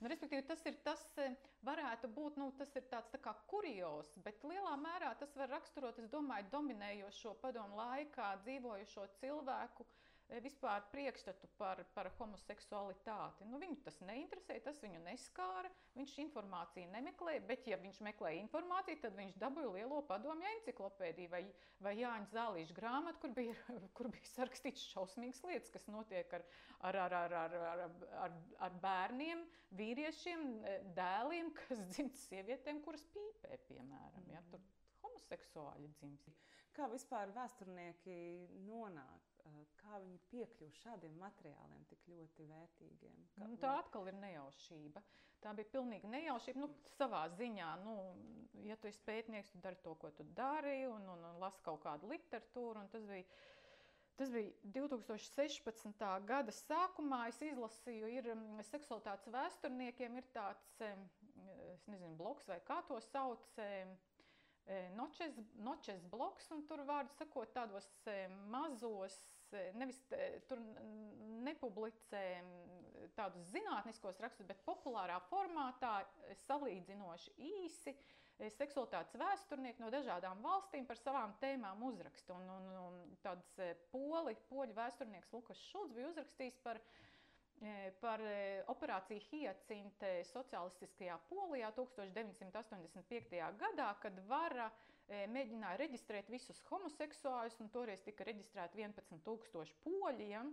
Nu, 0.00 0.10
respektīvi, 0.10 0.44
tas 0.46 0.64
ir 0.66 0.78
tas, 0.84 1.02
eh, 1.22 1.36
varētu 1.64 2.10
būt 2.16 2.38
nu, 2.40 2.50
tas 2.58 2.72
tāds 2.74 3.12
tā 3.12 3.20
kā 3.22 3.34
kurios, 3.50 4.10
bet 4.24 4.42
lielā 4.44 4.74
mērā 4.76 5.14
tas 5.18 5.36
var 5.36 5.52
raksturot, 5.54 5.98
es 5.98 6.10
domāju, 6.12 6.50
dominējošo 6.56 7.36
padomu 7.44 7.78
laikā 7.78 8.34
dzīvojušo 8.44 9.06
cilvēku 9.20 9.86
E, 9.86 10.03
vispār 10.42 10.82
priekšstatu 10.92 11.48
par, 11.58 11.80
par 11.94 12.08
homoseksualitāti. 12.18 13.46
Nu, 13.48 13.58
viņu 13.62 13.76
tas 13.84 13.98
neinteresē, 14.04 14.56
tas 14.64 14.80
viņu 14.82 15.02
neskāra. 15.04 15.70
Viņš 15.94 16.14
informāciju 16.24 16.90
nemeklē, 16.92 17.36
bet, 17.48 17.68
ja 17.70 17.78
viņš 17.80 18.00
meklē 18.06 18.34
informāciju, 18.40 19.00
tad 19.02 19.16
viņš 19.18 19.36
dabūja 19.40 19.72
lielo 19.76 20.00
padomju 20.08 20.48
enciklopēdiju 20.56 21.32
vai, 21.32 21.42
vai 21.84 21.94
Jāņa 22.00 22.30
Zālīša 22.32 22.76
grāmatu, 22.78 23.20
kur 23.22 23.34
bija, 23.36 23.56
kur 23.96 24.10
bija 24.14 24.30
sarakstīts 24.32 24.86
šausmīgas 24.94 25.42
lietas, 25.46 25.72
kas 25.74 25.86
notiek 25.92 26.32
ar, 26.38 26.46
ar, 26.80 27.00
ar, 27.04 27.16
ar, 27.20 27.36
ar, 27.42 27.58
ar, 27.74 27.84
ar, 28.24 28.38
ar 28.68 28.78
bērniem, 28.82 29.44
vīriešiem, 29.78 30.48
e, 30.64 30.78
dēliem, 30.96 31.52
kas 31.60 31.84
dzimts 31.92 32.26
sievietēm, 32.30 32.82
kuras 32.86 33.04
pīpē, 33.14 33.60
piemēram. 33.68 34.32
Ja, 34.32 34.42
tur 34.50 34.64
homoseksuāļi 35.04 35.92
dzimst. 36.00 36.32
Kā 36.74 36.88
vispār 36.90 37.30
vēsturnieki 37.36 38.16
nonāk 38.66 39.33
kā 39.80 40.00
viņi 40.02 40.20
piekļuva 40.32 40.78
šādiem 40.80 41.16
materiāliem, 41.20 41.84
tik 41.90 42.06
ļoti 42.10 42.46
vērtīgiem. 42.48 43.24
Kā, 43.34 43.48
nu, 43.48 43.58
tā 43.60 43.74
atkal 43.80 44.08
ir 44.10 44.16
nejaušība. 44.20 45.02
Tā 45.44 45.52
bija 45.58 45.70
pilnīgi 45.74 46.10
nejaušība. 46.10 46.62
Nu, 46.62 46.70
savā 46.94 47.24
ziņā, 47.36 47.70
nu, 47.84 47.96
ja 48.64 48.78
tu 48.80 48.88
esi 48.88 49.02
pētnieks, 49.06 49.52
tu 49.52 49.60
dari 49.64 49.80
to, 49.84 49.92
ko 50.00 50.10
tu 50.16 50.26
dari, 50.36 50.84
un, 50.88 51.04
un, 51.14 51.26
un 51.30 51.42
lasi 51.42 51.60
kaut 51.66 51.82
kādu 51.84 52.08
literatūru. 52.10 52.86
Tas 52.94 53.04
bija, 53.10 53.26
tas 54.20 54.32
bija 54.32 54.72
2016. 54.78 56.08
gada 56.30 56.56
sākumā. 56.56 57.26
Es 57.34 57.42
izlasīju, 57.44 58.10
ir 58.16 58.32
seksualitātes 58.70 59.30
vēsturniekiem 59.36 60.18
ir 60.22 60.32
tāds, 60.34 60.72
es 61.74 61.86
nezinu, 61.92 62.16
bloks 62.18 62.48
vai 62.48 62.58
kā 62.64 62.80
to 62.88 62.98
sauc 63.12 63.44
nočes, 64.96 65.36
nočes 65.60 66.00
bloks, 66.10 66.48
un 66.54 66.64
tur 66.68 66.84
vārdu 66.88 67.12
sakot, 67.18 67.50
tādos 67.52 67.86
mazos, 68.48 69.16
nevis 69.78 70.00
tur 70.48 70.60
nepublicē 71.44 72.24
tādus 73.14 73.46
zinātniskos 73.52 74.18
rakstus, 74.22 74.48
bet 74.48 74.62
populārā 74.66 75.20
formātā, 75.30 76.00
salīdzinoši 76.46 77.34
īsi. 77.38 77.94
Seksualitātes 78.56 79.14
vēsturnieki 79.14 79.78
no 79.78 79.92
dažādām 79.94 80.40
valstīm 80.42 80.88
par 80.88 80.98
savām 80.98 81.36
tēmām 81.38 81.84
uzraksta. 81.86 82.34
Un, 82.34 82.48
un, 82.50 82.64
un 82.80 82.96
tāds 83.22 83.52
poli, 83.92 84.34
poļu 84.48 84.74
vēsturnieks 84.74 85.30
Lukas 85.36 85.60
Šulcs 85.68 85.94
bija 85.94 86.08
uzrakstījis 86.10 86.58
par 86.64 86.80
uh, 86.80 86.96
par 88.00 88.22
operāciju 88.72 89.22
Hiacinte 89.30 90.10
sociālistiskajā 90.28 91.16
Polijā 91.28 91.70
1985. 91.76 93.38
gadā, 93.60 93.88
kad 94.02 94.18
vara 94.28 94.70
mēģināja 95.08 95.80
reģistrēt 95.84 96.30
visus 96.32 96.62
homoseksuāļus, 96.70 97.60
un 97.60 97.68
toreiz 97.74 98.02
tika 98.06 98.24
reģistrēti 98.24 98.80
11,000 98.80 99.76
poļi, 99.84 100.30
ja, 100.32 100.44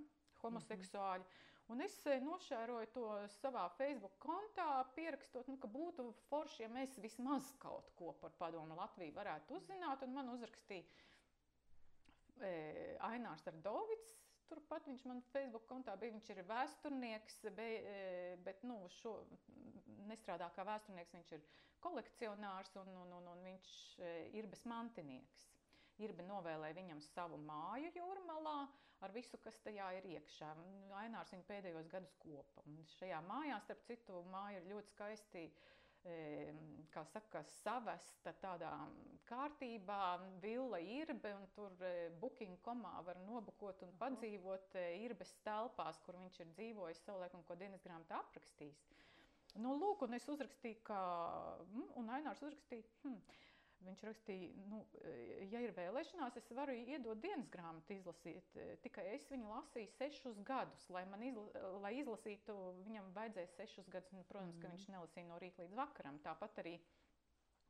homoseksuāļi. 0.44 1.24
-hmm. 1.24 1.48
Un 1.72 1.80
es 1.86 1.94
nošēroju 2.04 2.88
to 2.92 3.06
savā 3.38 3.68
Facebook 3.78 4.18
kontā, 4.20 4.84
pierakstot, 4.96 5.48
nu, 5.48 5.56
ka 5.62 5.70
būtu 5.72 6.10
forši, 6.28 6.66
ja 6.66 6.70
mēs 6.72 6.98
vismaz 7.00 7.48
kaut 7.64 7.92
ko 7.96 8.12
par 8.20 8.34
padomu 8.42 8.76
Latviju 8.76 9.16
varētu 9.16 9.56
uzzināt. 9.56 10.04
Un 10.04 10.12
man 10.18 10.34
uzrakstīja 10.34 10.84
e, 12.44 12.52
Ainārs 13.08 13.48
Ardovics, 13.48 14.12
Turpat 14.52 14.88
viņš 14.90 15.06
man 15.08 15.22
Facebook 15.32 15.66
kontā 15.70 15.96
bija. 16.00 16.14
Viņš 16.18 16.30
ir 16.34 16.44
vēsturnieks, 16.50 17.40
e, 17.64 17.70
bet 18.46 18.64
nu, 18.68 18.78
šo, 19.00 19.16
nestrādā 20.12 20.52
kā 20.56 20.66
vēsturnieks. 20.68 21.16
Viņš 21.16 21.34
ir 21.38 21.48
kolekcionārs 21.84 22.76
un, 22.84 22.94
un, 23.06 23.16
un, 23.20 23.32
un 23.34 23.44
viņš 23.48 23.72
e, 24.04 24.14
ir 24.40 24.50
bez 24.52 24.64
mantinieks. 24.70 25.48
Irba 26.02 26.24
novēlēja 26.26 26.78
viņam 26.78 27.02
savu 27.12 27.38
māju 27.46 27.92
jūrmalā 27.96 28.60
ar 29.06 29.14
visu, 29.14 29.38
kas 29.42 29.58
tajā 29.66 29.92
ir 29.98 30.08
iekšā. 30.16 30.54
Ainārs 31.02 31.34
viņu 31.34 31.46
pēdējos 31.50 31.90
gadus 31.94 32.16
kopa. 32.22 32.66
Un 32.66 32.82
šajā 32.98 33.20
mājā, 33.28 33.60
starp 33.66 33.86
citu, 33.88 34.22
māja 34.34 34.62
ir 34.62 34.70
ļoti 34.72 34.94
skaisti 34.96 35.46
uh, 35.50 35.81
kā 36.92 37.04
saka, 37.12 37.44
savesta 37.62 38.34
tādā 38.42 38.72
kārtībā, 39.30 40.20
villa 40.44 40.80
irbe, 40.82 41.34
un 41.38 41.46
tur 41.56 41.76
booking.comā 42.22 42.96
var 43.06 43.20
nobukot 43.28 43.84
un 43.86 43.94
padzīvot 44.02 44.76
irbes 45.04 45.36
telpās, 45.46 46.02
kur 46.06 46.18
viņš 46.20 46.42
ir 46.42 46.52
dzīvojis 46.58 47.06
savulaik 47.06 47.38
un 47.38 47.46
ko 47.48 47.56
dienas 47.60 47.86
grāmatā 47.86 48.20
aprakstījis. 48.26 48.82
Nu, 49.60 49.76
lūk, 49.76 50.06
un 50.08 50.16
es 50.16 50.28
uzrakstīju, 50.32 50.80
ka, 50.88 51.00
hm, 51.74 51.88
un 52.00 52.12
Ainārs 52.16 52.42
uzrakstīja, 52.44 52.88
hm, 53.04 53.18
Viņš 53.82 54.02
rakstīja, 54.06 54.50
nu, 54.70 54.80
ja 55.50 55.62
ir 55.66 55.72
vēlēšanās, 55.74 56.36
es 56.38 56.50
varu 56.54 56.76
iedot 56.78 57.18
dienas 57.24 57.50
grāmatu 57.50 57.96
izlasīt. 57.96 58.58
Tikai 58.84 59.08
es 59.16 59.26
viņu 59.32 59.50
lasīju 59.50 59.90
sešus 59.96 60.42
gadus. 60.46 60.84
Lai, 60.94 61.02
izla, 61.26 61.46
lai 61.82 61.96
izlasītu, 61.98 62.58
viņam 62.86 63.10
vajadzēja 63.16 63.50
sešus 63.56 63.90
gadus. 63.90 64.14
Nu, 64.14 64.22
protams, 64.30 64.54
mm. 64.58 64.62
ka 64.62 64.74
viņš 64.76 64.86
nelasīja 64.94 65.30
no 65.32 65.40
rīta 65.42 65.66
līdz 65.66 65.78
vakaram. 65.82 66.22
Tāpat 66.22 66.62
arī. 66.62 66.76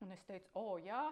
Un 0.04 0.12
es 0.12 0.26
teicu, 0.28 0.52
o, 0.60 0.76
jā. 0.84 1.06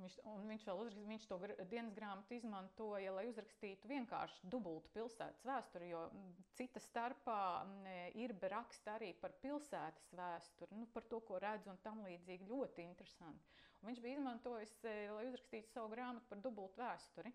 Viņš, 0.00 0.14
viņš 0.48 0.62
vēl 0.66 0.78
uzrakst, 0.80 1.08
viņš 1.08 1.24
to 1.28 1.36
dienas 1.68 1.94
grāmatu 1.94 2.34
izmantoja, 2.34 3.12
lai 3.12 3.26
uzrakstītu 3.28 3.90
vienkārši 3.90 4.48
dubultu 4.50 4.88
pilsētas 4.94 5.44
vēsturi, 5.44 5.90
jo 5.92 6.06
cita 6.56 6.80
starpā 6.80 7.40
ir 8.18 8.32
raksta 8.54 8.96
arī 8.96 9.12
par 9.20 9.36
pilsētas 9.44 10.08
vēsturi, 10.16 10.80
nu, 10.80 10.88
par 10.94 11.04
to, 11.12 11.20
ko 11.28 11.38
redz 11.44 11.68
un 11.68 11.78
tam 11.84 12.00
līdzīgi 12.06 12.48
ļoti 12.48 12.86
interesanti. 12.88 13.60
Viņš 13.82 14.00
bija 14.00 14.18
izmantojis, 14.18 14.72
eh, 14.86 15.10
lai 15.10 15.26
uzrakstītu 15.28 15.68
savu 15.74 15.92
grāmatu 15.92 16.28
par 16.30 16.40
dubultu 16.40 16.80
vēsturi. 16.80 17.32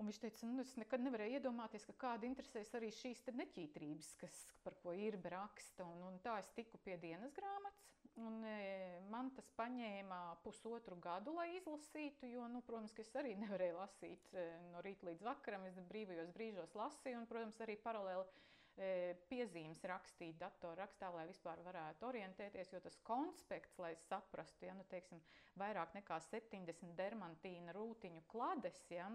Un 0.00 0.08
viņš 0.08 0.18
teica, 0.22 0.46
nu, 0.50 0.62
es 0.64 0.72
nekad 0.80 1.04
nevarēju 1.04 1.38
iedomāties, 1.38 1.84
ka 1.86 1.94
kāda 2.06 2.26
interesēs 2.26 2.72
arī 2.74 2.88
šīs 2.90 3.20
neķītrības, 3.30 4.08
kas, 4.18 4.40
par 4.64 4.74
ko 4.82 4.94
ir 4.98 5.20
raksta. 5.22 5.86
Un, 5.86 6.02
un 6.08 6.18
tā 6.24 6.40
es 6.42 6.50
tiku 6.56 6.80
pie 6.82 6.96
dienas 6.98 7.36
grāmatas. 7.36 7.93
Un, 8.22 8.44
e, 8.46 9.00
man 9.10 9.32
tas 9.34 9.48
paņēma 9.58 10.18
pusotru 10.44 10.96
gadu, 11.02 11.34
lai 11.34 11.48
izlasītu, 11.56 12.28
jo, 12.30 12.46
nu, 12.52 12.62
protams, 12.66 12.94
es 13.02 13.10
arī 13.18 13.34
nevarēju 13.42 13.78
lasīt 13.80 14.34
e, 14.34 14.46
no 14.70 14.82
rīta 14.86 15.10
līdz 15.10 15.26
vakaram. 15.26 15.66
Es 15.70 15.80
brīvajos 15.90 16.34
brīžos 16.36 16.76
lasīju, 16.78 17.22
un, 17.22 17.30
protams, 17.30 17.58
arī 17.66 17.78
paralēli 17.82 18.26
E, 18.74 19.14
piezīmes 19.30 19.84
rakstīt 19.86 20.34
datorrakstā, 20.40 21.06
lai 21.14 21.28
vispār 21.28 21.60
varētu 21.62 22.08
orientēties, 22.08 22.72
jo 22.74 22.80
tas 22.82 22.96
konspekts, 23.06 23.76
lai 23.78 23.92
saprastu, 24.08 24.66
ja 24.66 24.74
nu, 24.74 24.82
teiksim, 24.90 25.20
vairāk 25.60 25.94
nekā 25.94 26.18
70 26.26 26.96
dermantīna 26.98 27.74
rūtiņu 27.76 28.24
klades, 28.32 28.80
ja, 28.90 29.06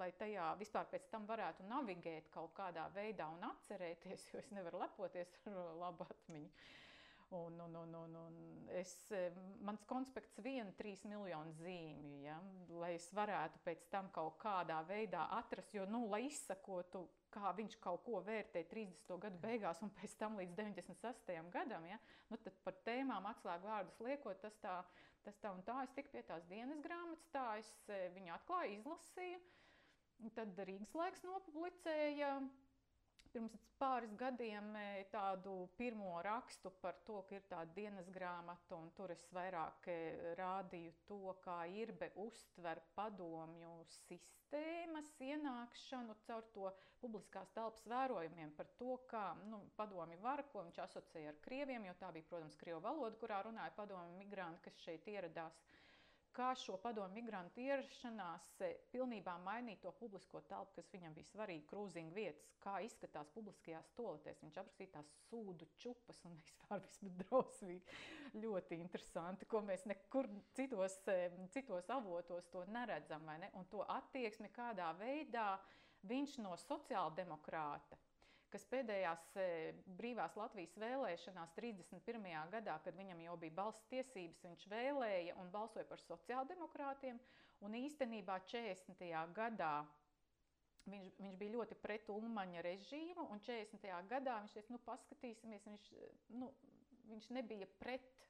lai 0.00 0.08
tajā 0.16 0.48
vispār 0.62 0.88
pēc 0.94 1.10
tam 1.12 1.28
varētu 1.28 1.68
navigēt 1.68 2.32
kaut 2.32 2.56
kādā 2.56 2.88
veidā 2.96 3.28
un 3.36 3.44
atcerēties, 3.50 4.30
jo 4.32 4.40
es 4.40 4.48
nevaru 4.56 4.80
lepoties 4.86 5.36
ar 5.44 5.60
labu 5.84 6.08
atmiņu. 6.08 6.48
Un, 7.34 7.60
un, 7.60 7.74
un, 7.74 7.94
un, 7.94 8.12
un 8.14 8.68
es, 8.78 8.92
e, 9.10 9.32
mans 9.66 9.82
konspekts 9.90 10.38
viena 10.44 10.70
trīs 10.78 11.00
miljonu 11.10 11.50
zīmju, 11.58 12.20
ja, 12.22 12.36
lai 12.78 12.92
es 12.94 13.08
varētu 13.18 13.58
pēc 13.64 13.88
tam 13.90 14.12
kaut 14.14 14.36
kādā 14.38 14.76
veidā 14.86 15.24
atrast, 15.34 15.74
jo, 15.74 15.88
nu, 15.90 16.04
lai 16.12 16.22
izsakotu, 16.28 17.02
kā 17.34 17.50
viņš 17.58 17.74
kaut 17.82 18.04
ko 18.06 18.20
vērtē 18.28 18.62
30. 18.70 19.10
gadu 19.24 19.42
beigās 19.42 19.82
un 19.82 19.90
pēc 19.98 20.14
tam 20.20 20.38
līdz 20.38 20.54
96. 20.60 21.34
gadam, 21.50 21.88
ja, 21.90 21.98
nu, 22.30 22.38
tad 22.38 22.62
par 22.62 22.78
tēmām 22.86 23.26
atslēgu 23.32 23.72
vārdus 23.72 23.98
liekot, 24.06 24.38
tas 24.46 24.54
tā, 24.62 24.76
tas 25.26 25.42
tā 25.42 25.50
un 25.50 25.66
tā. 25.66 25.80
Es 25.82 25.98
tiku 25.98 26.14
pie 26.14 26.22
tās 26.30 26.46
dienas 26.46 26.78
grāmatas, 26.84 27.26
tā 27.34 27.48
es 27.58 27.72
e, 27.90 28.04
viņu 28.14 28.36
atklāju, 28.38 28.78
izlasīju. 28.78 29.42
Tad 30.38 30.62
Rīgas 30.64 30.94
laiks 30.96 31.26
nopublicēja 31.26 32.36
pirms 33.32 33.54
pāris 33.80 34.12
gadiem 34.20 34.68
e, 34.80 35.04
tādu 35.12 35.54
pirmo 35.78 36.14
rakstu 36.24 36.72
par 36.82 36.96
to, 37.08 37.20
ka 37.28 37.36
ir 37.38 37.44
tāda 37.50 37.74
dienas 37.76 38.08
grāmata, 38.14 38.78
un 38.78 38.90
tur 38.96 39.12
es 39.14 39.24
vairāk 39.36 39.88
e, 39.92 39.96
rādīju 40.40 40.94
to, 41.10 41.20
kā 41.44 41.58
Irbe 41.82 42.10
uztver 42.24 42.80
padomju 42.96 43.72
sistēmas 43.96 45.12
ienākšanu 45.28 46.16
caur 46.26 46.48
to 46.56 46.72
publiskās 47.02 47.52
telpas 47.56 47.86
vērojumiem 47.92 48.54
par 48.58 48.70
to, 48.80 48.98
kā 49.10 49.26
nu, 49.50 49.60
padomju 49.80 50.20
var, 50.24 50.44
ko 50.52 50.64
viņš 50.66 50.82
asociēja 50.86 51.34
ar 51.34 51.42
krieviem, 51.44 51.88
jo 51.90 51.96
tā 52.00 52.12
bija, 52.16 52.28
protams, 52.30 52.56
krievu 52.60 52.80
valoda, 52.88 53.18
kurā 53.20 53.42
runāja 53.46 53.74
padomju 53.76 54.16
migranti, 54.22 54.64
kas 54.68 54.80
šeit 54.86 55.08
ieradās 55.12 55.60
kā 56.36 56.50
šo 56.60 56.76
padomu 56.82 57.14
migrantu 57.16 57.62
ierašanās 57.64 58.46
eh, 58.64 58.74
pilnībā 58.92 59.36
mainīja 59.44 59.80
to 59.86 59.92
publisko 60.00 60.42
telpu, 60.50 60.76
kas 60.78 60.90
viņam 60.92 61.14
bija 61.16 61.30
svarīgi, 61.30 61.64
krūzīņu 61.70 62.14
vietas, 62.16 62.50
kā 62.62 62.76
izskatās 62.84 63.30
publiskajās 63.34 63.88
toaletēs. 63.98 64.42
Viņš 64.44 64.58
aprakstīja 64.62 64.92
tās 64.98 65.12
sūdu 65.28 65.68
čupas 65.80 66.20
un 66.28 66.36
vispār 66.40 66.84
bija 67.00 67.14
drausmīgi. 67.22 67.98
Ļoti 68.42 68.80
interesanti, 68.82 69.48
ko 69.48 69.62
mēs 69.66 69.86
nekur 69.88 70.28
citos, 70.58 70.98
eh, 71.12 71.38
citos 71.54 71.90
avotos 71.96 72.50
to 72.52 72.66
neredzam. 72.76 73.24
Ne? 73.40 73.50
Un 73.56 73.68
to 73.72 73.84
attieksmi, 73.96 74.52
kādā 74.54 74.92
veidā 75.00 75.54
viņš 76.06 76.38
no 76.44 76.52
sociāldemokrāta 76.60 77.98
kas 78.52 78.64
pēdējās 78.70 79.24
e, 79.40 79.46
brīvās 79.98 80.36
Latvijas 80.38 80.76
vēlēšanās 80.80 81.54
31. 81.56 82.26
gadā, 82.52 82.78
kad 82.84 82.96
viņam 82.98 83.22
jau 83.24 83.36
bija 83.42 83.56
balss 83.58 83.86
tiesības, 83.90 84.44
viņš 84.46 84.66
vēlēja 84.72 85.36
un 85.42 85.50
balsoja 85.54 85.86
par 85.88 86.02
sociāldemokrātiem, 86.04 87.20
un 87.66 87.78
īstenībā 87.78 88.38
40. 88.46 89.06
gadā 89.36 89.74
viņš, 90.90 91.16
viņš 91.18 91.36
bija 91.40 91.56
ļoti 91.56 91.78
pret 91.82 92.10
Ulmaņa 92.12 92.62
režīmu, 92.66 93.26
un 93.32 93.42
40. 93.42 93.90
gadā 94.10 94.38
viņš 94.42 94.56
teica, 94.56 94.74
nu 94.74 94.82
paskatīsimies, 94.86 95.66
viņš, 95.66 95.90
nu, 96.40 96.50
viņš 97.10 97.30
nebija 97.36 97.68
pret 97.80 98.26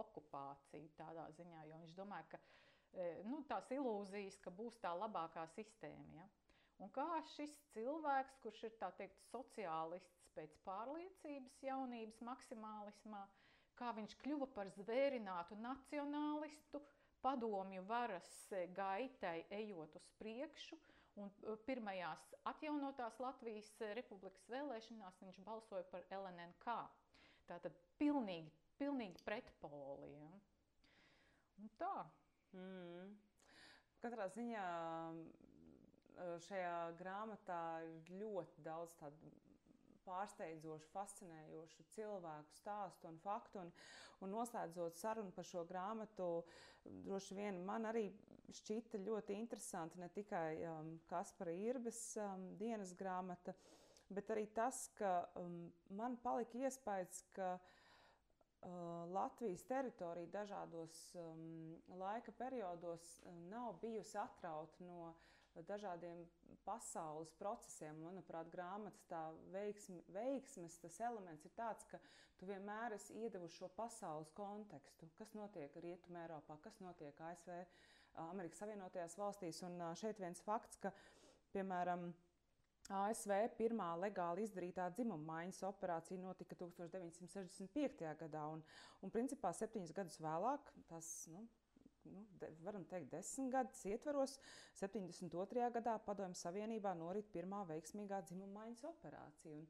okupāciju 0.00 0.92
tādā 0.98 1.26
ziņā, 1.36 1.64
jo 1.68 1.80
viņš 1.82 1.96
domāja, 1.98 2.28
ka 2.34 2.40
e, 2.94 3.08
nu, 3.26 3.42
tās 3.50 3.70
ilūzijas, 3.74 4.38
ka 4.44 4.52
būs 4.54 4.78
tā 4.82 4.94
labākā 4.96 5.46
sistēma. 5.56 6.20
Ja? 6.20 6.28
Un 6.80 6.90
kā 6.96 7.06
šis 7.34 7.52
cilvēks, 7.74 8.38
kurš 8.44 8.62
ir 8.68 8.76
teikt, 8.96 9.18
sociālists 9.28 10.30
pēc 10.36 10.54
pārliecības, 10.64 11.58
jaunības, 11.66 12.20
maksimālismā, 12.24 13.20
kā 13.76 13.90
viņš 13.96 14.16
kļuva 14.22 14.48
par 14.54 14.70
zvērinātu 14.78 15.58
nacionālistu, 15.60 16.80
padomju 17.24 17.84
varas 17.88 18.30
gaitai 18.76 19.42
ejot 19.60 19.96
uz 20.00 20.08
priekšu. 20.20 20.78
Un 21.20 21.28
uh, 21.42 21.56
pirmajās 21.66 22.22
atjaunotās 22.48 23.18
Latvijas 23.20 23.68
republikas 23.98 24.46
vēlēšanās 24.48 25.18
viņš 25.24 25.40
balsoja 25.44 25.84
par 25.90 26.06
LNNK. 26.16 26.76
Tātad 27.50 27.76
pilnīgi, 27.98 28.52
pilnīgi 28.78 29.20
pretpoliem. 29.26 30.38
Tā. 31.82 31.96
Mm. 32.54 33.18
Katrā 34.00 34.30
ziņā 34.32 34.64
šajā 36.46 36.74
grāmatā 36.98 37.60
ir 37.86 38.10
ļoti 38.20 38.64
daudz 38.64 38.94
tādu 39.00 39.30
pārsteidzošu, 40.06 40.90
fascinējošu 40.94 41.86
cilvēku 41.94 42.56
stāstu 42.58 43.10
un 43.10 43.18
faktu. 43.22 43.64
Un, 43.64 43.72
un 44.24 44.34
noslēdzot 44.34 44.98
sarunu 44.98 45.32
par 45.36 45.46
šo 45.48 45.64
grāmatu, 45.68 46.30
droši 47.06 47.36
vien 47.38 47.60
man 47.66 47.88
arī 47.88 48.08
šķita 48.60 49.00
ļoti 49.04 49.36
interesanti 49.38 50.00
ne 50.00 50.08
tikai 50.12 50.62
um, 50.66 50.94
Kaspara 51.10 51.54
Irbes 51.54 52.00
um, 52.18 52.48
dienas 52.58 52.94
grāmata, 52.98 53.54
bet 54.10 54.32
arī 54.34 54.48
tas, 54.54 54.88
ka 54.98 55.20
um, 55.38 55.68
man 55.94 56.18
palika 56.24 56.58
iespējas, 56.58 57.22
ka 57.36 57.52
uh, 57.60 58.70
Latvijas 59.14 59.62
teritorija 59.70 60.32
dažādos 60.34 60.98
um, 61.20 61.76
laika 62.00 62.34
periodos 62.40 63.20
um, 63.22 63.44
nav 63.52 63.78
bijusi 63.84 64.18
atrauta 64.18 64.88
no 64.88 65.12
uh, 65.12 65.28
dažādiem 65.68 66.22
pasaules 66.64 67.32
procesiem. 67.40 67.98
Manuprāt, 68.04 68.50
grāmatas 68.52 69.04
tā 69.10 69.20
veiksme, 69.54 70.00
veiksmes 70.14 70.78
tas 70.82 70.98
elements 71.06 71.46
ir 71.46 71.54
tāds, 71.56 71.86
ka 71.90 72.00
tu 72.40 72.48
vienmēr 72.48 72.96
esi 72.96 73.18
iedevuši 73.24 73.62
šo 73.62 73.70
pasaules 73.76 74.32
kontekstu, 74.36 75.10
kas 75.18 75.34
notiek 75.36 75.76
Rietumē, 75.84 76.24
Eiropā, 76.26 76.56
kas 76.64 76.80
notiek 76.84 77.20
ASV, 77.30 77.52
Amerikas 78.30 78.62
Savienotajās 78.62 79.16
valstīs. 79.20 79.62
Un 79.66 79.78
šeit 80.00 80.20
viens 80.22 80.42
fakts, 80.44 80.80
ka, 80.82 80.92
piemēram, 81.54 82.10
ASV 82.90 83.32
pirmā 83.54 83.92
legāli 84.00 84.42
izdarītā 84.46 84.88
dzimuma 84.96 85.36
maiņas 85.36 85.62
operācija 85.68 86.18
notika 86.18 86.56
1965. 86.58 88.02
gadā, 88.24 88.46
un, 88.50 88.64
un 89.04 89.12
principā 89.14 89.52
septiņus 89.54 89.94
gadus 89.94 90.18
vēlāk, 90.22 90.72
tas 90.88 91.10
nu, 91.30 91.44
nu, 92.08 92.24
de, 92.40 92.50
varam 92.64 92.84
teikt, 92.88 93.10
desmit 93.12 93.52
gadus 93.52 93.84
ietvaros, 93.88 94.38
72. 94.80 95.68
gadā 95.76 95.96
Padomju 96.06 96.38
Savienībā 96.40 96.94
norit 96.98 97.30
pirmā 97.34 97.62
veiksmīgā 97.68 98.22
dzimuma 98.26 98.62
maiņas 98.62 98.84
operācija. 98.90 99.56
Un, 99.58 99.66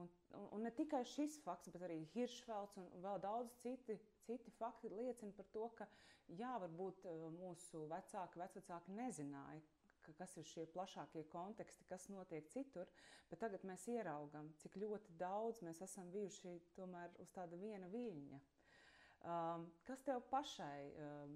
un, 0.00 0.10
un, 0.38 0.46
un 0.56 0.66
ne 0.66 0.72
tikai 0.74 1.04
šis 1.06 1.38
fakts, 1.44 1.72
bet 1.74 1.86
arī 1.86 2.02
Hiršfelds 2.14 2.78
un 2.80 2.88
vēl 3.04 3.22
daudz 3.24 3.54
citi, 3.62 3.98
citi 4.26 4.54
fakti 4.58 4.90
liecina 4.92 5.34
par 5.36 5.50
to, 5.54 5.68
ka 5.78 5.88
jā, 6.36 6.54
varbūt 6.64 7.06
eh, 7.08 7.26
mūsu 7.38 7.86
vecāki, 7.90 8.40
vecvecāki 8.42 8.96
nezināja, 8.98 9.62
ka, 10.04 10.14
kas 10.22 10.36
ir 10.40 10.48
šie 10.48 10.66
plašākie 10.74 11.24
konteksti, 11.32 11.86
kas 11.88 12.08
notiek 12.12 12.48
citur, 12.52 12.88
bet 13.30 13.42
tagad 13.44 13.64
mēs 13.68 13.86
ieraugam, 13.92 14.52
cik 14.62 14.78
ļoti 14.82 15.16
daudz 15.20 15.62
mēs 15.66 15.82
esam 15.84 16.10
bijuši 16.14 16.58
tomēr 16.76 17.14
uz 17.22 17.32
tāda 17.36 17.60
viena 17.60 17.88
viļņa. 17.92 18.40
Um, 19.28 19.64
kas 19.82 20.04
tev 20.06 20.20
pašai 20.30 20.92
um, 21.02 21.32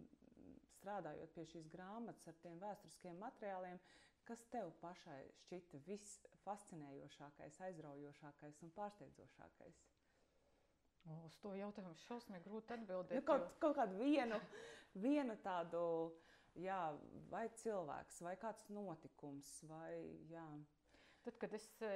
strādājot 0.82 1.34
pie 1.36 1.46
šīs 1.52 1.70
grāmatas 1.70 2.26
ar 2.28 2.38
tiem 2.42 2.58
vēsturiskiem 2.62 3.18
materiāliem, 3.22 3.78
kas 4.26 4.42
tev 4.50 4.72
pašai 4.82 5.20
šķita 5.44 5.80
visfascinējošākais, 5.86 7.60
aizraujošākais 7.68 8.60
un 8.66 8.74
pārsteidzošākais? 8.76 9.80
Uz 11.26 11.38
to 11.42 11.54
jautājumu 11.58 11.96
šausmīgi 12.04 12.46
grūti 12.46 12.76
atbildēt. 12.76 13.16
Nu, 13.18 13.24
kaut, 13.26 13.48
jo... 13.48 13.56
kaut 13.62 13.78
kādu 13.78 13.98
vienu, 13.98 14.38
vienu 15.02 15.34
tādu, 15.42 15.80
jā, 16.62 16.82
vai 17.32 17.48
cilvēks, 17.62 18.20
vai 18.22 18.36
kāds 18.42 18.68
notikums, 18.70 19.50
vai 19.70 19.96
jā. 20.30 20.46
Tad, 21.22 21.36
kad 21.38 21.52
es 21.54 21.66
e, 21.86 21.90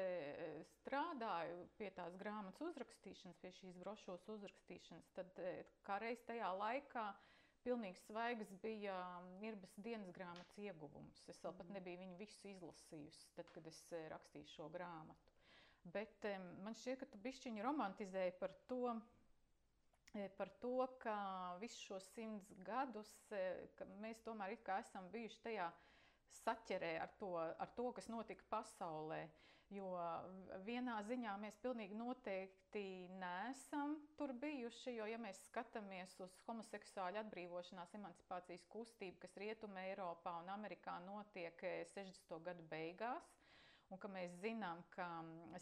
strādāju 0.76 1.64
pie 1.78 1.88
tās 1.94 2.14
grāmatas 2.18 2.62
uzrakstīšanas, 2.62 3.38
pie 3.42 3.50
šīs 3.56 3.78
brošūras 3.82 4.26
uzrakstīšanas, 4.36 5.08
tad 5.18 5.40
e, 5.42 5.54
kā 5.86 5.98
reiz 6.02 6.22
tajā 6.28 6.52
laikā 6.54 7.08
uh, 7.10 7.35
pilnīgi 7.66 8.00
svaigs 8.04 8.52
bija 8.62 8.94
um, 9.18 9.30
Irbas 9.44 9.72
dienas 9.82 10.12
grāmatas 10.14 10.58
ieguvums. 10.62 11.22
Es 11.32 11.40
vēl 11.42 11.54
pat 11.58 11.66
mhm. 11.66 11.78
nebiju 11.78 12.02
viņu 12.04 12.18
visu 12.20 12.50
izlasījusi, 12.52 13.32
tad, 13.38 13.50
kad 13.54 13.66
es 13.70 13.80
eh, 13.96 14.06
rakstīju 14.12 14.52
šo 14.54 14.68
grāmatu. 14.74 15.34
Bet 15.94 16.24
man 16.64 16.74
šķiet, 16.74 16.98
ka 17.02 17.06
tu 17.12 17.18
bišķiņi 17.22 17.62
romantizēji 17.62 18.34
par 18.40 18.54
to, 18.70 18.94
eh, 20.14 20.30
par 20.38 20.50
to, 20.62 20.72
ka 21.02 21.16
visus 21.62 21.82
šos 21.86 22.08
simts 22.14 22.54
gadus 22.66 23.12
eh, 23.34 23.66
mēs 24.02 24.22
tomēr 24.26 24.56
esam 24.80 25.10
bijuši 25.14 25.42
tajā 25.48 25.68
saķerē 26.42 26.96
ar 27.02 27.12
to, 27.20 27.34
ar 27.38 27.76
to, 27.78 27.90
kas 27.96 28.10
notika 28.12 28.44
pasaulē. 28.50 29.24
Uh, 29.26 29.55
Jo 29.74 29.86
vienā 30.62 31.00
ziņā 31.08 31.32
mēs 31.42 31.56
pilnīgi 31.62 31.96
noteikti 31.98 32.82
neesam 33.18 33.96
tur 34.18 34.30
bijuši. 34.38 34.92
Jo, 34.94 35.06
ja 35.10 35.18
mēs 35.18 35.40
skatāmies 35.48 36.12
uz 36.22 36.36
homoseksuāļu 36.46 37.18
atbrīvošanās, 37.24 37.94
emancipācijas 37.98 38.62
kustību, 38.70 39.18
kas 39.24 39.34
Rietumē, 39.42 39.82
Eiropā 39.90 40.36
un 40.44 40.52
Amerikā 40.54 40.94
notiek 41.08 41.58
60. 41.66 42.30
Eh, 42.36 42.40
gadu 42.46 42.62
beigās, 42.70 43.26
un 43.90 43.98
ka 43.98 44.06
mēs 44.14 44.30
zinām, 44.44 44.84
ka 44.94 45.08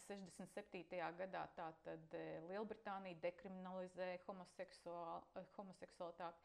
67. 0.05 1.01
Mm, 1.01 1.17
gadā 1.23 1.47
tātad 1.57 2.05
eh, 2.21 2.45
Lielbritānija 2.51 3.17
dekriminalizēja 3.25 4.21
homoseksualitāti. 4.29 6.39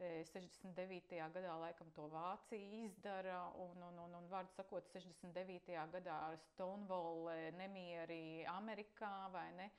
69. 0.00 1.18
gadā 1.34 1.54
laikam 1.60 1.90
to 1.96 2.08
Vācija 2.12 2.84
izdara, 2.86 3.44
un, 3.60 3.82
un, 3.88 3.98
un, 4.06 4.14
un 4.18 4.28
vārdu 4.30 4.54
sakot, 4.56 4.88
69. 4.94 5.76
gadā 5.92 6.18
ar 6.30 6.38
Stonewall 6.48 7.28
nemieri 7.58 8.44
Amerikā 8.50 9.12
vai 9.34 9.48
ne, 9.58 9.70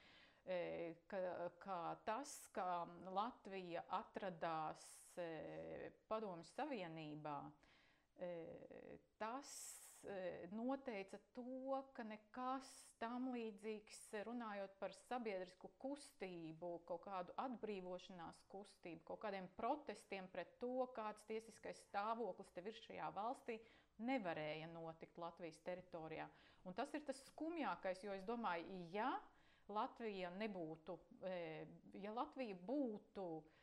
ka, 1.10 1.22
ka 1.64 1.80
tas, 2.06 2.36
ka 2.56 2.68
Latvija 3.12 3.84
atradās 4.00 4.86
Padomju 6.10 6.48
Savienībā, 6.56 7.38
tas 9.20 9.54
E, 9.54 9.83
noteica 10.52 11.18
to, 11.36 11.80
ka 11.96 12.04
nekas 12.04 12.70
tam 13.00 13.30
līdzīgs, 13.34 14.00
runājot 14.28 14.76
par 14.80 14.94
sabiedrisku 15.08 15.70
kustību, 15.82 16.74
kaut 16.88 17.06
kādu 17.06 17.36
atbrīvošanās 17.44 18.42
kustību, 18.52 19.04
kaut 19.08 19.22
kādiem 19.24 19.48
protestiem 19.58 20.28
pret 20.34 20.58
to, 20.60 20.88
kāds 20.96 21.24
tiesiskais 21.30 21.80
stāvoklis 21.88 22.52
te 22.56 22.66
ir 22.68 22.80
šajā 22.84 23.10
valstī, 23.16 23.60
nevarēja 24.04 24.68
notikt 24.74 25.20
Latvijas 25.22 25.60
teritorijā. 25.64 26.28
Un 26.68 26.76
tas 26.76 26.94
ir 26.96 27.04
tas 27.08 27.20
skumjākais, 27.30 28.04
jo 28.04 28.16
es 28.16 28.24
domāju, 28.28 28.80
ja 28.92 29.12
Latvija 29.72 30.32
nebūtu, 30.36 30.98
e, 31.24 31.36
ja 32.04 32.12
Latvija 32.16 32.56
būtu 32.68 33.28
E, 33.38 33.46
e, 33.46 33.63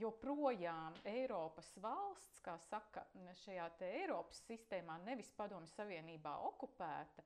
joprojām 0.00 0.96
Eiropas 1.08 1.68
valsts, 1.82 2.40
kā 2.44 2.56
saka, 2.68 3.06
šajā 3.44 3.70
Eiropas 3.88 4.42
sistēmā, 4.48 4.98
nevis 5.06 5.32
Padomju 5.38 5.70
Savienībā 5.72 6.34
okupēta, 6.50 7.24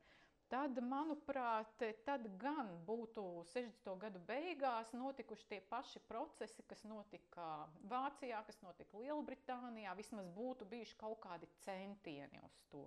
tad, 0.50 0.78
manuprāt, 0.82 1.82
tad 2.04 2.26
gan 2.40 2.72
būtu 2.86 3.24
60. 3.52 3.94
gadu 4.02 4.22
beigās 4.26 4.92
notikuši 4.96 5.46
tie 5.52 5.60
paši 5.70 6.02
procesi, 6.08 6.66
kas 6.66 6.82
notika 6.84 7.68
Vācijā, 7.90 8.42
kas 8.46 8.60
notika 8.64 8.98
Lielbritānijā. 8.98 9.94
Vismaz 9.98 10.28
būtu 10.34 10.68
bijuši 10.70 10.98
kaut 11.00 11.22
kādi 11.24 11.48
centieni 11.64 12.42
uz 12.44 12.58
to. 12.72 12.84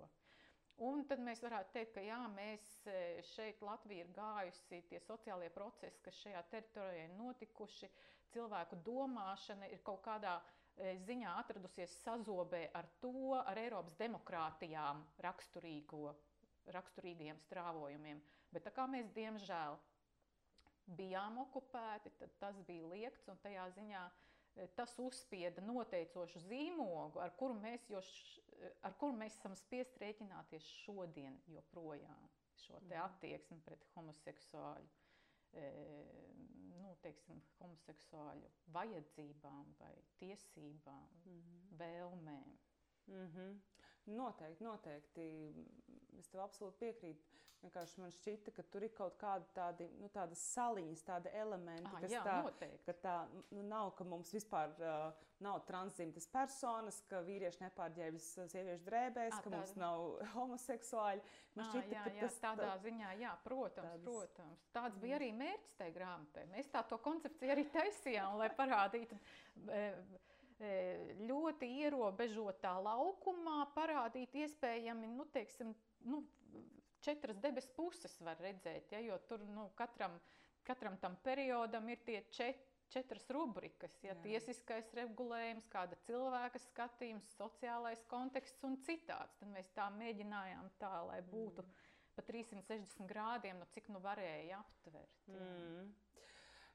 Un 0.82 1.04
tad 1.06 1.20
mēs 1.22 1.38
varētu 1.44 1.70
teikt, 1.76 1.92
ka 1.94 2.02
jā, 2.02 2.18
mēs 2.34 2.64
e, 2.90 3.22
šeit 3.30 3.60
Latvija 3.62 4.02
ir 4.02 4.10
gājusi 4.16 4.80
tie 4.90 4.98
sociālie 5.04 5.50
procesi, 5.54 6.02
kas 6.02 6.18
šajā 6.24 6.40
teritorijā 6.50 7.12
notikuši. 7.14 7.90
Cilvēku 8.34 8.80
domāšana 8.86 9.70
ir 9.70 9.82
kaut 9.86 10.02
kādā 10.04 10.34
e, 10.40 10.96
ziņā 11.06 11.36
atradusies 11.40 11.94
sazobē 12.02 12.66
ar 12.74 12.88
to, 13.02 13.34
ar 13.38 13.60
Eiropas 13.62 13.96
demokrātijām 14.00 15.04
raksturīgo 15.22 16.14
raksturīgiem 16.72 17.38
strāvojumiem. 17.44 18.22
Bet 18.52 18.64
tā 18.64 18.72
kā 18.74 18.86
mēs 18.88 19.10
diemžēl 19.16 19.76
bijām 20.96 21.40
okupēti, 21.44 22.12
tad 22.20 22.32
tas 22.40 22.60
bija 22.68 22.88
liekts 22.92 23.28
un 23.32 23.40
tajā 23.44 23.66
ziņā 23.76 24.04
e, 24.08 24.68
tas 24.78 24.94
uzspieda 25.00 25.64
noteicošu 25.64 26.44
zīmogu, 26.48 27.20
ar 27.20 27.34
kuru 27.38 27.58
mēs, 27.60 27.86
š, 28.00 28.40
ar 28.84 28.96
kuru 29.00 29.16
mēs 29.20 29.36
esam 29.38 29.56
spiest 29.60 30.00
rēķināties 30.02 30.68
šodien 30.84 31.38
joprojām 31.52 32.30
šo 32.64 32.78
te 32.88 32.94
mhm. 32.94 33.04
attieksmi 33.04 33.60
pret 33.66 33.88
homoseksuāļu. 33.94 34.92
Nu, 36.94 36.98
teiksim, 37.02 37.38
homoseksuāļu 37.58 38.48
vajadzībām 38.74 39.70
vai 39.80 39.94
tiesībām, 40.20 41.08
mm 41.24 41.40
-hmm. 41.40 41.72
vēlmēm. 41.80 42.52
Mm 43.10 43.24
-hmm. 43.32 43.56
Noteikti, 44.06 44.64
noteikti. 44.64 45.28
Es 46.20 46.28
tev 46.32 46.44
absolūti 46.44 46.82
piekrītu. 46.82 47.34
Vienkārši 47.64 48.00
man 48.02 48.10
šķita, 48.12 48.52
ka 48.52 48.62
tur 48.68 48.84
ir 48.84 48.90
kaut 48.92 49.14
kāda 49.16 49.46
tādi, 49.56 49.86
nu, 49.96 50.10
tādas 50.12 50.40
saliņas, 50.52 51.00
tādi 51.06 51.30
elementi, 51.40 51.88
ah, 51.88 52.02
kas 52.02 52.12
jā, 52.12 52.24
tā, 52.26 52.34
noteikti. 52.44 52.82
ka 52.84 52.94
tā 53.00 53.14
nu, 53.32 53.62
nav, 53.64 53.94
ka 53.96 54.04
mums 54.04 54.32
vispār 54.36 54.74
uh, 54.82 55.22
nav 55.40 55.62
transzimtas 55.68 56.28
personas, 56.28 56.98
ka 57.08 57.22
vīrieši 57.24 57.62
nepārģērbjas 57.62 58.26
sieviešu 58.52 58.84
drēbēs, 58.84 59.32
ah, 59.32 59.40
ka 59.40 59.48
tāda. 59.48 59.62
mums 59.62 59.72
nav 59.80 60.04
homoseksuāļi. 60.34 61.24
Man 61.54 61.64
à, 61.64 61.70
šķita, 61.70 61.96
jā, 61.96 62.04
ka 62.04 62.14
jā, 62.18 62.26
tas 62.26 62.38
tādā 62.44 62.68
tā... 62.68 62.76
ziņā, 62.84 63.14
jā, 63.22 63.32
protams, 63.46 63.88
tādas... 63.88 64.04
protams. 64.10 64.68
Tāds 64.76 65.00
bija 65.00 65.16
arī 65.22 65.30
mērķis 65.40 65.80
tai 65.80 65.90
grāmatai. 65.96 66.46
Mēs 66.52 66.68
tā 66.74 66.84
to 66.92 67.00
koncepciju 67.08 67.56
arī 67.56 67.64
taisījām, 67.72 68.36
lai 68.42 68.52
parādītu. 68.60 69.22
E, 70.62 70.74
ļoti 71.26 71.66
ierobežotā 71.82 72.76
laukumā 72.84 73.64
parādīt 73.74 74.36
iespējami, 74.44 75.08
nu, 75.16 75.26
teiksim, 75.34 75.72
nu, 76.06 76.22
četras 77.02 77.40
debesu 77.42 77.72
puses 77.76 78.14
var 78.22 78.38
redzēt, 78.40 78.94
ja, 78.94 79.02
jo 79.02 79.18
tur 79.28 79.42
nu, 79.48 79.66
katram, 79.74 80.14
katram 80.64 80.96
tam 81.02 81.18
periodam 81.26 81.90
ir 81.90 82.06
tie 82.06 82.22
četri 82.30 82.70
četras 82.94 83.30
rubrikas. 83.30 83.96
Ja, 84.02 84.12
Jā. 84.12 84.20
tiesiskais 84.22 84.90
regulējums, 84.96 85.66
kāda 85.72 85.98
cilvēka 86.06 86.60
skatījums, 86.62 87.32
sociālais 87.38 88.04
konteksts 88.10 88.64
un 88.66 88.78
citāds. 88.86 89.38
Tad 89.40 89.50
mēs 89.54 89.70
tā 89.76 89.88
mēģinājām 89.96 90.70
tā, 90.80 90.92
lai 91.08 91.20
būtu 91.26 91.64
mm. 91.64 91.84
pa 92.14 92.26
360 92.28 93.08
grādiem, 93.10 93.58
nu, 93.60 93.68
cik 93.74 93.90
nu 93.94 94.02
varēja 94.04 94.60
aptvert. 94.62 95.22
Ja. 95.26 95.40
Mm. 95.40 95.92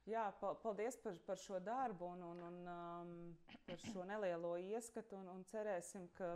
Jā, 0.10 0.26
paldies 0.42 0.96
par, 1.04 1.18
par 1.28 1.38
šo 1.38 1.60
darbu 1.62 2.08
un, 2.16 2.22
un, 2.32 2.40
un 2.48 2.70
um, 2.72 3.10
par 3.68 3.82
šo 3.84 4.06
nelielo 4.10 4.56
ieskatu. 4.58 5.20
Un, 5.20 5.28
un 5.36 5.44
cerēsim, 5.52 6.08
ka, 6.18 6.32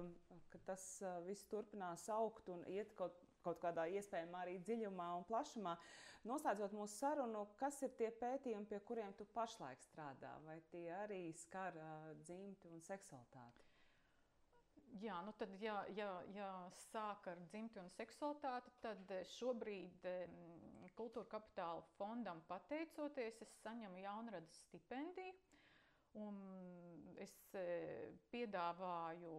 ka 0.53 0.61
tas 0.67 0.84
uh, 1.01 1.15
viss 1.26 1.47
turpinās 1.49 2.05
augt 2.13 2.51
un 2.53 2.61
iet 2.69 2.93
kaut, 2.99 3.17
kaut 3.45 3.61
kādā 3.63 3.88
iespējamā 3.97 4.43
arī 4.45 4.59
dziļumā 4.67 5.09
un 5.17 5.26
plašumā. 5.30 5.74
Noslēdzot 6.30 6.76
mūsu 6.78 7.01
sarunu, 7.01 7.47
kas 7.59 7.82
ir 7.84 7.95
tie 7.97 8.11
pētījumi, 8.21 8.69
pie 8.69 8.80
kuriem 8.86 9.15
tu 9.17 9.26
pašlaik 9.34 9.82
strādā? 9.89 10.36
Vai 10.45 10.59
tie 10.71 10.86
arī 11.01 11.24
skar 11.47 11.80
uh, 11.80 12.11
dzimti 12.21 12.69
un 12.69 12.84
seksualitāti? 12.86 13.69
Jā, 15.01 15.17
nu 15.26 15.34
tad, 15.39 15.55
ja, 15.57 15.80
ja, 15.97 16.11
ja 16.36 16.49
sāk 16.91 17.26
ar 17.32 17.39
dzimti 17.49 17.82
un 17.82 17.89
seksualitāti, 17.95 18.69
tad 18.84 19.09
šobrīd 19.39 20.05
Kultūra 21.00 21.26
kapitāla 21.32 21.82
fondam 21.98 22.41
pateicoties, 22.50 23.39
es 23.46 23.54
saņemu 23.64 24.04
jaunradas 24.04 24.60
stipendiju. 24.68 25.34
Un 26.22 26.36
es 27.24 27.32
piedāvāju 28.34 29.32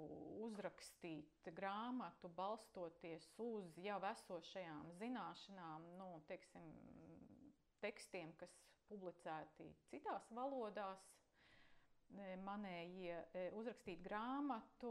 uzrakstīt 0.49 1.51
grāmatu, 1.55 2.31
balstoties 2.41 3.29
uz 3.45 3.77
jau 3.85 4.01
esošajām 4.11 4.91
zināšanām, 4.99 5.87
nu, 6.01 6.09
teiksim, 6.33 6.67
tekstiem, 7.85 8.33
kas 8.43 8.57
publicēti 8.91 9.69
citās 9.93 10.27
valodās, 10.35 11.07
manējie 12.45 13.15
e, 13.35 13.45
uzrakstīt 13.59 14.03
grāmatu 14.05 14.91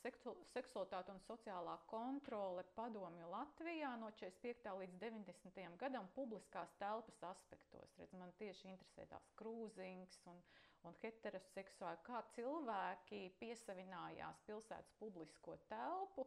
Seksualitāte 0.00 1.12
un 1.14 1.20
sociālā 1.26 1.76
kontrole 1.90 2.64
padomju 2.76 3.28
Latvijā 3.32 3.92
no 4.00 4.10
45. 4.20 4.72
līdz 4.82 4.98
90. 5.02 5.60
gadam 5.80 6.08
publiskās 6.16 6.72
telpas 6.80 7.22
aspektos. 7.30 7.94
Redz, 7.98 8.16
man 8.20 8.32
tieši 8.40 8.68
interesē 8.72 9.06
tās 9.10 9.30
krūzings 9.40 10.20
un, 10.32 10.40
un 10.88 10.96
heteroseksuāli, 11.02 12.02
kā 12.06 12.22
cilvēki 12.36 13.22
piesavinājās 13.40 14.42
pilsētas 14.48 14.94
publisko 15.00 15.56
telpu, 15.72 16.26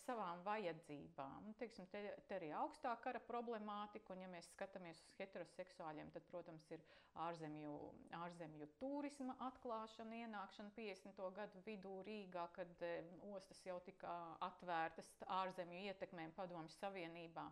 savām 0.00 0.40
vajadzībām. 0.46 1.44
Nu, 1.48 1.52
teiksim, 1.60 1.86
te, 1.92 2.00
te 2.28 2.36
arī 2.38 2.48
augstā 2.56 2.92
kara 3.04 3.20
problemātika, 3.28 4.14
un 4.14 4.22
ja 4.24 4.28
mēs 4.32 4.48
skatāmies 4.54 5.02
uz 5.04 5.14
heteroseksuāļiem, 5.20 6.10
tad, 6.14 6.26
protams, 6.30 6.66
ir 6.74 6.82
ārzemju, 7.26 7.74
ārzemju 8.20 8.68
turisma 8.80 9.36
atklāšana, 9.48 10.20
ienākšana 10.24 10.74
50. 10.78 11.22
gadu 11.38 11.62
vidū 11.68 11.94
Rīgā, 12.08 12.48
kad 12.56 12.84
e, 12.88 12.92
ostas 13.34 13.62
jau 13.66 13.78
tika 13.86 14.12
atvērtas 14.48 15.12
ārzemju 15.40 15.84
ietekmēm 15.92 16.34
padomju 16.38 16.74
savienībā. 16.78 17.46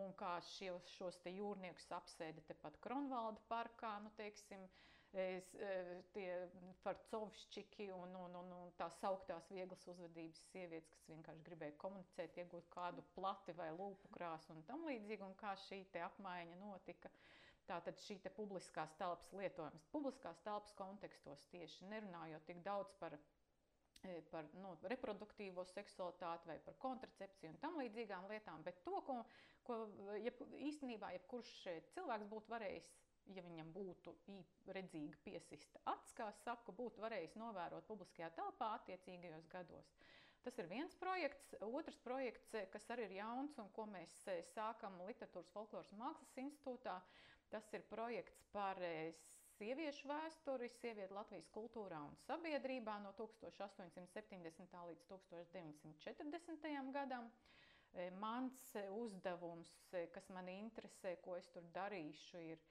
Un 0.00 0.14
kā 0.16 0.36
šios, 0.52 0.86
šos 0.96 1.18
jūrniekus 1.26 1.90
apsēda 1.96 2.44
tepat 2.46 2.78
Kronvalda 2.84 3.42
parkā, 3.50 3.96
nu, 4.04 4.12
teiksim, 4.16 4.62
uh, 4.62 4.89
es, 5.18 5.46
e, 5.58 5.70
tie 6.14 6.28
farcovšķiki 6.84 7.88
un, 7.94 8.14
un, 8.14 8.36
un, 8.38 8.52
un 8.54 8.70
tās 8.78 8.98
augtās 9.08 9.48
vieglas 9.50 9.82
uzvedības 9.90 10.42
sievietes, 10.52 10.92
kas 10.94 11.08
vienkārši 11.10 11.46
gribēja 11.48 11.76
komunicēt, 11.82 12.38
iegūt 12.38 12.68
kādu 12.74 13.02
plati 13.16 13.54
vai 13.58 13.70
lūpu 13.74 14.12
krāsu 14.14 14.54
un 14.54 14.62
tam 14.68 14.86
līdzīgi, 14.86 15.26
un 15.26 15.34
kā 15.40 15.56
šī 15.66 15.82
apmaiņa 16.06 16.60
notika. 16.62 17.10
Tātad 17.70 17.98
šī 18.02 18.16
publiskās 18.34 18.94
telpas 18.98 19.28
lietojums, 19.38 19.84
publiskās 19.92 20.40
telpas 20.46 20.72
kontekstos 20.78 21.44
tieši 21.52 21.90
nerunājot 21.90 22.46
tik 22.48 22.62
daudz 22.66 22.94
par 23.02 23.14
e, 23.14 24.16
par 24.30 24.46
nu, 24.62 24.76
reproduktīvo 24.90 25.66
seksualitāti 25.74 26.50
vai 26.50 26.58
par 26.64 26.78
kontracepciju 26.82 27.52
un 27.52 27.60
tam 27.62 27.78
līdzīgām 27.82 28.26
lietām, 28.30 28.62
bet 28.66 28.82
to, 28.86 29.02
ko, 29.06 29.20
ko 29.66 29.84
jeb, 30.22 30.40
īstenībā 30.70 31.12
jebkurš 31.18 31.54
cilvēks 31.94 32.30
būtu 32.32 32.54
varējis 32.54 32.90
ja 33.34 33.42
viņam 33.46 33.72
būtu 33.74 34.14
redzīga 34.74 35.18
piesista 35.24 35.82
acs, 35.92 36.12
kā 36.16 36.30
saka, 36.44 36.72
būtu 36.72 37.02
varējis 37.04 37.36
novērot 37.40 37.86
publiskajā 37.88 38.30
telpā 38.38 38.74
attiecīgajos 38.80 39.48
gados. 39.52 39.94
Tas 40.44 40.56
ir 40.56 40.68
viens 40.70 40.94
projekts. 40.96 41.52
Otrs 41.66 41.98
projekts, 42.00 42.54
kas 42.72 42.86
arī 42.94 43.08
ir 43.10 43.18
jauns 43.18 43.58
un 43.60 43.68
ko 43.76 43.84
mēs 43.90 44.12
eh, 44.32 44.40
sākam 44.54 44.96
Literatūras 45.04 45.50
folkloras 45.52 45.90
mākslas 46.00 46.38
institūtā, 46.40 46.96
tas 47.52 47.66
ir 47.76 47.84
projekts 47.90 48.46
par 48.54 48.80
eh, 48.86 49.12
sieviešu 49.58 50.08
vēsturi, 50.08 50.70
sievieti 50.78 51.12
Latvijas 51.12 51.50
kultūrā 51.52 52.00
un 52.06 52.16
sabiedrībā 52.24 52.96
no 53.04 53.12
1870. 53.20 54.80
līdz 54.88 55.04
1940. 55.12 56.92
gadam. 56.96 57.28
Eh, 57.92 58.08
mans 58.22 58.62
uzdevums, 58.96 59.74
kas 60.14 60.32
man 60.32 60.48
interesē, 60.48 61.18
ko 61.20 61.36
es 61.36 61.52
tur 61.52 61.68
darīšu, 61.74 62.40
ir 62.54 62.64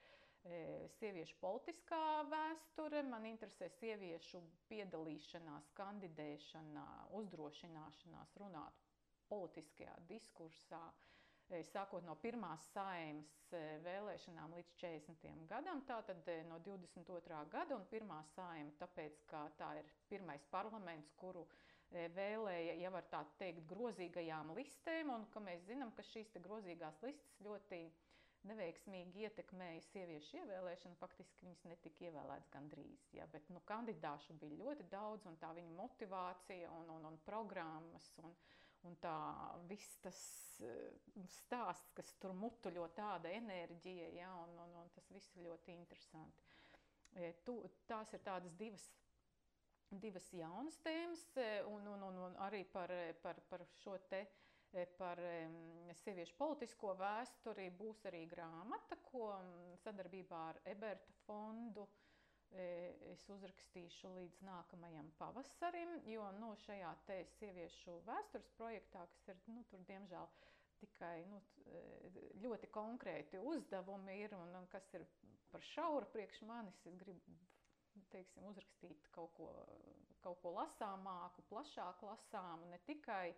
sieviešu 0.99 1.35
politiskā 1.41 1.99
vēsture, 2.31 3.01
man 3.03 3.25
interesē 3.27 3.67
sieviešu 3.79 4.39
piedalīšanās, 4.71 5.67
kandidēšanā, 5.79 6.85
uzdrošināšanās 7.19 8.31
runāt 8.41 8.79
politiskajā 9.29 9.95
diskursā. 10.09 10.79
E, 11.49 11.59
sākot 11.65 12.05
no 12.05 12.15
pirmās 12.23 12.69
saimas 12.73 13.29
e, 13.57 13.61
vēlēšanām 13.85 14.53
līdz 14.55 14.73
40. 14.79 15.45
gadam, 15.51 15.81
tātad 15.89 16.29
no 16.47 16.59
22. 16.65 17.41
gada 17.55 17.75
un 17.75 17.87
pirmā 17.91 18.21
saima, 18.35 18.71
tāpēc, 18.79 19.19
ka 19.31 19.43
tā 19.59 19.73
ir 19.81 19.89
pirmais 20.11 20.45
parlaments, 20.53 21.11
kuru 21.19 21.43
vēlēja, 22.15 22.75
ja 22.83 22.91
var 22.93 23.07
tā 23.09 23.23
teikt, 23.41 23.63
grozīgajām 23.71 24.53
listēm, 24.59 25.09
un 25.09 25.25
ka 25.33 25.41
mēs 25.41 25.65
zinām, 25.71 25.89
ka 25.97 26.05
šīs 26.05 26.35
grozīgās 26.45 26.99
listas 27.01 27.39
ļoti 27.41 27.79
uh, 27.89 28.08
neveiksmīgi 28.47 29.25
ietekmēja 29.27 29.81
sieviešu 29.89 30.39
ievēlēšanu. 30.41 30.97
Faktiski 30.99 31.45
viņas 31.47 31.65
netika 31.67 32.07
ievēlētas 32.07 32.51
gandrīz. 32.53 33.03
Ja, 33.17 33.27
bet 33.33 33.49
nu, 33.53 33.61
kandidāšu 33.67 34.37
bija 34.41 34.61
ļoti 34.63 34.87
daudz, 34.91 35.27
un 35.29 35.35
tā 35.41 35.51
viņa 35.57 35.75
motivācija 35.75 36.71
un, 36.77 36.93
un, 36.95 37.09
un 37.11 37.19
programmas 37.27 38.07
un, 38.23 38.35
un 38.87 38.95
tā 39.03 39.15
viss 39.71 39.99
tas 40.05 40.21
uh, 40.63 41.25
stāsts, 41.39 41.91
kas 41.97 42.13
tur 42.21 42.35
mutuļo 42.37 42.87
tāda 42.97 43.33
enerģija, 43.41 44.13
ja, 44.21 44.31
un, 44.45 44.55
un, 44.65 44.77
un 44.83 44.95
tas 44.95 45.11
viss 45.15 45.35
ir 45.35 45.49
ļoti 45.49 45.75
interesanti. 45.75 46.47
E, 47.17 47.33
tu, 47.43 47.59
tās 47.89 48.13
ir 48.13 48.21
tādas 48.23 48.53
divas, 48.55 48.85
divas 49.89 50.27
jaunas 50.31 50.77
tēmas, 50.85 51.25
un, 51.67 51.87
un, 51.95 52.05
un, 52.11 52.21
un 52.29 52.37
arī 52.45 52.63
par, 52.71 52.93
par, 53.23 53.41
par 53.49 53.65
šo 53.81 53.97
te 54.11 54.21
par 54.97 55.21
sieviešu 56.03 56.35
politisko 56.37 56.93
vēsturi. 56.99 57.69
Būs 57.79 58.03
arī 58.09 58.25
grāmata, 58.29 58.99
ko 59.09 59.31
sadarbībā 59.83 60.43
ar 60.51 60.61
Eberta 60.69 61.15
fondu 61.25 61.87
uh, 61.87 61.97
es 62.51 63.25
uzrakstīšu 63.29 64.09
līdz 64.15 64.39
nākamajam 64.45 65.11
pavasarim, 65.19 65.91
jo 66.09 66.23
nu, 66.39 66.53
šajā 66.65 66.93
te 67.05 67.19
sieviešu 67.37 67.99
vēstures 68.07 68.49
projektā, 68.57 69.05
kas 69.11 69.27
ir, 69.33 69.41
nu, 69.53 69.63
tur 69.69 69.83
diemžēl 69.89 70.29
tikai 70.79 71.25
nu, 71.29 71.41
ļoti 72.41 72.71
konkrēti 72.73 73.41
uzdevumi 73.51 74.17
ir 74.23 74.33
un, 74.37 74.55
un 74.61 74.67
kas 74.71 74.87
ir 74.97 75.05
par 75.51 75.65
šauru 75.73 76.09
priekš 76.13 76.41
manis, 76.49 76.81
es 76.89 76.97
gribu 76.97 77.37
teiksim, 78.09 78.45
uzrakstīt 78.49 79.09
kaut 79.13 79.33
ko, 79.37 79.49
kaut 80.23 80.39
ko 80.41 80.53
lasāmāku, 80.55 81.45
plašāk 81.51 82.01
lasāmu, 82.07 82.69
ne 82.71 82.79
tikai 82.87 83.35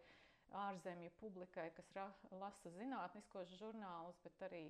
ārzemju 0.68 1.12
publikai, 1.20 1.70
kas 1.76 1.91
ra, 1.95 2.08
lasa 2.41 2.72
zinātniskos 2.76 3.54
žurnālus, 3.60 4.20
bet 4.26 4.47
arī 4.49 4.66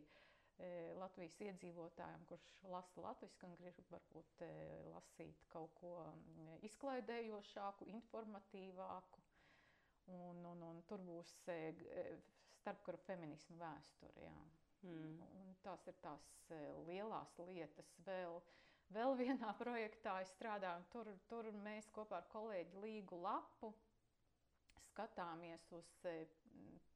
E, 0.61 0.93
Latvijas 0.99 1.37
iedzīvotājiem, 1.41 2.23
kurš 2.29 2.47
lasa 2.69 3.01
latviešu, 3.01 3.47
un 3.47 3.55
grib 3.57 3.79
varbūt 3.89 4.43
e, 4.45 4.49
lasīt 4.93 5.45
kaut 5.53 5.73
ko 5.79 5.93
izklaidējošāku, 6.67 7.87
informatīvāku. 7.95 9.23
Un, 10.11 10.41
un, 10.51 10.63
un 10.67 10.81
tur 10.89 11.01
būs 11.07 11.31
e, 11.53 11.57
starpkara 12.59 12.99
feminismu 13.07 13.57
vēsture. 13.61 14.25
Jā. 14.27 14.35
Mm. 14.85 15.17
Un 15.39 15.55
tās 15.65 15.85
ir 15.89 15.97
tās 16.03 16.27
lielās 16.89 17.33
lietas. 17.47 17.89
Vēl, 18.05 18.41
vēl 18.93 19.17
vienā 19.17 19.53
projektā 19.61 20.19
es 20.25 20.33
strādāju, 20.35 20.85
tur, 20.93 21.13
tur 21.31 21.49
mēs 21.65 21.89
kopā 21.95 22.21
ar 22.21 22.29
kolēģi 22.33 22.85
Līgu 22.85 23.21
Lapu 23.23 23.73
skatāmies 24.91 25.63
uz 25.77 25.89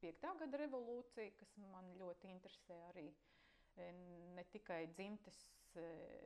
piektā 0.02 0.32
gada 0.40 0.60
revolūciju, 0.64 1.34
kas 1.40 1.56
man 1.72 1.88
ļoti 2.00 2.30
interesē 2.34 2.78
arī 2.92 3.08
ne 4.36 4.44
tikai 4.54 4.86
dzimtes 4.96 5.40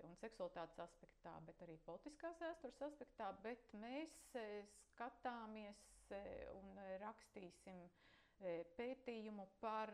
un 0.05 0.13
seksualitātes 0.21 0.81
aspektā, 0.83 1.31
bet 1.47 1.61
arī 1.65 1.77
politiskās 1.87 2.37
vēstures 2.43 2.81
aspektā, 2.89 3.29
bet 3.45 3.71
mēs 3.81 4.17
skatāmies 4.91 5.79
un 6.59 6.77
rakstīsim 7.05 7.81
pētījumu 8.77 9.47
par 9.63 9.93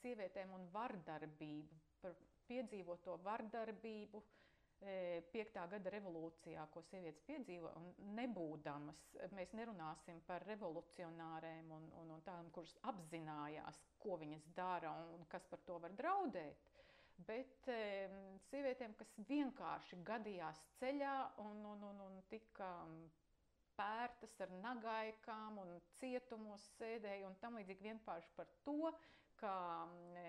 sievietēm 0.00 0.52
un 0.58 0.66
vardarbību, 0.74 1.78
par 2.02 2.16
piedzīvoto 2.50 3.14
vardarbību, 3.26 4.22
piektā 5.32 5.64
gada 5.70 5.90
revolūcijā, 5.94 6.66
ko 6.72 6.82
sievietes 6.84 7.22
piedzīvo, 7.26 7.70
un 7.80 8.14
nebūdamas, 8.18 9.00
mēs 9.34 9.52
nerunāsim 9.56 10.20
par 10.28 10.44
revolucionāriem 10.46 11.70
un, 11.72 11.88
un, 12.02 12.12
un 12.16 12.24
tādām, 12.26 12.50
kuras 12.54 12.76
apzinājās, 12.90 13.80
ko 14.02 14.18
viņas 14.20 14.48
dara 14.56 14.92
un 15.16 15.24
kas 15.32 15.46
par 15.50 15.64
to 15.66 15.78
var 15.82 15.96
draudēt. 15.96 16.68
Bet 17.24 17.68
e, 17.72 18.08
sievietēm, 18.50 18.92
kas 18.98 19.14
vienkārši 19.28 20.02
gadījās 20.04 20.60
ceļā 20.80 21.14
un, 21.40 21.62
un, 21.64 21.86
un, 21.88 22.02
un 22.10 22.18
tika 22.28 22.68
pērtas 23.76 24.34
ar 24.44 24.52
nagaikām 24.60 25.60
un 25.62 25.72
cietumos 25.96 26.64
sēdēja 26.76 27.28
un 27.28 27.36
tam 27.40 27.56
līdzīgi 27.56 27.88
vienkārši 27.88 28.32
par 28.36 28.52
to, 28.68 28.92
ka 29.40 29.54
e, 30.20 30.26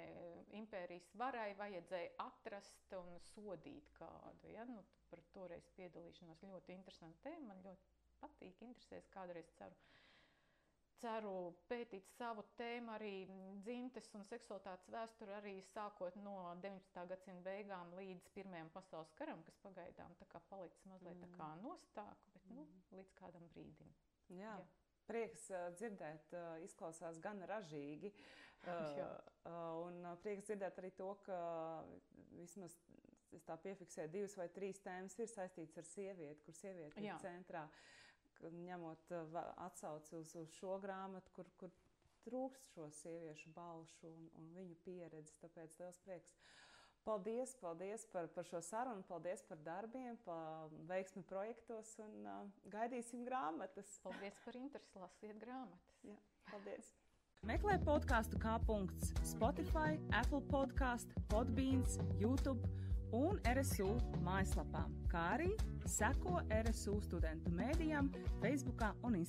impērijas 0.60 1.10
varai 1.20 1.52
vajadzēja 1.60 2.16
atrast 2.26 2.94
un 2.98 3.14
sodīt 3.34 3.92
kādu. 3.98 4.52
Ja? 4.54 4.66
Nu, 4.70 4.84
par 5.12 5.22
toreiz 5.36 5.70
piedalīšanos 5.78 6.44
ļoti 6.48 6.76
interesanti 6.76 7.24
tēma. 7.28 7.54
Man 7.54 7.64
ļoti 7.66 7.94
patīk, 8.22 8.62
interesēs 8.66 9.10
kādreiz 9.14 9.50
ceru. 9.58 9.78
Ceru 10.98 11.52
pētīt 11.70 12.08
savu 12.16 12.42
tēmu, 12.58 12.90
arī 12.96 13.12
dzimtes 13.62 14.08
un 14.18 14.24
seksualitātes 14.26 14.90
vēsturi, 14.90 15.36
arī 15.38 15.54
sākot 15.70 16.16
no 16.24 16.34
19. 16.64 17.04
gadsimta 17.12 17.44
beigām 17.46 17.92
līdz 18.00 18.32
Pirmajam 18.34 18.72
pasaules 18.74 19.14
karam, 19.20 19.44
kas 19.46 19.60
pagaidām 19.62 20.18
palicis 20.50 20.90
mazliet 20.90 21.22
mm. 21.22 21.62
nostāk, 21.62 22.26
bet 22.34 22.50
nu, 22.50 22.66
mm. 22.66 22.98
līdz 22.98 23.14
kādam 23.20 23.46
brīdim. 23.54 23.94
Jā. 24.34 24.58
Jā. 24.58 24.58
Prieks 25.08 25.46
dzirdēt, 25.78 26.34
izklausās 26.66 27.22
gan 27.24 27.40
ražīgi. 27.48 28.10
Uh, 28.68 29.04
uh, 29.48 29.86
un 29.86 30.02
prieks 30.24 30.48
dzirdēt 30.50 30.80
arī 30.82 30.92
to, 30.98 31.14
ka 31.24 31.38
vismaz 32.40 32.76
es 33.36 33.44
tā 33.48 33.58
piefiksēju, 33.62 34.12
divas 34.12 34.36
vai 34.40 34.48
trīs 34.56 34.80
tēmas 34.84 35.18
ir 35.20 35.30
saistītas 35.32 35.82
ar 35.82 35.88
sievieti, 35.90 36.44
kur 36.46 36.56
sieviete 36.58 37.04
ir 37.04 37.22
centrā. 37.22 37.68
Ņemot 38.54 39.14
uh, 39.18 39.38
atsauci 39.66 40.16
uz, 40.20 40.34
uz 40.38 40.52
šo 40.60 40.78
grāmatu, 40.84 41.34
kur, 41.36 41.50
kur 41.60 41.74
trūkst 42.28 42.70
šo 42.74 42.90
sieviešu 43.02 43.52
balšu 43.56 44.12
un, 44.12 44.30
un 44.40 44.52
viņu 44.58 44.78
pieredzi. 44.86 45.36
Tāpēc 45.42 45.80
liels 45.82 46.00
prieks. 46.06 46.36
Paldies, 47.08 47.54
paldies 47.62 48.04
par, 48.12 48.28
par 48.36 48.44
šo 48.50 48.60
sarunu, 48.68 49.06
paldies 49.08 49.40
par 49.48 49.62
darbiem, 49.64 50.18
par 50.26 50.74
veiksmi 50.90 51.24
projektos 51.30 51.94
un 52.04 52.28
uh, 52.28 52.42
gaidīsim 52.74 53.24
grāmatas. 53.28 53.96
Paldies 54.04 54.40
par 54.44 54.60
interesi, 54.60 55.00
lasiet 55.00 55.40
grāmatas. 55.44 56.02
Jā, 56.04 56.20
paldies! 56.52 56.92
Meklē 57.48 57.78
podkāstu 57.80 58.36
kā 58.44 58.58
punkts 58.68 59.14
Spotify, 59.24 59.94
Apple 60.12 60.42
podkāstu, 60.52 61.16
Podbeans, 61.32 61.96
YouTube 62.20 62.60
un 63.16 63.40
RSU 63.48 63.88
mājaslapām, 64.26 64.92
kā 65.08 65.22
arī 65.38 65.54
seko 65.88 66.42
RSU 66.52 66.98
studentu 67.06 67.54
mēdījām, 67.56 68.12
Facebook 68.44 68.84
un 69.08 69.16
Instagram. 69.22 69.26